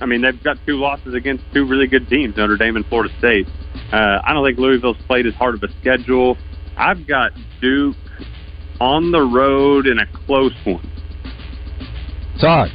I 0.00 0.06
mean, 0.06 0.22
they've 0.22 0.42
got 0.42 0.58
two 0.66 0.76
losses 0.76 1.14
against 1.14 1.44
two 1.52 1.66
really 1.66 1.88
good 1.88 2.08
teams, 2.08 2.36
Notre 2.36 2.56
Dame 2.56 2.76
and 2.76 2.86
Florida 2.86 3.12
State. 3.18 3.46
Uh, 3.92 4.20
I 4.24 4.32
don't 4.32 4.46
think 4.46 4.58
Louisville's 4.58 4.96
played 5.06 5.26
as 5.26 5.34
hard 5.34 5.54
of 5.54 5.62
a 5.62 5.68
schedule. 5.80 6.36
I've 6.76 7.06
got 7.06 7.32
Duke 7.60 7.96
on 8.80 9.10
the 9.10 9.22
road 9.22 9.86
in 9.86 9.98
a 9.98 10.06
close 10.26 10.52
one. 10.64 10.88
Todd. 12.40 12.70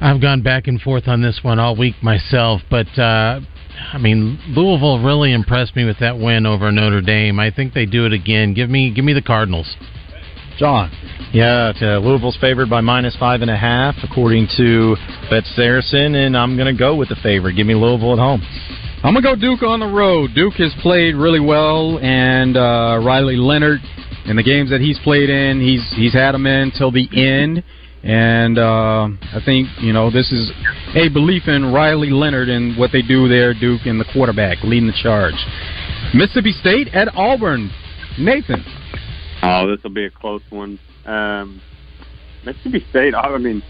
I've 0.00 0.20
gone 0.20 0.42
back 0.42 0.66
and 0.66 0.80
forth 0.80 1.08
on 1.08 1.22
this 1.22 1.40
one 1.42 1.58
all 1.58 1.76
week 1.76 1.94
myself, 2.02 2.60
but 2.68 2.86
uh, 2.98 3.40
I 3.92 3.98
mean 3.98 4.38
Louisville 4.48 5.02
really 5.02 5.32
impressed 5.32 5.74
me 5.76 5.84
with 5.84 5.98
that 6.00 6.18
win 6.18 6.44
over 6.44 6.70
Notre 6.70 7.00
Dame. 7.00 7.40
I 7.40 7.50
think 7.50 7.72
they 7.72 7.86
do 7.86 8.04
it 8.04 8.12
again. 8.12 8.52
Give 8.52 8.68
me 8.68 8.92
give 8.92 9.04
me 9.04 9.14
the 9.14 9.22
Cardinals. 9.22 9.74
John. 10.58 10.90
Yeah, 11.32 11.72
Louisville's 12.02 12.38
favored 12.40 12.70
by 12.70 12.80
minus 12.80 13.16
five 13.16 13.42
and 13.42 13.50
a 13.50 13.56
half, 13.56 13.96
according 14.02 14.48
to 14.56 14.96
Bet 15.30 15.44
Saracen, 15.56 16.14
and 16.14 16.36
I'm 16.36 16.56
going 16.56 16.72
to 16.72 16.78
go 16.78 16.94
with 16.94 17.08
the 17.08 17.16
favorite. 17.22 17.54
Give 17.54 17.66
me 17.66 17.74
Louisville 17.74 18.12
at 18.12 18.18
home. 18.18 18.42
I'm 19.04 19.12
gonna 19.12 19.36
go 19.36 19.36
Duke 19.36 19.62
on 19.62 19.80
the 19.80 19.86
road. 19.86 20.30
Duke 20.34 20.54
has 20.54 20.72
played 20.80 21.14
really 21.14 21.38
well, 21.38 21.98
and 21.98 22.56
uh, 22.56 22.98
Riley 23.04 23.36
Leonard 23.36 23.80
in 24.24 24.34
the 24.34 24.42
games 24.42 24.70
that 24.70 24.80
he's 24.80 24.98
played 25.00 25.28
in, 25.28 25.60
he's 25.60 25.84
he's 25.94 26.14
had 26.14 26.32
them 26.32 26.46
in 26.46 26.72
till 26.72 26.90
the 26.90 27.06
end. 27.12 27.62
And 28.02 28.56
uh, 28.58 29.08
I 29.36 29.40
think 29.44 29.68
you 29.82 29.92
know 29.92 30.10
this 30.10 30.32
is 30.32 30.50
a 30.94 31.10
belief 31.10 31.48
in 31.48 31.70
Riley 31.70 32.08
Leonard 32.08 32.48
and 32.48 32.78
what 32.78 32.92
they 32.92 33.02
do 33.02 33.28
there, 33.28 33.52
Duke 33.52 33.82
and 33.84 34.00
the 34.00 34.06
quarterback 34.10 34.64
leading 34.64 34.86
the 34.86 34.96
charge. 35.02 35.36
Mississippi 36.14 36.52
State 36.52 36.88
at 36.94 37.08
Auburn. 37.14 37.70
Nathan. 38.18 38.64
Oh, 39.44 39.66
this 39.68 39.82
will 39.82 39.90
be 39.90 40.04
a 40.04 40.10
close 40.10 40.42
one. 40.50 40.78
Um, 41.06 41.60
Mississippi 42.44 42.84
State. 42.90 43.14
I 43.14 43.36
mean, 43.38 43.62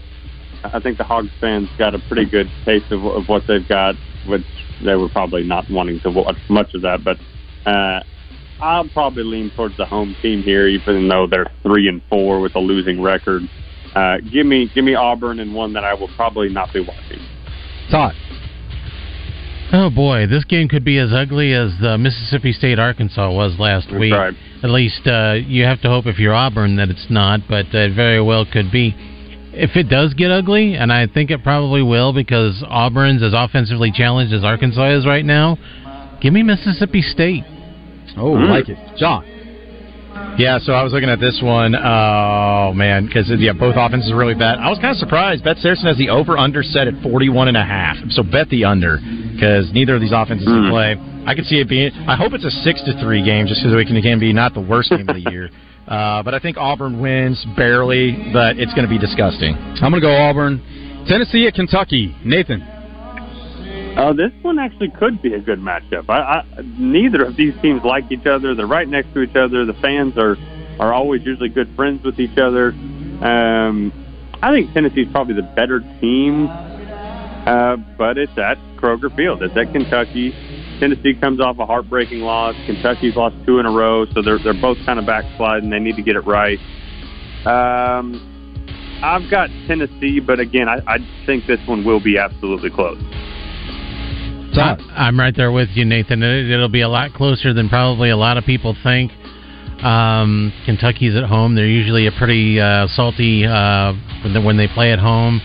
I 0.63 0.79
think 0.79 0.97
the 0.97 1.03
Hogs 1.03 1.29
fans 1.39 1.69
got 1.77 1.95
a 1.95 1.99
pretty 2.07 2.25
good 2.25 2.49
taste 2.65 2.91
of, 2.91 3.03
of 3.05 3.27
what 3.27 3.43
they've 3.47 3.67
got, 3.67 3.95
which 4.27 4.45
they 4.83 4.95
were 4.95 5.09
probably 5.09 5.43
not 5.43 5.69
wanting 5.69 5.99
to 6.01 6.11
watch 6.11 6.37
much 6.49 6.73
of 6.73 6.81
that. 6.81 7.03
But 7.03 7.17
uh, 7.69 8.01
I'll 8.61 8.87
probably 8.89 9.23
lean 9.23 9.51
towards 9.55 9.77
the 9.77 9.85
home 9.85 10.15
team 10.21 10.43
here, 10.43 10.67
even 10.67 11.07
though 11.07 11.27
they're 11.27 11.51
three 11.61 11.87
and 11.87 12.01
four 12.09 12.41
with 12.41 12.55
a 12.55 12.59
losing 12.59 13.01
record. 13.01 13.43
Uh, 13.95 14.17
give 14.31 14.45
me, 14.45 14.69
give 14.73 14.83
me 14.83 14.93
Auburn 14.95 15.39
and 15.39 15.53
one 15.53 15.73
that 15.73 15.83
I 15.83 15.93
will 15.93 16.09
probably 16.15 16.49
not 16.49 16.73
be 16.73 16.81
watching. 16.81 17.19
Todd. 17.89 18.13
Oh 19.71 19.89
boy, 19.89 20.27
this 20.27 20.45
game 20.45 20.67
could 20.67 20.85
be 20.85 20.99
as 20.99 21.11
ugly 21.11 21.53
as 21.53 21.71
the 21.81 21.97
Mississippi 21.97 22.53
State 22.53 22.77
Arkansas 22.77 23.31
was 23.31 23.57
last 23.57 23.87
That's 23.87 23.99
week. 23.99 24.13
right. 24.13 24.33
At 24.65 24.71
least 24.71 25.05
uh, 25.05 25.33
you 25.33 25.63
have 25.63 25.79
to 25.81 25.89
hope 25.89 26.07
if 26.07 26.17
you're 26.17 26.33
Auburn 26.33 26.77
that 26.77 26.89
it's 26.89 27.05
not, 27.07 27.41
but 27.47 27.67
it 27.67 27.93
very 27.93 28.19
well 28.19 28.47
could 28.51 28.71
be. 28.71 28.95
If 29.53 29.75
it 29.75 29.89
does 29.89 30.15
get 30.15 30.31
ugly, 30.31 30.73
and 30.73 30.91
I 30.91 31.05
think 31.05 31.29
it 31.29 31.43
probably 31.43 31.83
will 31.83 32.13
because 32.13 32.63
Auburn's 32.67 33.21
as 33.21 33.33
offensively 33.35 33.91
challenged 33.91 34.33
as 34.33 34.43
Arkansas 34.43 34.97
is 34.97 35.05
right 35.05 35.23
now, 35.23 35.59
give 36.19 36.33
me 36.33 36.41
Mississippi 36.41 37.03
State. 37.03 37.43
Oh, 38.17 38.31
like 38.31 38.67
it, 38.67 38.79
John. 38.97 39.34
Yeah, 40.37 40.59
so 40.59 40.73
I 40.73 40.83
was 40.83 40.91
looking 40.91 41.09
at 41.09 41.19
this 41.19 41.39
one. 41.41 41.75
Oh 41.75 42.73
man, 42.75 43.05
because 43.05 43.31
yeah, 43.39 43.53
both 43.53 43.75
offenses 43.77 44.11
are 44.11 44.17
really 44.17 44.35
bad. 44.35 44.59
I 44.59 44.69
was 44.69 44.79
kind 44.79 44.91
of 44.91 44.97
surprised. 44.97 45.43
Bet 45.43 45.57
Saracen 45.57 45.87
has 45.87 45.97
the 45.97 46.09
over 46.09 46.37
under 46.37 46.61
set 46.61 46.87
at 46.87 47.01
forty 47.01 47.29
one 47.29 47.47
and 47.47 47.55
a 47.55 47.63
half. 47.63 47.95
So 48.09 48.23
bet 48.23 48.49
the 48.49 48.65
under 48.65 48.99
because 49.33 49.71
neither 49.71 49.95
of 49.95 50.01
these 50.01 50.11
offenses 50.11 50.47
can 50.47 50.69
play. 50.69 50.95
I 51.25 51.35
could 51.35 51.45
see 51.45 51.59
it 51.59 51.69
being. 51.69 51.91
I 52.07 52.15
hope 52.15 52.33
it's 52.33 52.45
a 52.45 52.51
six 52.63 52.83
to 52.83 52.99
three 52.99 53.23
game 53.23 53.47
just 53.47 53.63
because 53.63 53.79
it 53.79 53.87
can, 53.87 53.95
it 53.95 54.03
can 54.03 54.19
be 54.19 54.33
not 54.33 54.53
the 54.53 54.61
worst 54.61 54.89
game 54.89 55.07
of 55.07 55.15
the 55.15 55.29
year. 55.31 55.49
Uh, 55.85 56.23
but 56.23 56.33
I 56.33 56.39
think 56.39 56.57
Auburn 56.57 56.99
wins 56.99 57.45
barely, 57.55 58.31
but 58.33 58.57
it's 58.57 58.73
going 58.73 58.87
to 58.87 58.89
be 58.89 58.97
disgusting. 58.97 59.53
I'm 59.53 59.91
going 59.91 60.01
to 60.01 60.01
go 60.01 60.15
Auburn. 60.15 61.05
Tennessee 61.07 61.45
at 61.45 61.53
Kentucky. 61.53 62.15
Nathan. 62.25 62.74
Uh, 63.95 64.11
this 64.11 64.31
one 64.41 64.59
actually 64.59 64.89
could 64.89 65.21
be 65.21 65.33
a 65.33 65.39
good 65.39 65.59
matchup. 65.59 66.09
I, 66.09 66.19
I, 66.19 66.43
neither 66.77 67.23
of 67.23 67.37
these 67.37 67.53
teams 67.61 67.81
like 67.83 68.11
each 68.11 68.25
other. 68.25 68.53
They're 68.53 68.67
right 68.67 68.87
next 68.87 69.13
to 69.13 69.21
each 69.21 69.35
other. 69.35 69.65
The 69.65 69.73
fans 69.75 70.17
are 70.17 70.35
are 70.79 70.93
always 70.93 71.23
usually 71.23 71.47
good 71.47 71.73
friends 71.75 72.03
with 72.03 72.19
each 72.19 72.37
other. 72.37 72.69
Um, 73.21 73.93
I 74.41 74.51
think 74.51 74.73
Tennessee's 74.73 75.07
probably 75.11 75.35
the 75.35 75.49
better 75.55 75.79
team, 76.01 76.47
uh, 76.47 77.77
but 77.97 78.17
it's 78.17 78.37
at 78.37 78.57
Kroger 78.75 79.15
Field. 79.15 79.41
It's 79.41 79.55
at 79.55 79.71
Kentucky. 79.71 80.31
Tennessee 80.81 81.13
comes 81.13 81.39
off 81.39 81.57
a 81.59 81.65
heartbreaking 81.65 82.19
loss. 82.19 82.53
Kentucky's 82.65 83.15
lost 83.15 83.37
two 83.45 83.59
in 83.59 83.65
a 83.65 83.71
row, 83.71 84.05
so 84.07 84.21
they're 84.21 84.39
they're 84.39 84.53
both 84.53 84.77
kind 84.85 84.99
of 84.99 85.05
backsliding. 85.05 85.69
They 85.69 85.79
need 85.79 85.95
to 85.95 86.03
get 86.03 86.17
it 86.17 86.25
right. 86.25 86.59
Um, 87.45 88.99
I've 89.01 89.29
got 89.31 89.49
Tennessee, 89.67 90.19
but 90.19 90.41
again, 90.41 90.67
I, 90.67 90.81
I 90.85 90.97
think 91.25 91.47
this 91.47 91.65
one 91.65 91.85
will 91.85 92.01
be 92.01 92.17
absolutely 92.17 92.71
close. 92.71 93.01
I, 94.61 95.07
I'm 95.07 95.19
right 95.19 95.35
there 95.35 95.51
with 95.51 95.69
you, 95.73 95.85
Nathan. 95.85 96.23
It, 96.23 96.49
it'll 96.49 96.69
be 96.69 96.81
a 96.81 96.89
lot 96.89 97.13
closer 97.13 97.53
than 97.53 97.69
probably 97.69 98.09
a 98.09 98.17
lot 98.17 98.37
of 98.37 98.45
people 98.45 98.75
think. 98.83 99.11
Um, 99.83 100.53
Kentucky's 100.65 101.15
at 101.15 101.23
home. 101.25 101.55
They're 101.55 101.67
usually 101.67 102.07
a 102.07 102.11
pretty 102.11 102.59
uh, 102.59 102.87
salty 102.87 103.45
uh, 103.45 103.93
when, 104.23 104.33
they, 104.33 104.39
when 104.39 104.57
they 104.57 104.67
play 104.67 104.91
at 104.91 104.99
home. 104.99 105.41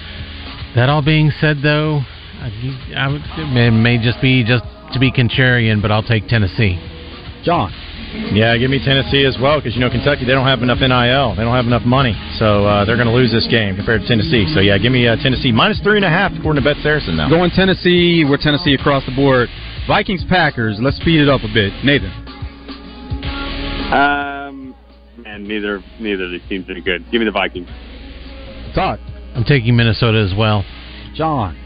That 0.76 0.88
all 0.88 1.02
being 1.02 1.32
said, 1.40 1.58
though, 1.62 2.00
I, 2.38 2.50
I, 2.96 3.08
it 3.38 3.70
may 3.72 3.98
just 3.98 4.20
be 4.22 4.44
just 4.44 4.64
to 4.92 4.98
be 4.98 5.10
contrarian, 5.12 5.82
but 5.82 5.90
I'll 5.90 6.02
take 6.02 6.28
Tennessee. 6.28 6.78
John. 7.44 7.72
Yeah, 8.34 8.56
give 8.58 8.70
me 8.70 8.82
Tennessee 8.82 9.24
as 9.24 9.38
well 9.40 9.58
because 9.58 9.74
you 9.74 9.80
know 9.80 9.90
Kentucky 9.90 10.24
they 10.24 10.32
don't 10.32 10.46
have 10.46 10.62
enough 10.62 10.78
NIL, 10.82 11.34
they 11.34 11.42
don't 11.42 11.54
have 11.54 11.66
enough 11.66 11.86
money, 11.86 12.14
so 12.38 12.66
uh, 12.66 12.84
they're 12.84 12.96
going 12.96 13.10
to 13.10 13.14
lose 13.14 13.30
this 13.30 13.46
game 13.46 13.76
compared 13.76 14.02
to 14.02 14.06
Tennessee. 14.06 14.50
So 14.54 14.60
yeah, 14.60 14.78
give 14.78 14.90
me 14.90 15.06
uh, 15.06 15.16
Tennessee 15.22 15.52
minus 15.52 15.78
three 15.80 15.96
and 15.96 16.04
a 16.04 16.10
half 16.10 16.32
according 16.32 16.62
to 16.62 16.66
Bet 16.66 16.82
Saracen 16.82 17.16
now. 17.16 17.28
Going 17.28 17.50
Tennessee. 17.50 18.24
We're 18.26 18.40
Tennessee 18.40 18.74
across 18.74 19.04
the 19.06 19.14
board. 19.14 19.48
Vikings 19.86 20.24
Packers. 20.28 20.78
Let's 20.80 20.96
speed 20.96 21.20
it 21.20 21.28
up 21.28 21.42
a 21.42 21.52
bit. 21.52 21.72
Nathan. 21.84 22.10
Um, 23.92 24.74
man, 25.18 25.46
neither 25.46 25.82
neither 25.98 26.24
of 26.24 26.30
these 26.30 26.46
teams 26.48 26.68
are 26.70 26.80
good. 26.80 27.04
Give 27.10 27.20
me 27.20 27.26
the 27.26 27.32
Vikings. 27.32 27.68
Todd. 28.74 28.98
I'm 29.34 29.44
taking 29.44 29.76
Minnesota 29.76 30.18
as 30.18 30.36
well. 30.36 30.64
John. 31.14 31.59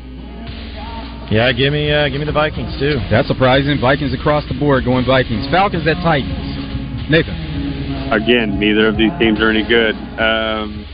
Yeah, 1.31 1.53
give 1.53 1.72
me 1.72 1.91
uh, 1.91 2.09
give 2.09 2.20
me 2.20 2.27
the 2.27 2.37
Vikings 2.37 2.77
too. 2.79 3.01
That's 3.11 3.29
surprising. 3.29 3.81
Vikings 3.81 4.12
across 4.12 4.45
the 4.49 4.59
board 4.59 4.85
going 4.85 5.07
Vikings. 5.07 5.49
Falcons 5.51 5.87
at 5.89 5.97
Titans. 6.05 7.09
Nathan. 7.11 8.12
Again, 8.12 8.61
neither 8.61 8.89
of 8.89 8.97
these 8.97 9.12
teams 9.18 9.41
are 9.41 9.49
any 9.49 9.66
good. 9.66 9.97
Um, 10.20 10.85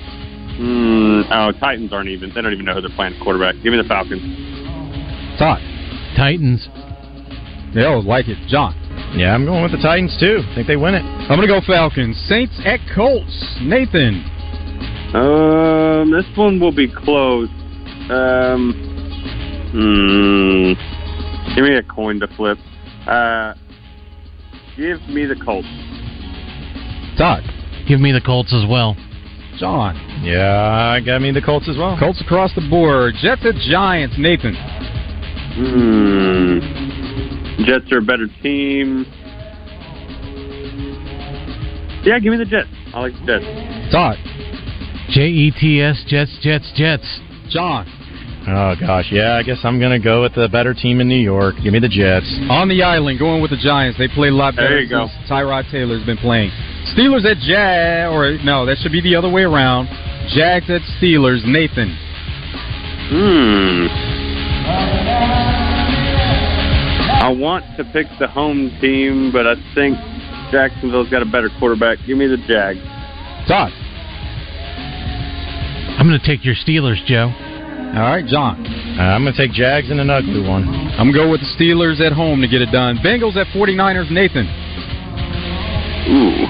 hmm, 0.56 1.32
oh, 1.32 1.52
Titans 1.58 1.92
aren't 1.92 2.08
even. 2.08 2.30
They 2.34 2.40
don't 2.40 2.52
even 2.52 2.64
know 2.64 2.74
who 2.74 2.80
they're 2.80 2.94
playing 2.94 3.18
quarterback. 3.22 3.56
Give 3.62 3.72
me 3.72 3.82
the 3.82 3.88
Falcons. 3.88 4.22
Todd. 5.38 5.60
Titans. 6.16 6.68
Yeah, 7.74 8.00
like 8.04 8.28
it. 8.28 8.38
John. 8.48 8.74
Yeah, 9.16 9.34
I'm 9.34 9.44
going 9.44 9.62
with 9.62 9.72
the 9.72 9.82
Titans 9.82 10.16
too. 10.18 10.42
I 10.50 10.54
think 10.54 10.66
they 10.66 10.76
win 10.76 10.94
it. 10.94 11.02
I'm 11.02 11.38
going 11.38 11.46
to 11.46 11.46
go 11.48 11.60
Falcons. 11.66 12.16
Saints 12.28 12.54
at 12.64 12.78
Colts. 12.94 13.58
Nathan. 13.62 14.22
Um, 15.14 16.10
this 16.10 16.26
one 16.36 16.60
will 16.60 16.74
be 16.74 16.86
close. 16.86 17.48
Um, 18.10 18.89
hmm, 19.72 20.72
give 21.54 21.64
me 21.64 21.76
a 21.76 21.82
coin 21.82 22.20
to 22.20 22.28
flip. 22.36 22.58
Uh, 23.06 23.54
give 24.76 25.00
me 25.08 25.26
the 25.26 25.36
Colts. 25.36 25.68
Doc. 27.16 27.42
Give 27.86 28.00
me 28.00 28.12
the 28.12 28.20
Colts 28.20 28.52
as 28.54 28.68
well. 28.68 28.96
John. 29.58 29.96
Yeah, 30.22 30.94
I 30.96 31.00
got 31.00 31.20
me 31.20 31.32
the 31.32 31.42
Colts 31.42 31.68
as 31.68 31.76
well. 31.76 31.96
Colts 31.98 32.20
across 32.20 32.54
the 32.54 32.66
board. 32.68 33.14
Jets 33.20 33.44
at 33.44 33.56
Giants. 33.70 34.16
Nathan. 34.18 34.54
Hmm. 35.54 36.58
Jets 37.64 37.90
are 37.92 37.98
a 37.98 38.02
better 38.02 38.26
team. 38.42 39.04
Yeah, 42.04 42.18
give 42.18 42.32
me 42.32 42.38
the 42.38 42.46
Jets. 42.46 42.68
I 42.94 43.00
like 43.00 43.12
the 43.12 43.26
Jets. 43.26 43.92
Todd. 43.92 44.16
J 45.10 45.26
E 45.26 45.50
T 45.50 45.82
S 45.82 46.04
Jets 46.06 46.38
Jets 46.40 46.72
Jets. 46.74 47.20
John. 47.50 47.86
Oh 48.48 48.74
gosh, 48.80 49.08
yeah, 49.12 49.36
I 49.36 49.42
guess 49.42 49.58
I'm 49.64 49.78
going 49.78 49.92
to 49.92 50.02
go 50.02 50.22
with 50.22 50.34
the 50.34 50.48
better 50.48 50.72
team 50.72 51.00
in 51.00 51.08
New 51.08 51.20
York. 51.20 51.56
Give 51.62 51.72
me 51.72 51.78
the 51.78 51.88
Jets. 51.88 52.26
On 52.48 52.68
the 52.68 52.82
island, 52.82 53.18
going 53.18 53.42
with 53.42 53.50
the 53.50 53.60
Giants. 53.60 53.98
They 53.98 54.08
play 54.08 54.28
a 54.28 54.32
lot 54.32 54.56
better 54.56 54.68
There 54.68 54.80
you 54.80 54.88
go. 54.88 55.08
Tyrod 55.28 55.70
Taylor's 55.70 56.04
been 56.06 56.16
playing. 56.16 56.50
Steelers 56.96 57.24
at 57.30 57.36
Jag, 57.38 58.10
or 58.10 58.42
no, 58.42 58.64
that 58.64 58.78
should 58.78 58.92
be 58.92 59.02
the 59.02 59.14
other 59.14 59.28
way 59.28 59.42
around. 59.42 59.88
Jags 60.34 60.70
at 60.70 60.80
Steelers. 60.98 61.44
Nathan. 61.44 61.96
Hmm. 63.12 63.86
I 67.20 67.28
want 67.28 67.64
to 67.76 67.84
pick 67.92 68.06
the 68.18 68.26
home 68.26 68.76
team, 68.80 69.30
but 69.32 69.46
I 69.46 69.54
think 69.74 69.98
Jacksonville's 70.50 71.10
got 71.10 71.20
a 71.20 71.26
better 71.26 71.50
quarterback. 71.58 71.98
Give 72.06 72.16
me 72.16 72.26
the 72.26 72.38
Jags. 72.48 72.80
Todd. 73.46 73.72
I'm 75.98 76.08
going 76.08 76.18
to 76.18 76.26
take 76.26 76.44
your 76.44 76.54
Steelers, 76.54 77.04
Joe. 77.04 77.30
All 77.90 78.06
right, 78.06 78.24
John. 78.24 78.64
Uh, 78.64 79.02
I'm 79.02 79.24
going 79.24 79.34
to 79.34 79.46
take 79.46 79.52
Jags 79.52 79.90
in 79.90 79.98
an 79.98 80.10
ugly 80.10 80.40
one. 80.46 80.62
I'm 80.68 81.10
going 81.10 81.12
to 81.12 81.18
go 81.18 81.30
with 81.30 81.40
the 81.40 81.50
Steelers 81.58 82.00
at 82.00 82.12
home 82.12 82.40
to 82.40 82.46
get 82.48 82.62
it 82.62 82.70
done. 82.70 82.98
Bengals 82.98 83.36
at 83.36 83.46
49ers. 83.48 84.10
Nathan. 84.10 84.46
Ooh. 86.06 86.46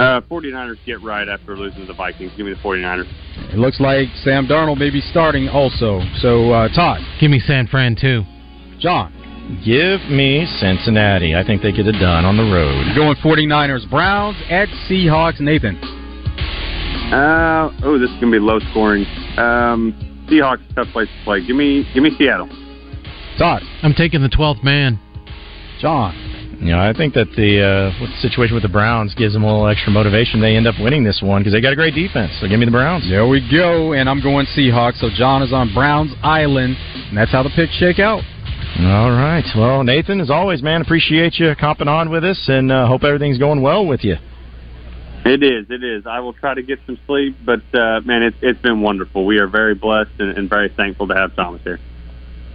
Uh, 0.00 0.20
49ers 0.22 0.78
get 0.86 1.02
right 1.02 1.28
after 1.28 1.56
losing 1.56 1.82
to 1.82 1.86
the 1.86 1.94
Vikings. 1.94 2.32
Give 2.36 2.46
me 2.46 2.54
the 2.54 2.60
49ers. 2.60 3.06
It 3.52 3.58
looks 3.58 3.78
like 3.78 4.08
Sam 4.24 4.46
Darnold 4.46 4.78
may 4.78 4.90
be 4.90 5.02
starting 5.02 5.48
also. 5.48 6.00
So, 6.16 6.50
uh, 6.50 6.68
Todd. 6.74 7.00
Give 7.20 7.30
me 7.30 7.38
San 7.38 7.66
Fran, 7.66 7.94
too. 7.94 8.24
John. 8.80 9.12
Give 9.64 10.00
me 10.10 10.46
Cincinnati. 10.58 11.34
I 11.36 11.44
think 11.44 11.60
they 11.62 11.72
get 11.72 11.86
it 11.86 12.00
done 12.00 12.24
on 12.24 12.38
the 12.38 12.44
road. 12.44 12.96
Going 12.96 13.14
49ers. 13.16 13.88
Browns 13.90 14.36
at 14.48 14.68
Seahawks. 14.88 15.40
Nathan. 15.40 15.76
Uh, 17.12 17.70
oh, 17.84 17.98
this 17.98 18.08
is 18.08 18.16
gonna 18.18 18.32
be 18.32 18.38
low 18.38 18.58
scoring. 18.70 19.04
Um, 19.38 20.26
Seahawks 20.30 20.62
tough 20.74 20.88
place 20.88 21.08
to 21.08 21.24
play. 21.24 21.46
Give 21.46 21.56
me, 21.56 21.86
give 21.94 22.02
me 22.02 22.10
Seattle. 22.18 22.48
Todd. 23.38 23.62
I'm 23.82 23.94
taking 23.94 24.22
the 24.22 24.28
12th 24.28 24.62
man. 24.62 24.98
John. 25.80 26.14
You 26.60 26.70
know, 26.70 26.78
I 26.78 26.94
think 26.94 27.14
that 27.14 27.28
the 27.36 27.60
uh, 27.60 27.98
the 27.98 28.16
situation 28.22 28.54
with 28.54 28.62
the 28.62 28.70
Browns 28.70 29.14
gives 29.14 29.34
them 29.34 29.42
a 29.42 29.46
little 29.46 29.66
extra 29.66 29.92
motivation. 29.92 30.40
They 30.40 30.56
end 30.56 30.66
up 30.66 30.76
winning 30.80 31.04
this 31.04 31.20
one 31.20 31.42
because 31.42 31.52
they 31.52 31.60
got 31.60 31.72
a 31.72 31.76
great 31.76 31.94
defense. 31.94 32.32
So 32.40 32.48
give 32.48 32.58
me 32.58 32.64
the 32.64 32.70
Browns. 32.70 33.04
There 33.10 33.26
we 33.26 33.46
go. 33.50 33.92
And 33.92 34.08
I'm 34.08 34.22
going 34.22 34.46
Seahawks. 34.56 34.98
So 35.00 35.10
John 35.14 35.42
is 35.42 35.52
on 35.52 35.74
Browns 35.74 36.12
Island. 36.22 36.76
And 36.78 37.18
that's 37.18 37.32
how 37.32 37.42
the 37.42 37.50
picks 37.50 37.74
shake 37.74 37.98
out. 37.98 38.22
All 38.80 39.10
right. 39.10 39.44
Well, 39.56 39.84
Nathan, 39.84 40.20
as 40.20 40.30
always, 40.30 40.62
man, 40.62 40.80
appreciate 40.80 41.34
you 41.38 41.54
copping 41.60 41.86
on 41.86 42.10
with 42.10 42.24
us, 42.24 42.48
and 42.48 42.72
uh, 42.72 42.88
hope 42.88 43.04
everything's 43.04 43.38
going 43.38 43.60
well 43.62 43.86
with 43.86 44.02
you. 44.02 44.16
It 45.24 45.42
is, 45.42 45.66
it 45.70 45.82
is. 45.82 46.06
I 46.06 46.20
will 46.20 46.34
try 46.34 46.54
to 46.54 46.62
get 46.62 46.80
some 46.86 46.98
sleep, 47.06 47.36
but 47.44 47.62
uh, 47.74 48.00
man, 48.04 48.22
it's 48.22 48.36
it's 48.42 48.60
been 48.60 48.82
wonderful. 48.82 49.24
We 49.24 49.38
are 49.38 49.46
very 49.46 49.74
blessed 49.74 50.10
and, 50.18 50.36
and 50.36 50.50
very 50.50 50.68
thankful 50.68 51.08
to 51.08 51.14
have 51.14 51.34
Thomas 51.34 51.62
here. 51.62 51.80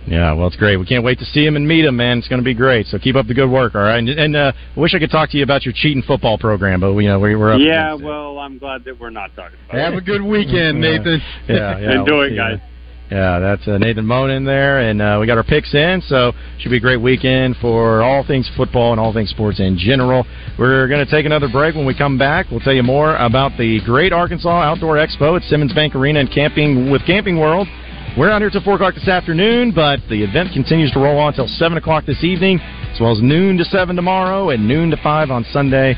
Yeah, 0.08 0.34
well, 0.34 0.48
it's 0.48 0.56
great. 0.56 0.78
We 0.78 0.86
can't 0.86 1.04
wait 1.04 1.20
to 1.20 1.26
see 1.26 1.46
him 1.46 1.56
and 1.56 1.68
meet 1.68 1.86
him, 1.86 1.96
man. 1.98 2.18
It's 2.18 2.28
going 2.28 2.42
to 2.42 2.46
be 2.46 2.54
great. 2.56 2.88
So 2.88 2.98
keep 2.98 3.16
up 3.16 3.28
the 3.28 3.34
good 3.34 3.50
work, 3.50 3.76
all 3.76 3.82
right? 3.82 4.00
And, 4.00 4.10
and 4.10 4.36
uh, 4.36 4.52
I 4.76 4.80
wish 4.80 4.96
I 4.96 5.00
could 5.00 5.12
talk 5.12 5.30
to 5.32 5.38
you 5.38 5.44
about 5.44 5.66
your 5.66 5.74
cheating 5.76 6.02
football 6.02 6.38
program, 6.38 6.80
but 6.80 6.96
you 6.98 7.08
know 7.08 7.20
we, 7.20 7.36
we're 7.36 7.54
up. 7.54 7.60
Yeah, 7.62 7.94
well, 7.94 8.40
I'm 8.40 8.58
glad 8.58 8.86
that 8.86 9.00
we're 9.00 9.12
not 9.12 9.36
talking 9.36 9.58
about 9.70 9.80
Have 9.80 9.94
it. 9.94 9.98
a 9.98 10.02
good 10.02 10.24
weekend, 10.24 10.82
Nathan. 10.82 11.22
Yeah, 11.48 11.78
yeah. 11.80 12.00
Enjoy 12.00 12.18
we'll 12.18 12.34
it, 12.34 12.36
guys. 12.36 12.60
ya. 12.60 12.69
Yeah, 13.12 13.40
that's 13.40 13.68
uh, 13.68 13.80
Nathan 13.80 14.06
Moan 14.06 14.30
in 14.30 14.46
there, 14.46 14.82
and 14.88 15.02
uh, 15.02 15.18
we 15.20 15.26
got 15.26 15.38
our 15.38 15.44
picks 15.44 15.74
in, 15.74 16.00
so 16.06 16.32
should 16.60 16.70
be 16.70 16.78
a 16.78 16.80
great 16.80 17.02
weekend 17.02 17.56
for 17.60 18.04
all 18.04 18.24
things 18.24 18.48
football 18.56 18.92
and 18.92 19.00
all 19.00 19.12
things 19.14 19.32
sports 19.32 19.60
in 19.60 19.80
general. 19.80 20.28
We're 20.60 20.88
going 20.88 21.04
to 21.04 21.10
take 21.10 21.26
another 21.26 21.50
break. 21.50 21.74
When 21.74 21.88
we 21.88 21.98
come 21.98 22.20
back, 22.20 22.52
we'll 22.52 22.60
tell 22.60 22.74
you 22.74 22.84
more 22.84 23.16
about 23.16 23.58
the 23.58 23.80
Great 23.84 24.14
Arkansas 24.14 24.62
Outdoor 24.62 24.98
Expo 24.98 25.36
at 25.36 25.42
Simmons 25.50 25.74
Bank 25.74 25.96
Arena 25.96 26.20
and 26.20 26.32
camping 26.32 26.92
with 26.92 27.04
Camping 27.08 27.40
World. 27.40 27.68
We're 28.16 28.30
out 28.30 28.42
here 28.42 28.52
till 28.52 28.62
4 28.62 28.76
o'clock 28.76 28.94
this 28.94 29.08
afternoon, 29.08 29.72
but 29.74 30.02
the 30.08 30.24
event 30.24 30.54
continues 30.54 30.92
to 30.92 31.00
roll 31.00 31.18
on 31.18 31.30
until 31.30 31.48
7 31.48 31.80
o'clock 31.80 32.06
this 32.06 32.24
evening, 32.24 32.60
as 32.94 33.00
well 33.00 33.12
as 33.12 33.24
noon 33.24 33.58
to 33.58 33.66
7 33.66 33.96
tomorrow 33.96 34.52
and 34.52 34.68
noon 34.68 34.92
to 34.92 34.98
5 34.98 35.32
on 35.32 35.46
Sunday. 35.52 35.96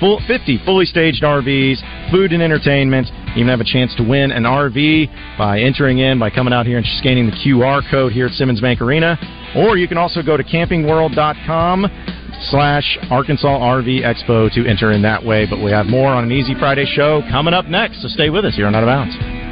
Full 0.00 0.20
50 0.26 0.62
fully 0.64 0.86
staged 0.86 1.22
RVs, 1.22 2.10
food 2.10 2.32
and 2.32 2.42
entertainment. 2.42 3.08
Even 3.36 3.48
have 3.48 3.60
a 3.60 3.64
chance 3.64 3.94
to 3.96 4.02
win 4.02 4.30
an 4.30 4.44
RV 4.44 5.38
by 5.38 5.60
entering 5.60 5.98
in 5.98 6.18
by 6.18 6.30
coming 6.30 6.52
out 6.52 6.66
here 6.66 6.78
and 6.78 6.86
scanning 6.98 7.26
the 7.26 7.36
QR 7.44 7.82
code 7.90 8.12
here 8.12 8.26
at 8.26 8.32
Simmons 8.32 8.60
Bank 8.60 8.80
Arena. 8.80 9.18
Or 9.56 9.76
you 9.76 9.88
can 9.88 9.98
also 9.98 10.22
go 10.22 10.36
to 10.36 10.44
campingworld.com 10.44 11.86
slash 12.50 12.98
Arkansas 13.10 13.58
RV 13.58 14.02
Expo 14.02 14.52
to 14.54 14.68
enter 14.68 14.92
in 14.92 15.02
that 15.02 15.24
way. 15.24 15.46
But 15.48 15.62
we 15.62 15.70
have 15.70 15.86
more 15.86 16.10
on 16.10 16.24
an 16.24 16.32
Easy 16.32 16.54
Friday 16.58 16.86
show 16.86 17.22
coming 17.30 17.54
up 17.54 17.66
next, 17.66 18.02
so 18.02 18.08
stay 18.08 18.30
with 18.30 18.44
us 18.44 18.54
here 18.54 18.66
on 18.66 18.74
Out 18.74 18.82
of 18.82 18.88
Bounds. 18.88 19.43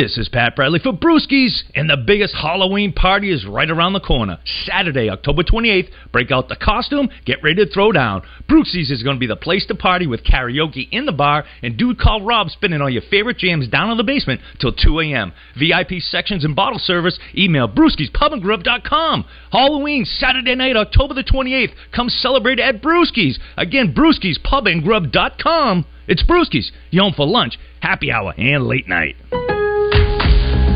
This 0.00 0.16
is 0.16 0.30
Pat 0.30 0.56
Bradley 0.56 0.80
for 0.82 0.94
Brewskis, 0.94 1.60
and 1.74 1.90
the 1.90 1.98
biggest 1.98 2.34
Halloween 2.34 2.94
party 2.94 3.30
is 3.30 3.44
right 3.44 3.68
around 3.68 3.92
the 3.92 4.00
corner. 4.00 4.38
Saturday, 4.64 5.10
October 5.10 5.42
28th, 5.42 5.90
break 6.10 6.30
out 6.30 6.48
the 6.48 6.56
costume, 6.56 7.10
get 7.26 7.42
ready 7.42 7.62
to 7.62 7.70
throw 7.70 7.92
down. 7.92 8.22
Brewskis 8.48 8.90
is 8.90 9.02
going 9.02 9.16
to 9.16 9.20
be 9.20 9.26
the 9.26 9.36
place 9.36 9.66
to 9.66 9.74
party 9.74 10.06
with 10.06 10.24
karaoke 10.24 10.88
in 10.90 11.04
the 11.04 11.12
bar 11.12 11.44
and 11.62 11.76
dude 11.76 11.98
called 11.98 12.26
Rob 12.26 12.48
spinning 12.48 12.80
all 12.80 12.88
your 12.88 13.02
favorite 13.10 13.36
jams 13.36 13.68
down 13.68 13.90
in 13.90 13.98
the 13.98 14.02
basement 14.02 14.40
till 14.58 14.72
2 14.72 15.00
a.m. 15.00 15.34
VIP 15.58 16.00
sections 16.00 16.46
and 16.46 16.56
bottle 16.56 16.78
service, 16.78 17.18
email 17.36 17.68
brewskispubandgrub.com. 17.68 19.26
Halloween, 19.52 20.06
Saturday 20.06 20.54
night, 20.54 20.76
October 20.76 21.12
the 21.12 21.24
28th. 21.24 21.74
Come 21.94 22.08
celebrate 22.08 22.58
at 22.58 22.80
Brewskis. 22.80 23.38
Again, 23.58 23.94
brewskispubandgrub.com. 23.94 25.84
It's 26.08 26.24
Brewskis, 26.24 26.70
you 26.88 27.02
home 27.02 27.12
for 27.14 27.26
lunch, 27.26 27.58
happy 27.80 28.10
hour, 28.10 28.32
and 28.38 28.66
late 28.66 28.88
night. 28.88 29.16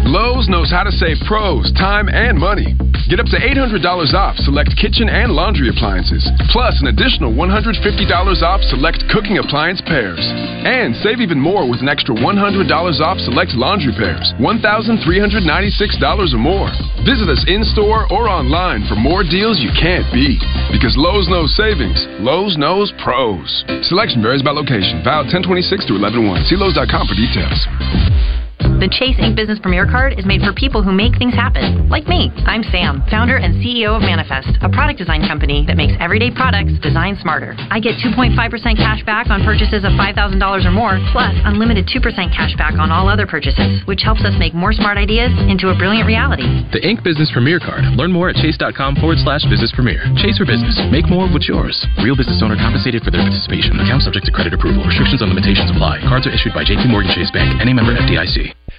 Lowe's 0.05 0.49
knows 0.53 0.71
how 0.71 0.85
to 0.85 0.93
save 0.93 1.17
pros 1.27 1.73
time 1.73 2.13
and 2.13 2.37
money. 2.37 2.77
Get 3.09 3.21
up 3.21 3.29
to 3.33 3.41
$800 3.41 3.81
off 4.13 4.37
select 4.45 4.77
kitchen 4.77 5.09
and 5.09 5.33
laundry 5.33 5.69
appliances, 5.69 6.25
plus 6.53 6.77
an 6.81 6.89
additional 6.89 7.33
$150 7.33 7.77
off 8.45 8.61
select 8.69 9.05
cooking 9.09 9.39
appliance 9.39 9.81
pairs. 9.85 10.21
And 10.21 10.97
save 10.97 11.21
even 11.21 11.41
more 11.41 11.69
with 11.69 11.81
an 11.81 11.89
extra 11.89 12.15
$100 12.15 12.21
off 13.01 13.19
select 13.21 13.53
laundry 13.57 13.93
pairs, 13.97 14.33
$1,396 14.41 15.05
or 16.33 16.39
more. 16.39 16.69
Visit 17.05 17.29
us 17.29 17.45
in 17.49 17.65
store 17.65 18.05
or 18.13 18.29
online 18.29 18.85
for 18.89 18.97
more 18.97 19.25
deals 19.25 19.61
you 19.61 19.73
can't 19.73 20.05
beat. 20.13 20.41
Because 20.73 20.97
Lowe's 20.97 21.29
knows 21.29 21.57
savings, 21.57 22.05
Lowe's 22.21 22.57
knows 22.57 22.93
pros. 23.03 23.65
Selection 23.89 24.21
varies 24.21 24.43
by 24.43 24.53
location. 24.53 25.01
Valid 25.05 25.33
1026 25.33 25.89
through 25.89 25.97
11 25.97 26.45
See 26.45 26.57
Lowe's.com 26.57 27.09
for 27.09 27.17
details. 27.17 28.44
The 28.65 28.91
Chase 28.91 29.17
Ink 29.17 29.37
Business 29.37 29.61
Premier 29.61 29.89
Card 29.89 30.19
is 30.19 30.27
made 30.29 30.45
for 30.45 30.53
people 30.53 30.83
who 30.83 30.93
make 30.93 31.17
things 31.17 31.33
happen, 31.33 31.89
like 31.89 32.05
me. 32.05 32.29
I'm 32.45 32.61
Sam, 32.69 33.01
founder 33.09 33.37
and 33.37 33.61
CEO 33.65 33.97
of 33.97 34.03
Manifest, 34.03 34.61
a 34.61 34.69
product 34.69 34.99
design 34.99 35.25
company 35.25 35.65
that 35.69 35.77
makes 35.77 35.97
everyday 36.01 36.29
products 36.29 36.77
design 36.81 37.17
smarter. 37.21 37.57
I 37.69 37.81
get 37.81 38.01
2.5% 38.01 38.37
cash 38.77 39.05
back 39.05 39.29
on 39.29 39.45
purchases 39.45 39.85
of 39.85 39.93
$5,000 39.97 40.17
or 40.17 40.73
more, 40.73 40.97
plus 41.13 41.33
unlimited 41.45 41.89
2% 41.89 42.01
cash 42.33 42.57
back 42.57 42.77
on 42.81 42.89
all 42.89 43.09
other 43.09 43.29
purchases, 43.29 43.85
which 43.85 44.01
helps 44.01 44.25
us 44.25 44.33
make 44.41 44.57
more 44.57 44.73
smart 44.73 44.97
ideas 44.97 45.33
into 45.49 45.69
a 45.69 45.77
brilliant 45.77 46.09
reality. 46.09 46.45
The 46.73 46.81
Ink 46.81 47.05
Business 47.05 47.29
Premier 47.33 47.61
Card. 47.61 47.85
Learn 47.97 48.13
more 48.13 48.33
at 48.33 48.37
chase.com 48.37 48.97
forward 48.97 49.21
slash 49.21 49.45
business 49.49 49.73
premier. 49.77 50.01
Chase 50.17 50.41
for 50.41 50.49
business. 50.49 50.77
Make 50.89 51.09
more 51.09 51.29
of 51.29 51.33
what's 51.37 51.49
yours. 51.49 51.77
Real 52.01 52.17
business 52.17 52.41
owner 52.41 52.57
compensated 52.57 53.05
for 53.05 53.13
their 53.13 53.25
participation. 53.25 53.77
Account 53.81 54.03
subject 54.05 54.25
to 54.27 54.33
credit 54.33 54.53
approval. 54.57 54.85
Restrictions 54.85 55.21
on 55.21 55.29
limitations 55.29 55.69
apply. 55.71 56.01
Cards 56.09 56.27
are 56.27 56.35
issued 56.35 56.57
by 56.57 56.65
JP 56.65 56.91
Morgan 56.91 57.13
Chase 57.15 57.31
Bank. 57.31 57.61
Any 57.61 57.73
member 57.73 57.93
FDIC. 57.93 58.54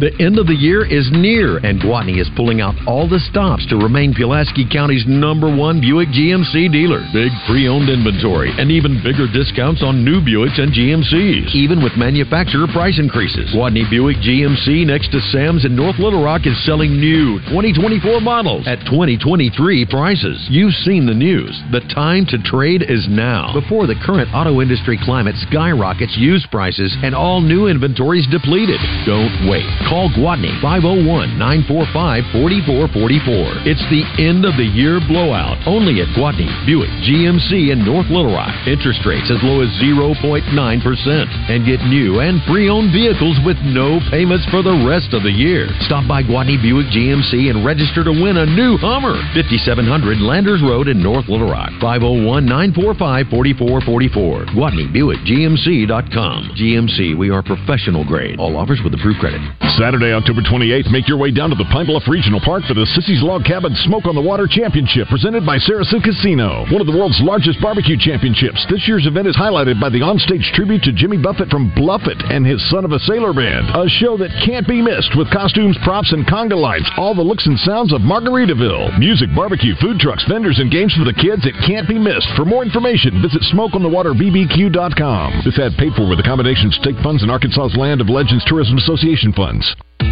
The 0.00 0.16
end 0.16 0.40
of 0.40 0.48
the 0.48 0.56
year 0.56 0.80
is 0.80 1.12
near, 1.12 1.60
and 1.60 1.76
Gwatney 1.76 2.24
is 2.24 2.32
pulling 2.32 2.64
out 2.64 2.72
all 2.88 3.04
the 3.04 3.20
stops 3.28 3.68
to 3.68 3.76
remain 3.76 4.16
Pulaski 4.16 4.64
County's 4.64 5.04
number 5.04 5.52
one 5.54 5.76
Buick 5.76 6.08
GMC 6.08 6.72
dealer. 6.72 7.04
Big 7.12 7.28
pre-owned 7.44 7.92
inventory, 7.92 8.48
and 8.56 8.72
even 8.72 9.04
bigger 9.04 9.28
discounts 9.28 9.84
on 9.84 10.00
new 10.00 10.24
Buicks 10.24 10.56
and 10.56 10.72
GMCs, 10.72 11.52
even 11.52 11.84
with 11.84 12.00
manufacturer 12.00 12.64
price 12.72 12.96
increases. 12.96 13.52
Gwatney 13.52 13.84
Buick 13.92 14.16
GMC 14.24 14.88
next 14.88 15.12
to 15.12 15.20
Sam's 15.36 15.68
in 15.68 15.76
North 15.76 16.00
Little 16.00 16.24
Rock 16.24 16.48
is 16.48 16.56
selling 16.64 16.96
new 16.96 17.36
2024 17.52 18.24
models 18.24 18.64
at 18.64 18.80
2023 18.88 19.52
prices. 19.84 20.48
You've 20.48 20.80
seen 20.80 21.04
the 21.04 21.12
news. 21.12 21.52
The 21.76 21.84
time 21.92 22.24
to 22.32 22.40
trade 22.40 22.88
is 22.88 23.04
now, 23.04 23.52
before 23.52 23.84
the 23.84 24.00
current 24.00 24.32
auto 24.32 24.64
industry 24.64 24.96
climate 25.04 25.36
skyrockets 25.44 26.16
used 26.16 26.48
prices 26.48 26.96
and 27.04 27.12
all 27.12 27.44
new 27.44 27.68
inventories 27.68 28.24
depleted. 28.32 28.80
Don't 29.04 29.44
wait. 29.44 29.68
Call 29.90 30.06
Gwatney 30.14 30.54
501 30.62 31.34
945 31.34 32.22
4444. 32.30 33.66
It's 33.66 33.82
the 33.90 34.06
end 34.22 34.46
of 34.46 34.54
the 34.54 34.70
year 34.70 35.02
blowout. 35.02 35.58
Only 35.66 35.98
at 35.98 36.14
Gwatney, 36.14 36.46
Buick, 36.62 36.94
GMC, 37.02 37.74
and 37.74 37.82
North 37.82 38.06
Little 38.06 38.30
Rock. 38.30 38.54
Interest 38.70 39.02
rates 39.02 39.26
as 39.34 39.42
low 39.42 39.66
as 39.66 39.70
0.9%. 39.82 40.46
And 40.46 41.66
get 41.66 41.82
new 41.90 42.22
and 42.22 42.38
pre 42.46 42.70
owned 42.70 42.94
vehicles 42.94 43.34
with 43.42 43.58
no 43.66 43.98
payments 44.14 44.46
for 44.54 44.62
the 44.62 44.78
rest 44.86 45.10
of 45.10 45.26
the 45.26 45.34
year. 45.34 45.66
Stop 45.90 46.06
by 46.06 46.22
Gwatney 46.22 46.62
Buick 46.62 46.86
GMC 46.94 47.50
and 47.50 47.66
register 47.66 48.06
to 48.06 48.14
win 48.14 48.38
a 48.38 48.46
new 48.46 48.78
Hummer. 48.78 49.18
5700 49.34 50.22
Landers 50.22 50.62
Road 50.62 50.86
in 50.86 51.02
North 51.02 51.26
Little 51.26 51.50
Rock. 51.50 51.74
501 51.82 52.46
945 52.46 53.26
4444. 53.26 54.54
Gwatney 54.54 54.86
Buick 54.86 55.18
GMC.com. 55.26 56.54
GMC, 56.54 57.18
we 57.18 57.34
are 57.34 57.42
professional 57.42 58.06
grade. 58.06 58.38
All 58.38 58.54
offers 58.54 58.78
with 58.86 58.94
approved 58.94 59.18
credit. 59.18 59.42
Saturday, 59.80 60.12
October 60.12 60.44
28th, 60.44 60.92
make 60.92 61.08
your 61.08 61.16
way 61.16 61.32
down 61.32 61.48
to 61.48 61.56
the 61.56 61.64
Pine 61.72 61.88
Bluff 61.88 62.04
Regional 62.04 62.36
Park 62.36 62.68
for 62.68 62.76
the 62.76 62.84
Sissy's 62.92 63.24
Log 63.24 63.48
Cabin 63.48 63.72
Smoke 63.88 64.04
on 64.04 64.12
the 64.12 64.20
Water 64.20 64.44
Championship 64.44 65.08
presented 65.08 65.48
by 65.48 65.56
Saracen 65.56 66.04
Casino, 66.04 66.68
one 66.68 66.84
of 66.84 66.86
the 66.86 66.92
world's 66.92 67.16
largest 67.24 67.64
barbecue 67.64 67.96
championships. 67.96 68.60
This 68.68 68.84
year's 68.84 69.08
event 69.08 69.24
is 69.24 69.40
highlighted 69.40 69.80
by 69.80 69.88
the 69.88 70.04
onstage 70.04 70.44
tribute 70.52 70.84
to 70.84 70.92
Jimmy 70.92 71.16
Buffett 71.16 71.48
from 71.48 71.72
Bluffett 71.72 72.20
and 72.28 72.44
his 72.44 72.60
Son 72.68 72.84
of 72.84 72.92
a 72.92 73.00
Sailor 73.08 73.32
Band, 73.32 73.72
a 73.72 73.88
show 73.88 74.20
that 74.20 74.28
can't 74.44 74.68
be 74.68 74.84
missed 74.84 75.16
with 75.16 75.32
costumes, 75.32 75.80
props, 75.80 76.12
and 76.12 76.28
conga 76.28 76.60
lights, 76.60 76.92
all 77.00 77.16
the 77.16 77.24
looks 77.24 77.48
and 77.48 77.56
sounds 77.64 77.96
of 77.96 78.04
Margaritaville. 78.04 79.00
Music, 79.00 79.32
barbecue, 79.32 79.72
food 79.80 79.96
trucks, 79.96 80.28
vendors, 80.28 80.60
and 80.60 80.68
games 80.68 80.92
for 80.92 81.08
the 81.08 81.16
kids. 81.16 81.48
It 81.48 81.56
can't 81.64 81.88
be 81.88 81.96
missed. 81.96 82.28
For 82.36 82.44
more 82.44 82.60
information, 82.60 83.24
visit 83.24 83.40
smokeonthewaterbbq.com. 83.48 85.40
This 85.48 85.56
ad 85.56 85.72
paid 85.80 85.96
for 85.96 86.04
with 86.04 86.20
accommodations, 86.20 86.76
state 86.76 87.00
funds, 87.00 87.24
and 87.24 87.32
Arkansas's 87.32 87.80
Land 87.80 88.04
of 88.04 88.12
Legends 88.12 88.44
Tourism 88.44 88.76
Association 88.76 89.32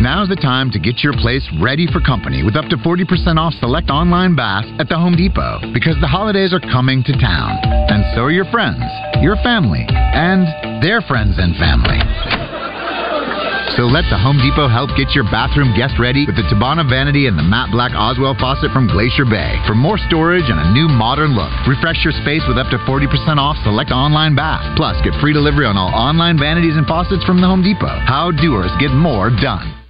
Now's 0.01 0.29
the 0.29 0.37
time 0.37 0.71
to 0.71 0.79
get 0.79 1.03
your 1.03 1.13
place 1.13 1.43
ready 1.61 1.87
for 1.91 2.01
company 2.01 2.45
with 2.45 2.55
up 2.55 2.71
to 2.71 2.77
40% 2.77 3.03
off 3.37 3.53
select 3.55 3.91
online 3.91 4.37
bath 4.37 4.65
at 4.79 4.89
the 4.89 4.95
Home 4.95 5.17
Depot 5.17 5.73
because 5.75 5.97
the 6.01 6.07
holidays 6.07 6.55
are 6.55 6.61
coming 6.61 7.03
to 7.03 7.13
town. 7.19 7.59
And 7.91 8.05
so 8.15 8.23
are 8.23 8.31
your 8.31 8.47
friends, 8.53 8.85
your 9.21 9.37
family, 9.43 9.85
and 9.89 10.47
their 10.83 11.01
friends 11.03 11.35
and 11.39 11.57
family. 11.57 11.99
So 13.77 13.85
let 13.85 14.09
the 14.11 14.19
Home 14.19 14.39
Depot 14.39 14.69
help 14.69 14.91
get 14.97 15.13
your 15.13 15.25
bathroom 15.25 15.77
guest 15.77 16.01
ready 16.01 16.27
with 16.27 16.37
the 16.37 16.49
Tabana 16.49 16.89
vanity 16.89 17.27
and 17.27 17.39
the 17.39 17.43
matte 17.43 17.71
black 17.71 17.93
Oswell 17.93 18.35
faucet 18.35 18.73
from 18.73 18.89
Glacier 18.89 19.25
Bay. 19.25 19.61
For 19.67 19.75
more 19.75 19.99
storage 20.09 20.49
and 20.49 20.59
a 20.59 20.73
new 20.73 20.89
modern 20.89 21.37
look, 21.37 21.53
refresh 21.67 22.03
your 22.03 22.17
space 22.25 22.43
with 22.49 22.59
up 22.59 22.71
to 22.71 22.79
40% 22.89 23.07
off 23.39 23.57
select 23.63 23.91
online 23.91 24.35
bath. 24.35 24.65
Plus, 24.77 24.97
get 25.05 25.15
free 25.21 25.33
delivery 25.33 25.67
on 25.67 25.77
all 25.77 25.95
online 25.95 26.39
vanities 26.39 26.77
and 26.77 26.87
faucets 26.87 27.25
from 27.25 27.41
the 27.41 27.47
Home 27.47 27.63
Depot. 27.63 28.03
How 28.09 28.33
doers 28.33 28.73
get 28.81 28.91
more 28.91 29.31
done. 29.31 29.78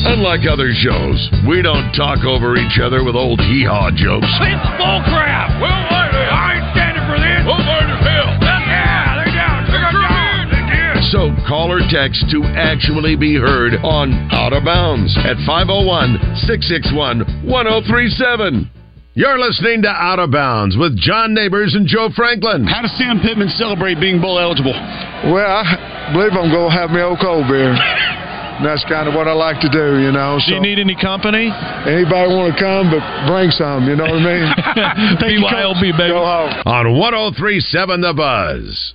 Unlike 0.00 0.48
other 0.48 0.72
shows, 0.72 1.20
we 1.44 1.60
don't 1.60 1.92
talk 1.92 2.24
over 2.24 2.56
each 2.56 2.80
other 2.80 3.04
with 3.04 3.12
old 3.14 3.40
hee-haw 3.40 3.92
jokes. 3.92 4.32
It's 4.40 4.68
bullcrap. 4.80 5.60
Well, 5.60 5.68
I 5.68 6.56
ain't 6.56 6.68
standing 6.72 7.04
for 7.04 7.20
this. 7.20 7.44
Well, 7.44 7.60
where 7.60 7.84
the 7.84 8.00
hell? 8.00 8.32
Yeah, 8.40 9.20
they're 9.20 9.34
down. 9.36 9.58
They're 9.68 9.92
down. 9.92 11.04
So 11.12 11.28
call 11.44 11.68
or 11.68 11.84
text 11.92 12.24
to 12.32 12.44
actually 12.56 13.16
be 13.16 13.36
heard 13.36 13.76
on 13.84 14.14
Out 14.32 14.52
of 14.56 14.64
Bounds 14.64 15.12
at 15.20 15.36
501 15.44 16.48
661 16.48 17.44
1037. 17.44 18.70
You're 19.12 19.38
listening 19.38 19.82
to 19.82 19.92
Out 19.92 20.18
of 20.18 20.30
Bounds 20.30 20.78
with 20.78 20.96
John 20.96 21.34
Neighbors 21.34 21.74
and 21.74 21.86
Joe 21.86 22.08
Franklin. 22.16 22.64
How 22.64 22.80
does 22.80 22.96
Sam 22.96 23.20
Pittman 23.20 23.50
celebrate 23.58 24.00
being 24.00 24.20
bowl 24.20 24.38
eligible? 24.38 24.72
Well, 24.72 25.44
I 25.44 26.08
believe 26.14 26.32
I'm 26.32 26.48
going 26.48 26.70
to 26.70 26.76
have 26.78 26.90
me 26.90 27.02
old 27.02 27.18
cold 27.20 27.44
beer. 27.48 27.76
And 28.60 28.68
that's 28.68 28.84
kind 28.84 29.08
of 29.08 29.14
what 29.14 29.26
I 29.26 29.32
like 29.32 29.58
to 29.62 29.70
do, 29.70 30.04
you 30.04 30.12
know. 30.12 30.36
Do 30.36 30.52
you 30.52 30.60
need 30.60 30.78
any 30.78 30.94
company? 30.94 31.48
Anybody 31.48 32.28
want 32.28 32.52
to 32.52 32.60
come, 32.60 32.92
but 32.92 33.00
bring 33.24 33.48
some, 33.50 33.88
you 33.88 33.96
know 33.96 34.04
what 34.04 34.20
I 34.20 34.36
mean? 34.36 34.44
BYOB, 35.40 35.80
baby. 35.96 36.12
Go 36.12 36.20
home. 36.20 36.52
On 36.68 36.98
1037 36.98 38.00
The 38.02 38.12
Buzz. 38.12 38.92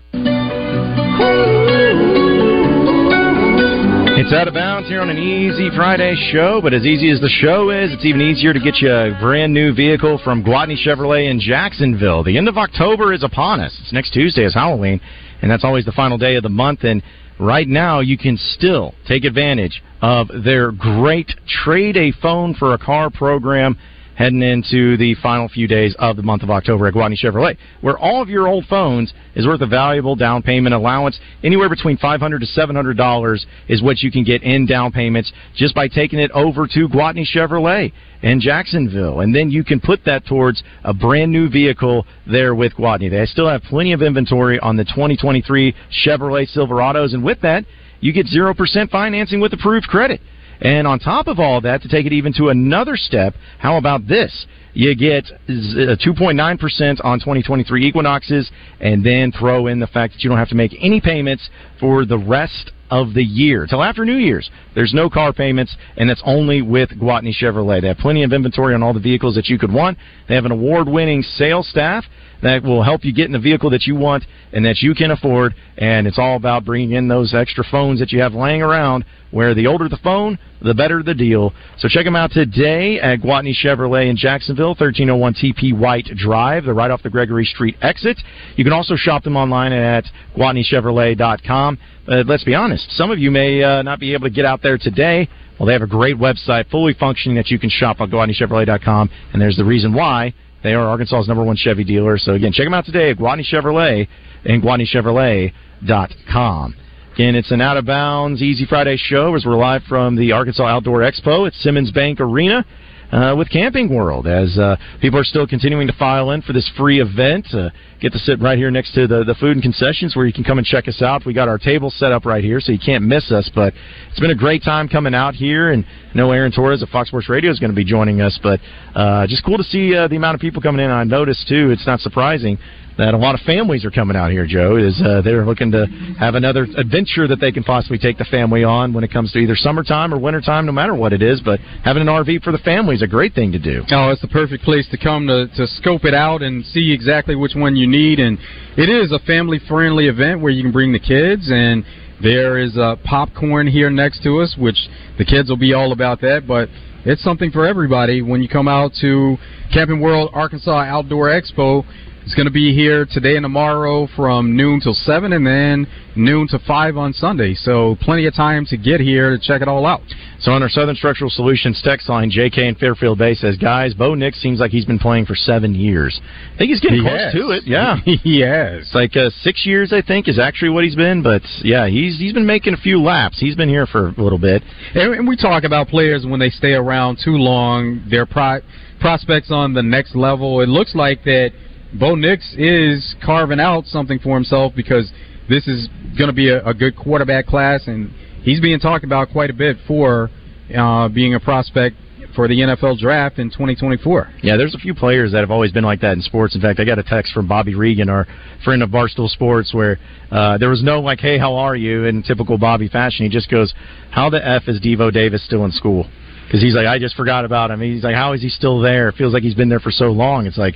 It's 4.22 4.34
out 4.34 4.48
of 4.48 4.54
bounds 4.54 4.88
here 4.88 5.02
on 5.02 5.10
an 5.10 5.18
easy 5.18 5.76
Friday 5.76 6.14
show, 6.32 6.62
but 6.62 6.76
as 6.76 6.86
easy 6.86 7.10
as 7.10 7.20
the 7.20 7.30
show 7.30 7.72
is, 7.72 7.92
it's 7.92 8.06
even 8.06 8.22
easier 8.22 8.54
to 8.54 8.60
get 8.60 8.78
you 8.78 8.94
a 8.94 9.18
brand 9.20 9.52
new 9.52 9.74
vehicle 9.74 10.22
from 10.24 10.44
Gwatney 10.44 10.78
Chevrolet 10.78 11.28
in 11.28 11.40
Jacksonville. 11.40 12.24
The 12.24 12.38
end 12.38 12.48
of 12.48 12.60
October 12.60 13.14
is 13.14 13.24
upon 13.24 13.62
us. 13.62 13.76
It's 13.82 13.92
next 13.92 14.12
Tuesday 14.12 14.46
is 14.46 14.54
Halloween, 14.54 15.02
and 15.42 15.50
that's 15.50 15.64
always 15.64 15.86
the 15.86 15.92
final 15.92 16.20
day 16.20 16.36
of 16.36 16.44
the 16.44 16.50
month. 16.50 16.84
And 16.84 17.02
right 17.40 17.68
now, 17.68 18.00
you 18.00 18.18
can 18.18 18.38
still 18.38 18.94
take 19.08 19.24
advantage 19.24 19.82
of 20.02 20.30
their 20.44 20.72
great 20.72 21.32
trade 21.64 21.98
a 21.98 22.12
phone 22.22 22.54
for 22.54 22.74
a 22.74 22.78
car 22.78 23.10
program 23.10 23.78
heading 24.16 24.42
into 24.42 24.98
the 24.98 25.16
final 25.22 25.48
few 25.48 25.68
days 25.68 25.96
of 26.00 26.16
the 26.16 26.24
month 26.24 26.44
of 26.44 26.50
October 26.50 26.88
at 26.88 26.94
Gwatney 26.94 27.18
Chevrolet, 27.22 27.58
where 27.82 27.98
all 27.98 28.22
of 28.22 28.30
your 28.30 28.48
old 28.48 28.66
phones 28.66 29.14
is 29.36 29.46
worth 29.46 29.62
a 29.62 29.68
valuable 29.68 30.16
down 30.16 30.42
payment 30.42 30.74
allowance. 30.74 31.20
Anywhere 31.44 31.70
between 31.70 31.98
$500 31.98 32.20
to 32.40 32.46
$700 32.60 33.46
is 33.68 33.82
what 33.82 34.00
you 34.00 34.12
can 34.12 34.24
get 34.24 34.44
in 34.44 34.66
down 34.66 34.92
payments 34.92 35.32
just 35.56 35.76
by 35.76 35.88
taking 35.88 36.20
it 36.20 36.32
over 36.32 36.68
to 36.68 36.88
Gwatney 36.88 37.26
Chevrolet 37.26 37.92
in 38.22 38.40
Jacksonville. 38.40 39.20
And 39.20 39.36
then 39.36 39.52
you 39.52 39.64
can 39.64 39.80
put 39.80 40.06
that 40.06 40.26
towards 40.26 40.64
a 40.84 40.94
brand 40.94 41.32
new 41.32 41.50
vehicle 41.50 42.06
there 42.26 42.56
with 42.56 42.74
Gwatney. 42.74 43.10
They 43.10 43.26
still 43.26 43.50
have 43.50 43.64
plenty 43.64 43.94
of 43.94 44.02
inventory 44.02 44.60
on 44.60 44.78
the 44.78 44.86
2023 44.86 45.76
Chevrolet 46.06 46.48
Silverados. 46.56 47.14
And 47.14 47.24
with 47.24 47.42
that, 47.42 47.66
you 48.00 48.14
get 48.14 48.28
0% 48.28 48.90
financing 48.90 49.40
with 49.40 49.54
approved 49.54 49.88
credit. 49.88 50.22
And 50.62 50.88
on 50.88 51.00
top 51.00 51.28
of 51.28 51.40
all 51.40 51.62
that, 51.62 51.82
to 51.82 51.88
take 51.88 52.06
it 52.06 52.14
even 52.14 52.34
to 52.34 52.50
another 52.50 52.96
step, 52.96 53.36
how 53.60 53.78
about 53.78 54.08
this? 54.08 54.46
You 54.74 54.94
get 54.96 55.26
z- 55.26 55.88
uh, 55.90 55.96
2.9% 55.96 57.04
on 57.04 57.20
2023 57.20 57.86
Equinoxes, 57.86 58.52
and 58.80 59.06
then 59.06 59.32
throw 59.32 59.68
in 59.68 59.80
the 59.80 59.88
fact 59.88 60.14
that 60.14 60.24
you 60.24 60.30
don't 60.30 60.40
have 60.40 60.50
to 60.50 60.56
make 60.56 60.76
any 60.80 61.00
payments 61.00 61.50
for 61.80 62.06
the 62.06 62.18
rest 62.18 62.72
of 62.92 63.14
the 63.14 63.24
year 63.24 63.66
till 63.66 63.84
after 63.84 64.06
New 64.06 64.18
Year's. 64.18 64.50
There's 64.76 64.94
no 64.94 65.10
car 65.10 65.34
payments, 65.34 65.76
and 65.98 66.10
that's 66.10 66.22
only 66.26 66.62
with 66.62 66.90
Gwatney 66.90 67.34
Chevrolet. 67.34 67.82
They 67.82 67.88
have 67.88 67.98
plenty 67.98 68.24
of 68.24 68.34
inventory 68.34 68.76
on 68.76 68.84
all 68.84 68.94
the 68.94 69.00
vehicles 69.00 69.36
that 69.36 69.48
you 69.48 69.58
could 69.58 69.74
want. 69.74 69.98
They 70.28 70.36
have 70.36 70.46
an 70.46 70.52
award-winning 70.52 71.24
sales 71.24 71.68
staff 71.70 72.06
that 72.42 72.64
will 72.64 72.84
help 72.84 73.06
you 73.06 73.14
get 73.14 73.26
in 73.26 73.32
the 73.32 73.40
vehicle 73.40 73.70
that 73.72 73.86
you 73.86 73.96
want 73.96 74.24
and 74.54 74.66
that 74.66 74.82
you 74.82 74.94
can 74.96 75.12
afford. 75.12 75.56
And 75.78 76.08
it's 76.08 76.20
all 76.20 76.36
about 76.36 76.66
bringing 76.66 76.92
in 76.92 77.08
those 77.08 77.34
extra 77.34 77.64
phones 77.70 78.00
that 78.00 78.12
you 78.12 78.22
have 78.22 78.34
laying 78.34 78.62
around. 78.62 79.06
Where 79.32 79.54
the 79.54 79.68
older 79.68 79.90
the 79.90 79.98
phone, 79.98 80.40
the 80.62 80.74
better 80.74 81.04
the 81.04 81.14
deal. 81.14 81.54
So 81.80 81.90
check 81.90 82.06
them 82.06 82.16
out 82.16 82.32
today 82.32 83.02
at 83.02 83.20
Gwatney 83.20 83.54
Chevrolet 83.54 84.10
in 84.10 84.16
Jacksonville, 84.16 84.70
1301 84.70 85.34
TP 85.34 85.78
White 85.78 86.06
Drive. 86.16 86.64
They're 86.64 86.74
right 86.74 86.90
off 86.90 87.04
the 87.04 87.10
Gregory 87.10 87.44
Street 87.44 87.76
exit. 87.82 88.18
You 88.56 88.64
can 88.64 88.72
also 88.72 88.96
shop 88.96 89.24
them 89.24 89.36
online 89.36 89.74
at 89.74 90.06
GwatneyChevrolet.com. 90.38 91.78
Uh, 92.08 92.24
let's 92.26 92.46
be 92.46 92.56
honest, 92.56 92.90
some 92.92 93.12
of 93.12 93.20
you 93.20 93.30
may 93.30 93.62
uh, 93.62 93.82
not 93.82 94.00
be 94.00 94.14
able 94.14 94.24
to 94.24 94.34
get 94.34 94.46
out 94.46 94.62
there 94.62 94.78
today. 94.78 95.28
Well, 95.60 95.68
they 95.68 95.74
have 95.74 95.82
a 95.82 95.88
great 95.88 96.18
website, 96.18 96.70
fully 96.70 96.94
functioning, 96.94 97.36
that 97.38 97.50
you 97.50 97.60
can 97.60 97.70
shop 97.70 98.02
on 98.02 98.12
GwatneyChevrolet.com, 98.12 99.10
and 99.34 99.42
there's 99.42 99.58
the 99.58 99.66
reason 99.66 99.94
why. 99.94 100.34
They 100.66 100.74
are 100.74 100.86
Arkansas's 100.88 101.28
number 101.28 101.44
one 101.44 101.58
Chevy 101.58 101.84
dealer. 101.84 102.18
So 102.18 102.34
again, 102.34 102.52
check 102.52 102.66
them 102.66 102.74
out 102.74 102.86
today 102.86 103.12
at 103.12 103.18
Gwatney 103.18 103.46
Chevrolet 103.46 104.08
and 104.46 104.64
GwatneyChevrolet.com. 104.64 106.76
Again, 107.14 107.36
it's 107.36 107.52
an 107.52 107.62
out 107.62 107.78
of 107.78 107.86
bounds 107.86 108.42
Easy 108.42 108.66
Friday 108.66 108.98
show 108.98 109.36
as 109.36 109.46
we're 109.46 109.58
live 109.58 109.84
from 109.84 110.16
the 110.16 110.32
Arkansas 110.32 110.66
Outdoor 110.66 111.02
Expo 111.02 111.46
at 111.46 111.54
Simmons 111.54 111.92
Bank 111.92 112.20
Arena. 112.20 112.66
Uh, 113.12 113.36
with 113.38 113.50
Camping 113.50 113.94
World, 113.94 114.26
as 114.28 114.58
uh, 114.58 114.76
people 115.00 115.20
are 115.20 115.24
still 115.24 115.46
continuing 115.46 115.88
to 115.88 115.94
file 115.94 116.32
in 116.32 116.42
for 116.42 116.54
this 116.54 116.70
free 116.76 117.00
event. 117.00 117.48
Uh, 117.54 117.70
get 118.02 118.12
to 118.12 118.20
sit 118.20 118.42
right 118.42 118.58
here 118.58 118.72
next 118.72 118.94
to 118.94 119.08
the, 119.08 119.24
the 119.24 119.36
food 119.36 119.52
and 119.52 119.62
concessions 119.62 120.16
where 120.16 120.26
you 120.26 120.34
can 120.34 120.44
come 120.44 120.58
and 120.58 120.66
check 120.66 120.88
us 120.88 121.02
out. 121.02 121.26
We 121.26 121.34
got 121.34 121.48
our 121.48 121.58
table 121.58 121.90
set 121.90 122.12
up 122.12 122.26
right 122.26 122.44
here, 122.44 122.60
so 122.60 122.72
you 122.72 122.80
can't 122.84 123.04
miss 123.04 123.32
us. 123.32 123.50
But 123.54 123.74
it's 124.10 124.20
been 124.20 124.32
a 124.32 124.36
great 124.36 124.64
time 124.64 124.90
coming 124.90 125.14
out 125.14 125.36
here, 125.36 125.72
and 125.72 125.86
I 125.86 126.18
know 126.18 126.32
Aaron 126.32 126.52
Torres 126.52 126.82
of 126.82 126.90
Fox 126.90 127.10
Sports 127.10 127.30
Radio 127.30 127.52
is 127.52 127.60
going 127.60 127.72
to 127.72 127.76
be 127.76 127.86
joining 127.86 128.22
us. 128.22 128.40
But 128.42 128.60
uh, 128.96 129.28
just 129.28 129.46
cool 129.46 129.58
to 129.58 129.64
see 129.64 129.96
uh, 129.96 130.08
the 130.08 130.16
amount 130.16 130.36
of 130.36 130.42
people 130.42 130.62
coming 130.62 130.84
in. 130.84 130.92
I 130.92 131.04
noticed 131.04 131.48
too. 131.48 131.72
It's 131.72 131.88
not 131.88 132.00
surprising 132.00 132.58
that 132.98 133.14
a 133.14 133.18
lot 133.18 133.36
of 133.36 133.42
families 133.42 133.84
are 133.84 133.92
coming 133.92 134.16
out 134.16 134.32
here, 134.32 134.46
Joe, 134.48 134.78
is 134.78 135.02
uh, 135.04 135.22
they're 135.22 135.46
looking 135.46 135.72
to 135.72 135.86
have 136.18 136.36
another 136.36 136.66
adventure 136.78 137.28
that 137.28 137.40
they 137.42 137.52
can 137.52 137.64
possibly 137.64 137.98
take 137.98 138.18
the 138.18 138.26
family 138.26 138.64
on 138.64 138.94
when 138.94 139.04
it 139.04 139.12
comes 139.12 139.32
to 139.34 139.40
either 139.40 139.56
summertime 139.56 140.14
or 140.14 140.20
wintertime, 140.20 140.66
no 140.66 140.72
matter 140.72 140.96
what 140.96 141.12
it 141.12 141.22
is. 141.22 141.42
But 141.44 141.60
having 141.84 142.02
an 142.02 142.08
RV 142.08 142.44
for 142.44 142.52
the 142.52 142.58
family 142.60 142.95
is 142.96 143.02
a 143.02 143.08
great 143.08 143.36
thing 143.36 143.52
to 143.52 143.60
do. 143.60 143.84
Oh, 143.92 144.10
it's 144.10 144.22
the 144.22 144.28
perfect 144.28 144.64
place 144.64 144.88
to 144.92 144.98
come 144.98 145.28
to, 145.28 145.48
to 145.56 145.68
scope 145.68 146.06
it 146.06 146.14
out 146.14 146.42
and 146.42 146.66
see 146.66 146.92
exactly 146.92 147.36
which 147.36 147.54
one 147.56 147.76
you 147.76 147.88
need. 147.88 148.20
And 148.20 148.40
it 148.78 148.90
is 148.90 149.12
a 149.12 149.20
family 149.20 149.60
friendly 149.68 150.08
event 150.08 150.42
where 150.42 150.52
you 150.52 150.64
can 150.64 150.72
bring 150.72 150.94
the 150.94 151.00
kids 151.00 151.52
and 151.52 151.86
there 152.24 152.58
is 152.58 152.78
uh, 152.78 152.96
popcorn 153.04 153.68
here 153.68 153.90
next 153.90 154.24
to 154.24 154.40
us, 154.40 154.56
which 154.58 154.78
the 155.18 155.26
kids 155.26 155.50
will 155.50 155.58
be 155.58 155.74
all 155.74 155.92
about 155.92 156.22
that. 156.22 156.46
But 156.48 156.70
it's 157.06 157.22
something 157.24 157.52
for 157.52 157.68
everybody 157.68 158.22
when 158.22 158.42
you 158.42 158.50
come 158.50 158.68
out 158.68 158.92
to 159.02 159.38
Camping 159.74 160.00
World 160.00 160.32
Arkansas 160.34 160.86
Outdoor 160.86 161.28
Expo. 161.28 161.86
It's 162.26 162.34
going 162.34 162.48
to 162.48 162.52
be 162.52 162.74
here 162.74 163.06
today 163.06 163.36
and 163.36 163.44
tomorrow 163.44 164.08
from 164.16 164.58
noon 164.58 164.80
till 164.80 164.96
7 164.96 165.32
and 165.32 165.46
then 165.46 165.86
noon 166.16 166.48
to 166.48 166.58
5 166.58 166.98
on 166.98 167.14
Sunday. 167.14 167.54
So 167.54 167.98
plenty 168.02 168.26
of 168.26 168.34
time 168.34 168.66
to 168.66 168.78
get 168.78 169.00
here 169.00 169.30
to 169.30 169.40
check 169.40 169.62
it 169.62 169.68
all 169.68 169.86
out. 169.86 170.02
So 170.40 170.52
on 170.52 170.64
our 170.64 170.70
Southern 170.70 170.96
Structural 170.96 171.30
Solutions 171.30 171.80
text 171.84 172.10
line, 172.10 172.32
JK 172.32 172.58
in 172.58 172.76
Fairfield 172.76 173.20
Bay 173.20 173.36
says, 173.36 173.58
guys, 173.58 173.94
Bo 173.94 174.16
Nix 174.16 174.42
seems 174.42 174.60
like 174.60 174.72
he's 174.72 174.86
been 174.86 174.98
playing 174.98 175.28
for 175.28 175.36
seven 175.36 175.76
years. 175.76 176.20
I 176.56 176.58
think 176.58 176.70
he's 176.72 176.80
getting 176.80 177.04
He 177.04 177.08
close 177.08 177.20
has. 177.26 177.34
to 177.34 177.52
it. 177.52 177.64
Yeah. 177.68 177.98
he 178.04 178.40
has. 178.42 178.82
It's 178.88 178.96
like 178.96 179.16
uh, 179.16 179.30
six 179.42 179.64
years, 179.64 179.94
I 179.94 180.02
think, 180.02 180.28
is 180.28 180.40
actually 180.40 180.70
what 180.70 180.84
he's 180.84 180.96
been. 180.96 181.22
But 181.22 181.44
yeah, 181.64 181.88
he's 181.88 182.18
he's 182.18 182.34
been 182.34 182.48
making 182.48 182.74
a 182.74 182.78
few 182.78 183.00
laps. 183.00 183.40
He's 183.40 183.56
been 183.56 183.70
here 183.70 183.86
for 183.86 184.08
a 184.08 184.20
little 184.22 184.40
bit. 184.40 184.64
And, 184.96 185.14
and 185.14 185.28
we 185.28 185.38
talk 185.38 185.64
about 185.64 185.90
players 185.90 186.26
when 186.26 186.40
they 186.40 186.50
stay 186.50 186.74
around 186.74 187.20
too 187.24 187.36
long, 187.38 188.04
their 188.10 188.26
pro- 188.26 188.62
prospects 189.00 189.52
on 189.52 189.76
the 189.76 189.84
next 189.84 190.16
level. 190.16 190.62
It 190.62 190.70
looks 190.70 190.96
like 190.96 191.24
that 191.26 191.52
Bo 192.00 192.16
Nix 192.16 192.54
is 192.58 193.16
carving 193.24 193.60
out 193.60 193.86
something 193.86 194.20
for 194.20 194.36
himself 194.36 194.74
because 194.76 195.12
this 195.50 195.68
is 195.68 195.88
going 196.18 196.28
to 196.28 196.34
be 196.34 196.50
a, 196.50 196.66
a 196.66 196.74
good 196.74 196.96
quarterback 196.96 197.46
class, 197.46 197.88
and 197.88 198.12
he's 198.42 198.60
being 198.60 198.80
talked 198.80 199.06
about 199.06 199.30
quite 199.32 199.50
a 199.50 199.54
bit 199.54 199.78
for 199.88 200.30
uh, 200.76 201.08
being 201.10 201.36
a 201.36 201.40
prospect 201.40 201.96
for 202.36 202.48
the 202.50 202.56
NFL 202.56 203.00
draft 203.00 203.40
in 203.40 203.50
2024. 203.50 204.34
Yeah, 204.44 204.58
there's 204.58 204.76
a 204.76 204.78
few 204.78 204.94
players 204.94 205.32
that 205.32 205.40
have 205.40 205.52
always 205.52 205.72
been 205.72 205.86
like 205.86 206.02
that 206.02 206.14
in 206.14 206.22
sports. 206.22 206.54
In 206.54 206.62
fact, 206.62 206.80
I 206.82 206.84
got 206.84 207.00
a 207.00 207.04
text 207.04 207.32
from 207.32 207.48
Bobby 207.48 207.76
Regan, 207.76 208.10
our 208.10 208.28
friend 208.66 208.84
of 208.84 208.90
Barstool 208.90 209.30
Sports, 209.30 209.74
where 209.74 209.98
uh, 210.32 210.58
there 210.58 210.70
was 210.70 210.84
no 210.84 211.00
like, 211.00 211.20
"Hey, 211.20 211.38
how 211.38 211.56
are 211.56 211.76
you?" 211.76 212.06
in 212.06 212.24
typical 212.24 212.58
Bobby 212.58 212.90
fashion. 212.90 213.26
He 213.26 213.30
just 213.30 213.50
goes, 213.50 213.74
"How 214.12 214.30
the 214.30 214.46
f 214.46 214.64
is 214.68 214.82
Devo 214.82 215.14
Davis 215.14 215.46
still 215.46 215.64
in 215.64 215.72
school?" 215.72 216.08
Because 216.46 216.62
he's 216.62 216.76
like, 216.76 216.88
"I 216.88 217.00
just 217.00 217.16
forgot 217.16 217.46
about 217.46 217.72
him." 217.72 217.80
He's 217.80 218.04
like, 218.04 218.16
"How 218.16 218.34
is 218.34 218.42
he 218.42 218.50
still 218.50 218.82
there?" 218.82 219.08
It 219.10 219.16
feels 219.16 219.34
like 219.34 219.44
he's 219.44 219.56
been 219.56 219.70
there 219.70 219.80
for 219.80 219.92
so 219.92 220.08
long. 220.08 220.46
It's 220.46 220.58
like. 220.58 220.76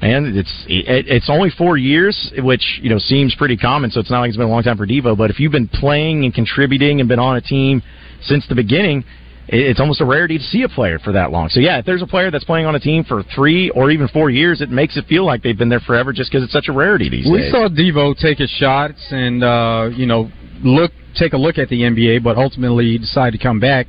Man, 0.00 0.36
it's 0.36 0.64
it, 0.68 1.08
it's 1.08 1.28
only 1.28 1.50
four 1.50 1.76
years, 1.76 2.32
which 2.38 2.78
you 2.80 2.88
know 2.88 2.98
seems 2.98 3.34
pretty 3.34 3.56
common. 3.56 3.90
So 3.90 3.98
it's 3.98 4.10
not 4.10 4.20
like 4.20 4.28
it's 4.28 4.36
been 4.36 4.46
a 4.46 4.50
long 4.50 4.62
time 4.62 4.76
for 4.76 4.86
Devo. 4.86 5.16
But 5.16 5.30
if 5.30 5.40
you've 5.40 5.52
been 5.52 5.68
playing 5.68 6.24
and 6.24 6.32
contributing 6.32 7.00
and 7.00 7.08
been 7.08 7.18
on 7.18 7.36
a 7.36 7.40
team 7.40 7.82
since 8.22 8.46
the 8.48 8.54
beginning, 8.54 9.04
it's 9.48 9.80
almost 9.80 10.00
a 10.00 10.04
rarity 10.04 10.38
to 10.38 10.44
see 10.44 10.62
a 10.62 10.68
player 10.68 10.98
for 10.98 11.12
that 11.12 11.32
long. 11.32 11.48
So 11.48 11.58
yeah, 11.58 11.78
if 11.78 11.84
there's 11.86 12.02
a 12.02 12.06
player 12.06 12.30
that's 12.30 12.44
playing 12.44 12.66
on 12.66 12.76
a 12.76 12.80
team 12.80 13.02
for 13.02 13.24
three 13.34 13.70
or 13.70 13.90
even 13.90 14.06
four 14.08 14.30
years, 14.30 14.60
it 14.60 14.70
makes 14.70 14.96
it 14.96 15.06
feel 15.06 15.24
like 15.24 15.42
they've 15.42 15.58
been 15.58 15.68
there 15.68 15.80
forever, 15.80 16.12
just 16.12 16.30
because 16.30 16.44
it's 16.44 16.52
such 16.52 16.68
a 16.68 16.72
rarity 16.72 17.08
these 17.08 17.26
we 17.26 17.38
days. 17.38 17.52
We 17.52 17.58
saw 17.58 17.68
Devo 17.68 18.16
take 18.16 18.38
his 18.38 18.50
shots 18.50 19.04
and 19.10 19.42
uh, 19.42 19.90
you 19.96 20.06
know 20.06 20.30
look 20.62 20.92
take 21.18 21.32
a 21.32 21.38
look 21.38 21.58
at 21.58 21.68
the 21.70 21.80
NBA, 21.80 22.22
but 22.22 22.36
ultimately 22.36 22.84
he 22.92 22.98
decided 22.98 23.36
to 23.36 23.42
come 23.42 23.58
back, 23.58 23.86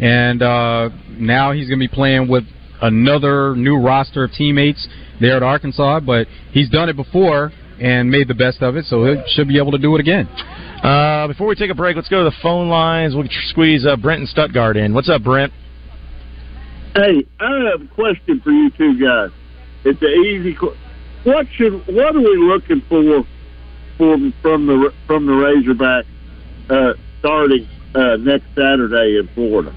and 0.00 0.42
uh, 0.42 0.88
now 1.10 1.52
he's 1.52 1.68
going 1.68 1.78
to 1.80 1.88
be 1.88 1.94
playing 1.94 2.28
with 2.28 2.44
another 2.82 3.54
new 3.56 3.76
roster 3.76 4.24
of 4.24 4.32
teammates 4.32 4.88
there 5.20 5.36
at 5.36 5.42
Arkansas. 5.42 6.00
But 6.00 6.26
he's 6.52 6.68
done 6.68 6.88
it 6.88 6.96
before 6.96 7.52
and 7.80 8.10
made 8.10 8.28
the 8.28 8.34
best 8.34 8.62
of 8.62 8.76
it, 8.76 8.84
so 8.84 9.04
he 9.04 9.16
should 9.28 9.48
be 9.48 9.56
able 9.58 9.72
to 9.72 9.78
do 9.78 9.94
it 9.96 10.00
again. 10.00 10.26
Uh, 10.82 11.26
before 11.28 11.46
we 11.46 11.54
take 11.54 11.70
a 11.70 11.74
break, 11.74 11.96
let's 11.96 12.08
go 12.08 12.24
to 12.24 12.30
the 12.30 12.36
phone 12.42 12.68
lines. 12.68 13.14
We'll 13.14 13.26
squeeze 13.48 13.86
uh, 13.86 13.96
Brent 13.96 14.20
and 14.20 14.28
Stuttgart 14.28 14.76
in. 14.76 14.92
What's 14.94 15.08
up, 15.08 15.22
Brent? 15.22 15.52
Hey, 16.94 17.24
I 17.38 17.70
have 17.70 17.82
a 17.82 17.94
question 17.94 18.40
for 18.42 18.50
you 18.50 18.70
two 18.70 18.98
guys. 19.00 19.30
It's 19.84 20.00
an 20.02 20.08
easy. 20.26 20.54
qu- 20.54 20.74
What 21.24 21.46
should? 21.54 21.86
What 21.86 22.16
are 22.16 22.20
we 22.20 22.36
looking 22.36 22.82
for 22.88 23.24
from 23.96 24.34
from 24.42 24.66
the 24.66 24.92
from 25.06 25.26
the 25.26 25.32
Razorback 25.32 26.04
uh, 26.68 26.94
starting 27.20 27.68
uh, 27.94 28.16
next 28.16 28.46
Saturday 28.54 29.18
in 29.18 29.28
Florida? 29.34 29.74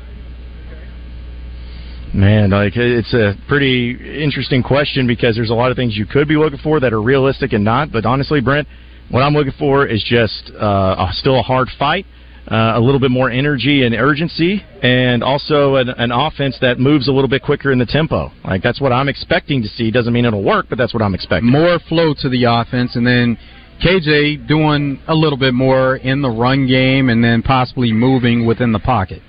Man, 2.13 2.51
like 2.51 2.73
it's 2.75 3.11
a 3.13 3.33
pretty 3.47 3.91
interesting 4.23 4.61
question 4.61 5.07
because 5.07 5.35
there's 5.35 5.49
a 5.49 5.55
lot 5.55 5.71
of 5.71 5.77
things 5.77 5.97
you 5.97 6.05
could 6.05 6.27
be 6.27 6.35
looking 6.37 6.59
for 6.59 6.79
that 6.79 6.93
are 6.93 7.01
realistic 7.01 7.53
and 7.53 7.63
not. 7.63 7.91
But 7.91 8.05
honestly, 8.05 8.39
Brent, 8.39 8.67
what 9.09 9.21
I'm 9.21 9.33
looking 9.33 9.53
for 9.57 9.87
is 9.87 10.03
just 10.03 10.51
uh, 10.55 11.11
still 11.13 11.39
a 11.39 11.41
hard 11.41 11.69
fight, 11.79 12.05
uh, 12.51 12.73
a 12.75 12.79
little 12.79 12.99
bit 12.99 13.09
more 13.09 13.31
energy 13.31 13.83
and 13.83 13.95
urgency, 13.95 14.63
and 14.83 15.23
also 15.23 15.77
an, 15.77 15.89
an 15.89 16.11
offense 16.11 16.55
that 16.61 16.79
moves 16.79 17.07
a 17.07 17.11
little 17.11 17.27
bit 17.27 17.41
quicker 17.41 17.71
in 17.71 17.79
the 17.79 17.85
tempo. 17.87 18.31
Like 18.45 18.61
that's 18.61 18.79
what 18.79 18.91
I'm 18.91 19.09
expecting 19.09 19.63
to 19.63 19.67
see. 19.67 19.89
Doesn't 19.89 20.13
mean 20.13 20.25
it'll 20.25 20.43
work, 20.43 20.67
but 20.69 20.77
that's 20.77 20.93
what 20.93 21.01
I'm 21.01 21.15
expecting. 21.15 21.49
More 21.49 21.79
flow 21.89 22.13
to 22.19 22.29
the 22.29 22.43
offense, 22.43 22.95
and 22.95 23.07
then 23.07 23.39
KJ 23.83 24.47
doing 24.47 25.01
a 25.07 25.15
little 25.15 25.39
bit 25.39 25.55
more 25.55 25.95
in 25.95 26.21
the 26.21 26.29
run 26.29 26.67
game, 26.67 27.09
and 27.09 27.23
then 27.23 27.41
possibly 27.41 27.91
moving 27.91 28.45
within 28.45 28.71
the 28.71 28.79
pocket. 28.79 29.23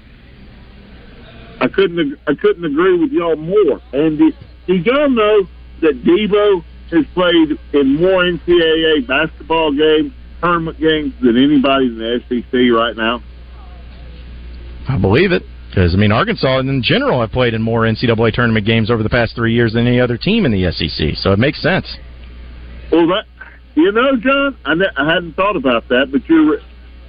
I 1.64 1.68
couldn't 1.68 2.18
I 2.26 2.34
couldn't 2.34 2.64
agree 2.66 2.98
with 2.98 3.10
y'all 3.10 3.36
more. 3.36 3.80
And 3.94 4.18
did, 4.18 4.36
did 4.66 4.84
y'all 4.84 5.08
know 5.08 5.48
that 5.80 6.04
Debo 6.04 6.62
has 6.90 7.06
played 7.14 7.58
in 7.72 7.96
more 7.96 8.22
NCAA 8.22 9.06
basketball 9.06 9.72
games, 9.72 10.12
tournament 10.42 10.78
games 10.78 11.14
than 11.22 11.38
anybody 11.38 11.86
in 11.86 11.96
the 11.96 12.20
SEC 12.28 12.52
right 12.76 12.94
now? 12.94 13.22
I 14.86 14.98
believe 14.98 15.32
it. 15.32 15.42
Because 15.70 15.94
I 15.94 15.96
mean, 15.96 16.12
Arkansas 16.12 16.58
in 16.58 16.82
general 16.82 17.22
have 17.22 17.32
played 17.32 17.54
in 17.54 17.62
more 17.62 17.80
NCAA 17.80 18.34
tournament 18.34 18.66
games 18.66 18.90
over 18.90 19.02
the 19.02 19.08
past 19.08 19.34
three 19.34 19.54
years 19.54 19.72
than 19.72 19.86
any 19.86 20.00
other 20.00 20.18
team 20.18 20.44
in 20.44 20.52
the 20.52 20.70
SEC, 20.70 21.16
so 21.16 21.32
it 21.32 21.38
makes 21.38 21.62
sense. 21.62 21.96
Well, 22.92 23.08
that 23.08 23.24
you 23.74 23.90
know, 23.90 24.16
John, 24.16 24.56
I, 24.66 24.74
ne- 24.74 24.92
I 24.96 25.14
hadn't 25.14 25.34
thought 25.34 25.56
about 25.56 25.88
that, 25.88 26.12
but 26.12 26.28
you're 26.28 26.58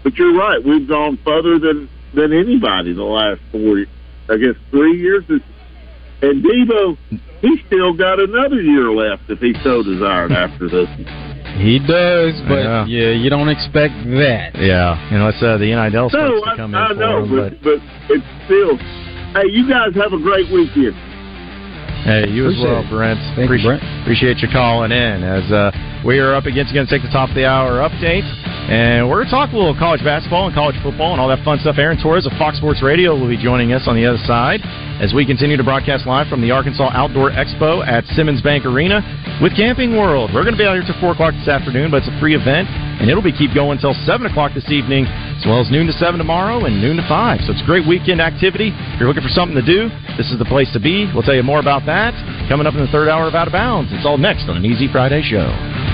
but 0.02 0.16
you're 0.16 0.34
right. 0.34 0.64
We've 0.64 0.88
gone 0.88 1.20
further 1.26 1.60
than 1.60 1.90
than 2.16 2.32
anybody 2.32 2.94
the 2.94 3.04
last 3.04 3.42
four, 3.52 3.86
I 4.30 4.38
guess, 4.38 4.56
three 4.72 4.98
years. 5.00 5.24
And 6.22 6.44
Debo, 6.44 6.98
he 7.42 7.62
still 7.68 7.94
got 7.94 8.20
another 8.20 8.62
year 8.62 8.90
left 8.92 9.30
if 9.30 9.40
he 9.40 9.54
so 9.64 9.84
desired 9.84 10.32
after 10.32 10.68
this. 10.70 10.90
He 11.60 11.80
does, 11.80 12.34
but 12.50 12.64
Yeah. 12.64 12.86
yeah, 12.86 13.12
you 13.12 13.30
don't 13.30 13.50
expect 13.50 13.94
that. 14.18 14.56
Yeah, 14.56 14.98
you 15.12 15.18
know, 15.18 15.30
it's 15.30 15.42
uh, 15.42 15.58
the 15.58 15.68
NIL 15.72 16.10
starts 16.10 16.14
No, 16.14 16.42
to 16.42 16.62
I, 16.62 16.66
in 16.66 16.76
I 16.76 16.88
for 16.90 16.94
know, 16.96 17.24
him, 17.24 17.30
but, 17.36 17.62
but 17.64 17.80
it's 18.10 18.26
still. 18.46 18.76
Hey, 19.36 19.52
you 19.52 19.68
guys 19.70 19.94
have 19.96 20.12
a 20.14 20.20
great 20.22 20.50
weekend. 20.52 20.96
Hey, 22.06 22.30
you 22.30 22.46
as 22.46 22.54
well. 22.62 22.86
Brent. 22.86 23.18
Thank 23.34 23.50
you, 23.50 23.50
appreciate, 23.50 23.82
Brent. 23.82 24.02
appreciate 24.06 24.38
you 24.38 24.50
calling 24.54 24.94
in. 24.94 25.26
As 25.26 25.42
uh, 25.50 25.74
we 26.06 26.22
are 26.22 26.38
up 26.38 26.46
against 26.46 26.70
going 26.70 26.86
to 26.86 26.92
take 26.92 27.02
the 27.02 27.10
top 27.10 27.34
of 27.34 27.36
the 27.36 27.50
hour 27.50 27.82
update, 27.82 28.22
and 28.70 29.10
we're 29.10 29.26
going 29.26 29.34
to 29.34 29.34
talk 29.34 29.50
a 29.50 29.58
little 29.58 29.74
college 29.74 30.06
basketball 30.06 30.46
and 30.46 30.54
college 30.54 30.78
football 30.86 31.18
and 31.18 31.20
all 31.20 31.26
that 31.34 31.42
fun 31.42 31.58
stuff. 31.66 31.82
Aaron 31.82 31.98
Torres 31.98 32.30
of 32.30 32.34
Fox 32.38 32.62
Sports 32.62 32.86
Radio 32.86 33.18
will 33.18 33.26
be 33.26 33.42
joining 33.42 33.74
us 33.74 33.90
on 33.90 33.98
the 33.98 34.06
other 34.06 34.22
side 34.22 34.62
as 35.02 35.18
we 35.18 35.26
continue 35.26 35.58
to 35.58 35.66
broadcast 35.66 36.06
live 36.06 36.30
from 36.30 36.46
the 36.46 36.54
Arkansas 36.54 36.94
Outdoor 36.94 37.34
Expo 37.34 37.82
at 37.82 38.06
Simmons 38.14 38.38
Bank 38.46 38.70
Arena 38.70 39.02
with 39.42 39.58
Camping 39.58 39.98
World. 39.98 40.30
We're 40.30 40.46
going 40.46 40.54
to 40.54 40.62
be 40.62 40.70
out 40.70 40.78
here 40.78 40.86
till 40.86 41.02
four 41.02 41.18
o'clock 41.18 41.34
this 41.34 41.50
afternoon, 41.50 41.90
but 41.90 42.06
it's 42.06 42.14
a 42.14 42.18
free 42.22 42.38
event, 42.38 42.70
and 43.02 43.10
it'll 43.10 43.26
be 43.26 43.34
keep 43.34 43.58
going 43.58 43.82
until 43.82 43.98
seven 44.06 44.30
o'clock 44.30 44.54
this 44.54 44.70
evening, 44.70 45.10
as 45.10 45.44
well 45.50 45.58
as 45.58 45.74
noon 45.74 45.90
to 45.90 45.96
seven 45.98 46.22
tomorrow 46.22 46.70
and 46.70 46.78
noon 46.78 47.02
to 47.02 47.06
five. 47.10 47.42
So 47.50 47.52
it's 47.52 47.66
a 47.66 47.66
great 47.66 47.90
weekend 47.90 48.22
activity. 48.22 48.70
If 48.94 49.02
you're 49.02 49.10
looking 49.10 49.26
for 49.26 49.34
something 49.34 49.58
to 49.58 49.66
do, 49.66 49.90
this 50.22 50.30
is 50.30 50.38
the 50.38 50.46
place 50.46 50.70
to 50.78 50.80
be. 50.80 51.10
We'll 51.10 51.26
tell 51.26 51.34
you 51.34 51.42
more 51.42 51.60
about 51.60 51.82
that 51.90 51.95
coming 52.50 52.68
up 52.68 52.74
in 52.74 52.82
the 52.82 52.92
third 52.92 53.08
hour 53.08 53.28
of 53.28 53.36
Out 53.36 53.48
of 53.48 53.54
Bounds. 53.54 53.92
It's 53.94 54.06
all 54.06 54.18
next 54.18 54.50
on 54.50 54.58
an 54.58 54.66
Easy 54.66 54.92
Friday 54.92 55.22
show. 55.22 55.85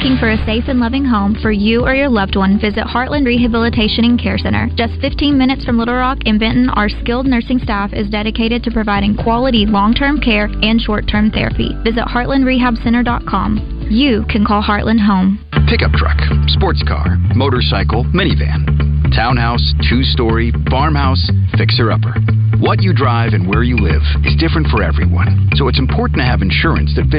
Looking 0.00 0.16
for 0.16 0.30
a 0.30 0.46
safe 0.46 0.64
and 0.68 0.80
loving 0.80 1.04
home 1.04 1.36
for 1.42 1.52
you 1.52 1.84
or 1.84 1.94
your 1.94 2.08
loved 2.08 2.34
one, 2.34 2.58
visit 2.58 2.84
Heartland 2.88 3.26
Rehabilitation 3.26 4.06
and 4.06 4.18
Care 4.18 4.38
Center. 4.38 4.70
Just 4.74 4.98
15 5.02 5.36
minutes 5.36 5.62
from 5.62 5.76
Little 5.76 5.92
Rock 5.92 6.24
in 6.24 6.38
Benton, 6.38 6.70
our 6.70 6.88
skilled 6.88 7.26
nursing 7.26 7.58
staff 7.58 7.92
is 7.92 8.08
dedicated 8.08 8.64
to 8.64 8.70
providing 8.70 9.14
quality 9.14 9.66
long-term 9.66 10.20
care 10.20 10.48
and 10.62 10.80
short-term 10.80 11.30
therapy. 11.30 11.76
Visit 11.84 12.08
heartlandrehabcenter.com. 12.08 13.88
You 13.90 14.24
can 14.30 14.46
call 14.46 14.62
Heartland 14.62 15.04
home. 15.04 15.44
Pickup 15.68 15.92
truck, 15.92 16.16
sports 16.48 16.82
car, 16.88 17.18
motorcycle, 17.36 18.04
minivan, 18.16 18.64
townhouse, 19.14 19.74
two 19.90 20.02
story, 20.02 20.50
farmhouse, 20.70 21.30
fixer 21.58 21.92
upper. 21.92 22.14
What 22.60 22.80
you 22.80 22.94
drive 22.94 23.32
and 23.34 23.48
where 23.48 23.64
you 23.64 23.76
live 23.76 24.00
is 24.24 24.36
different 24.36 24.68
for 24.68 24.82
everyone, 24.82 25.50
so 25.56 25.68
it's 25.68 25.78
important 25.78 26.20
to 26.20 26.24
have 26.24 26.40
insurance 26.40 26.94
that 26.96 27.10
fits 27.10 27.18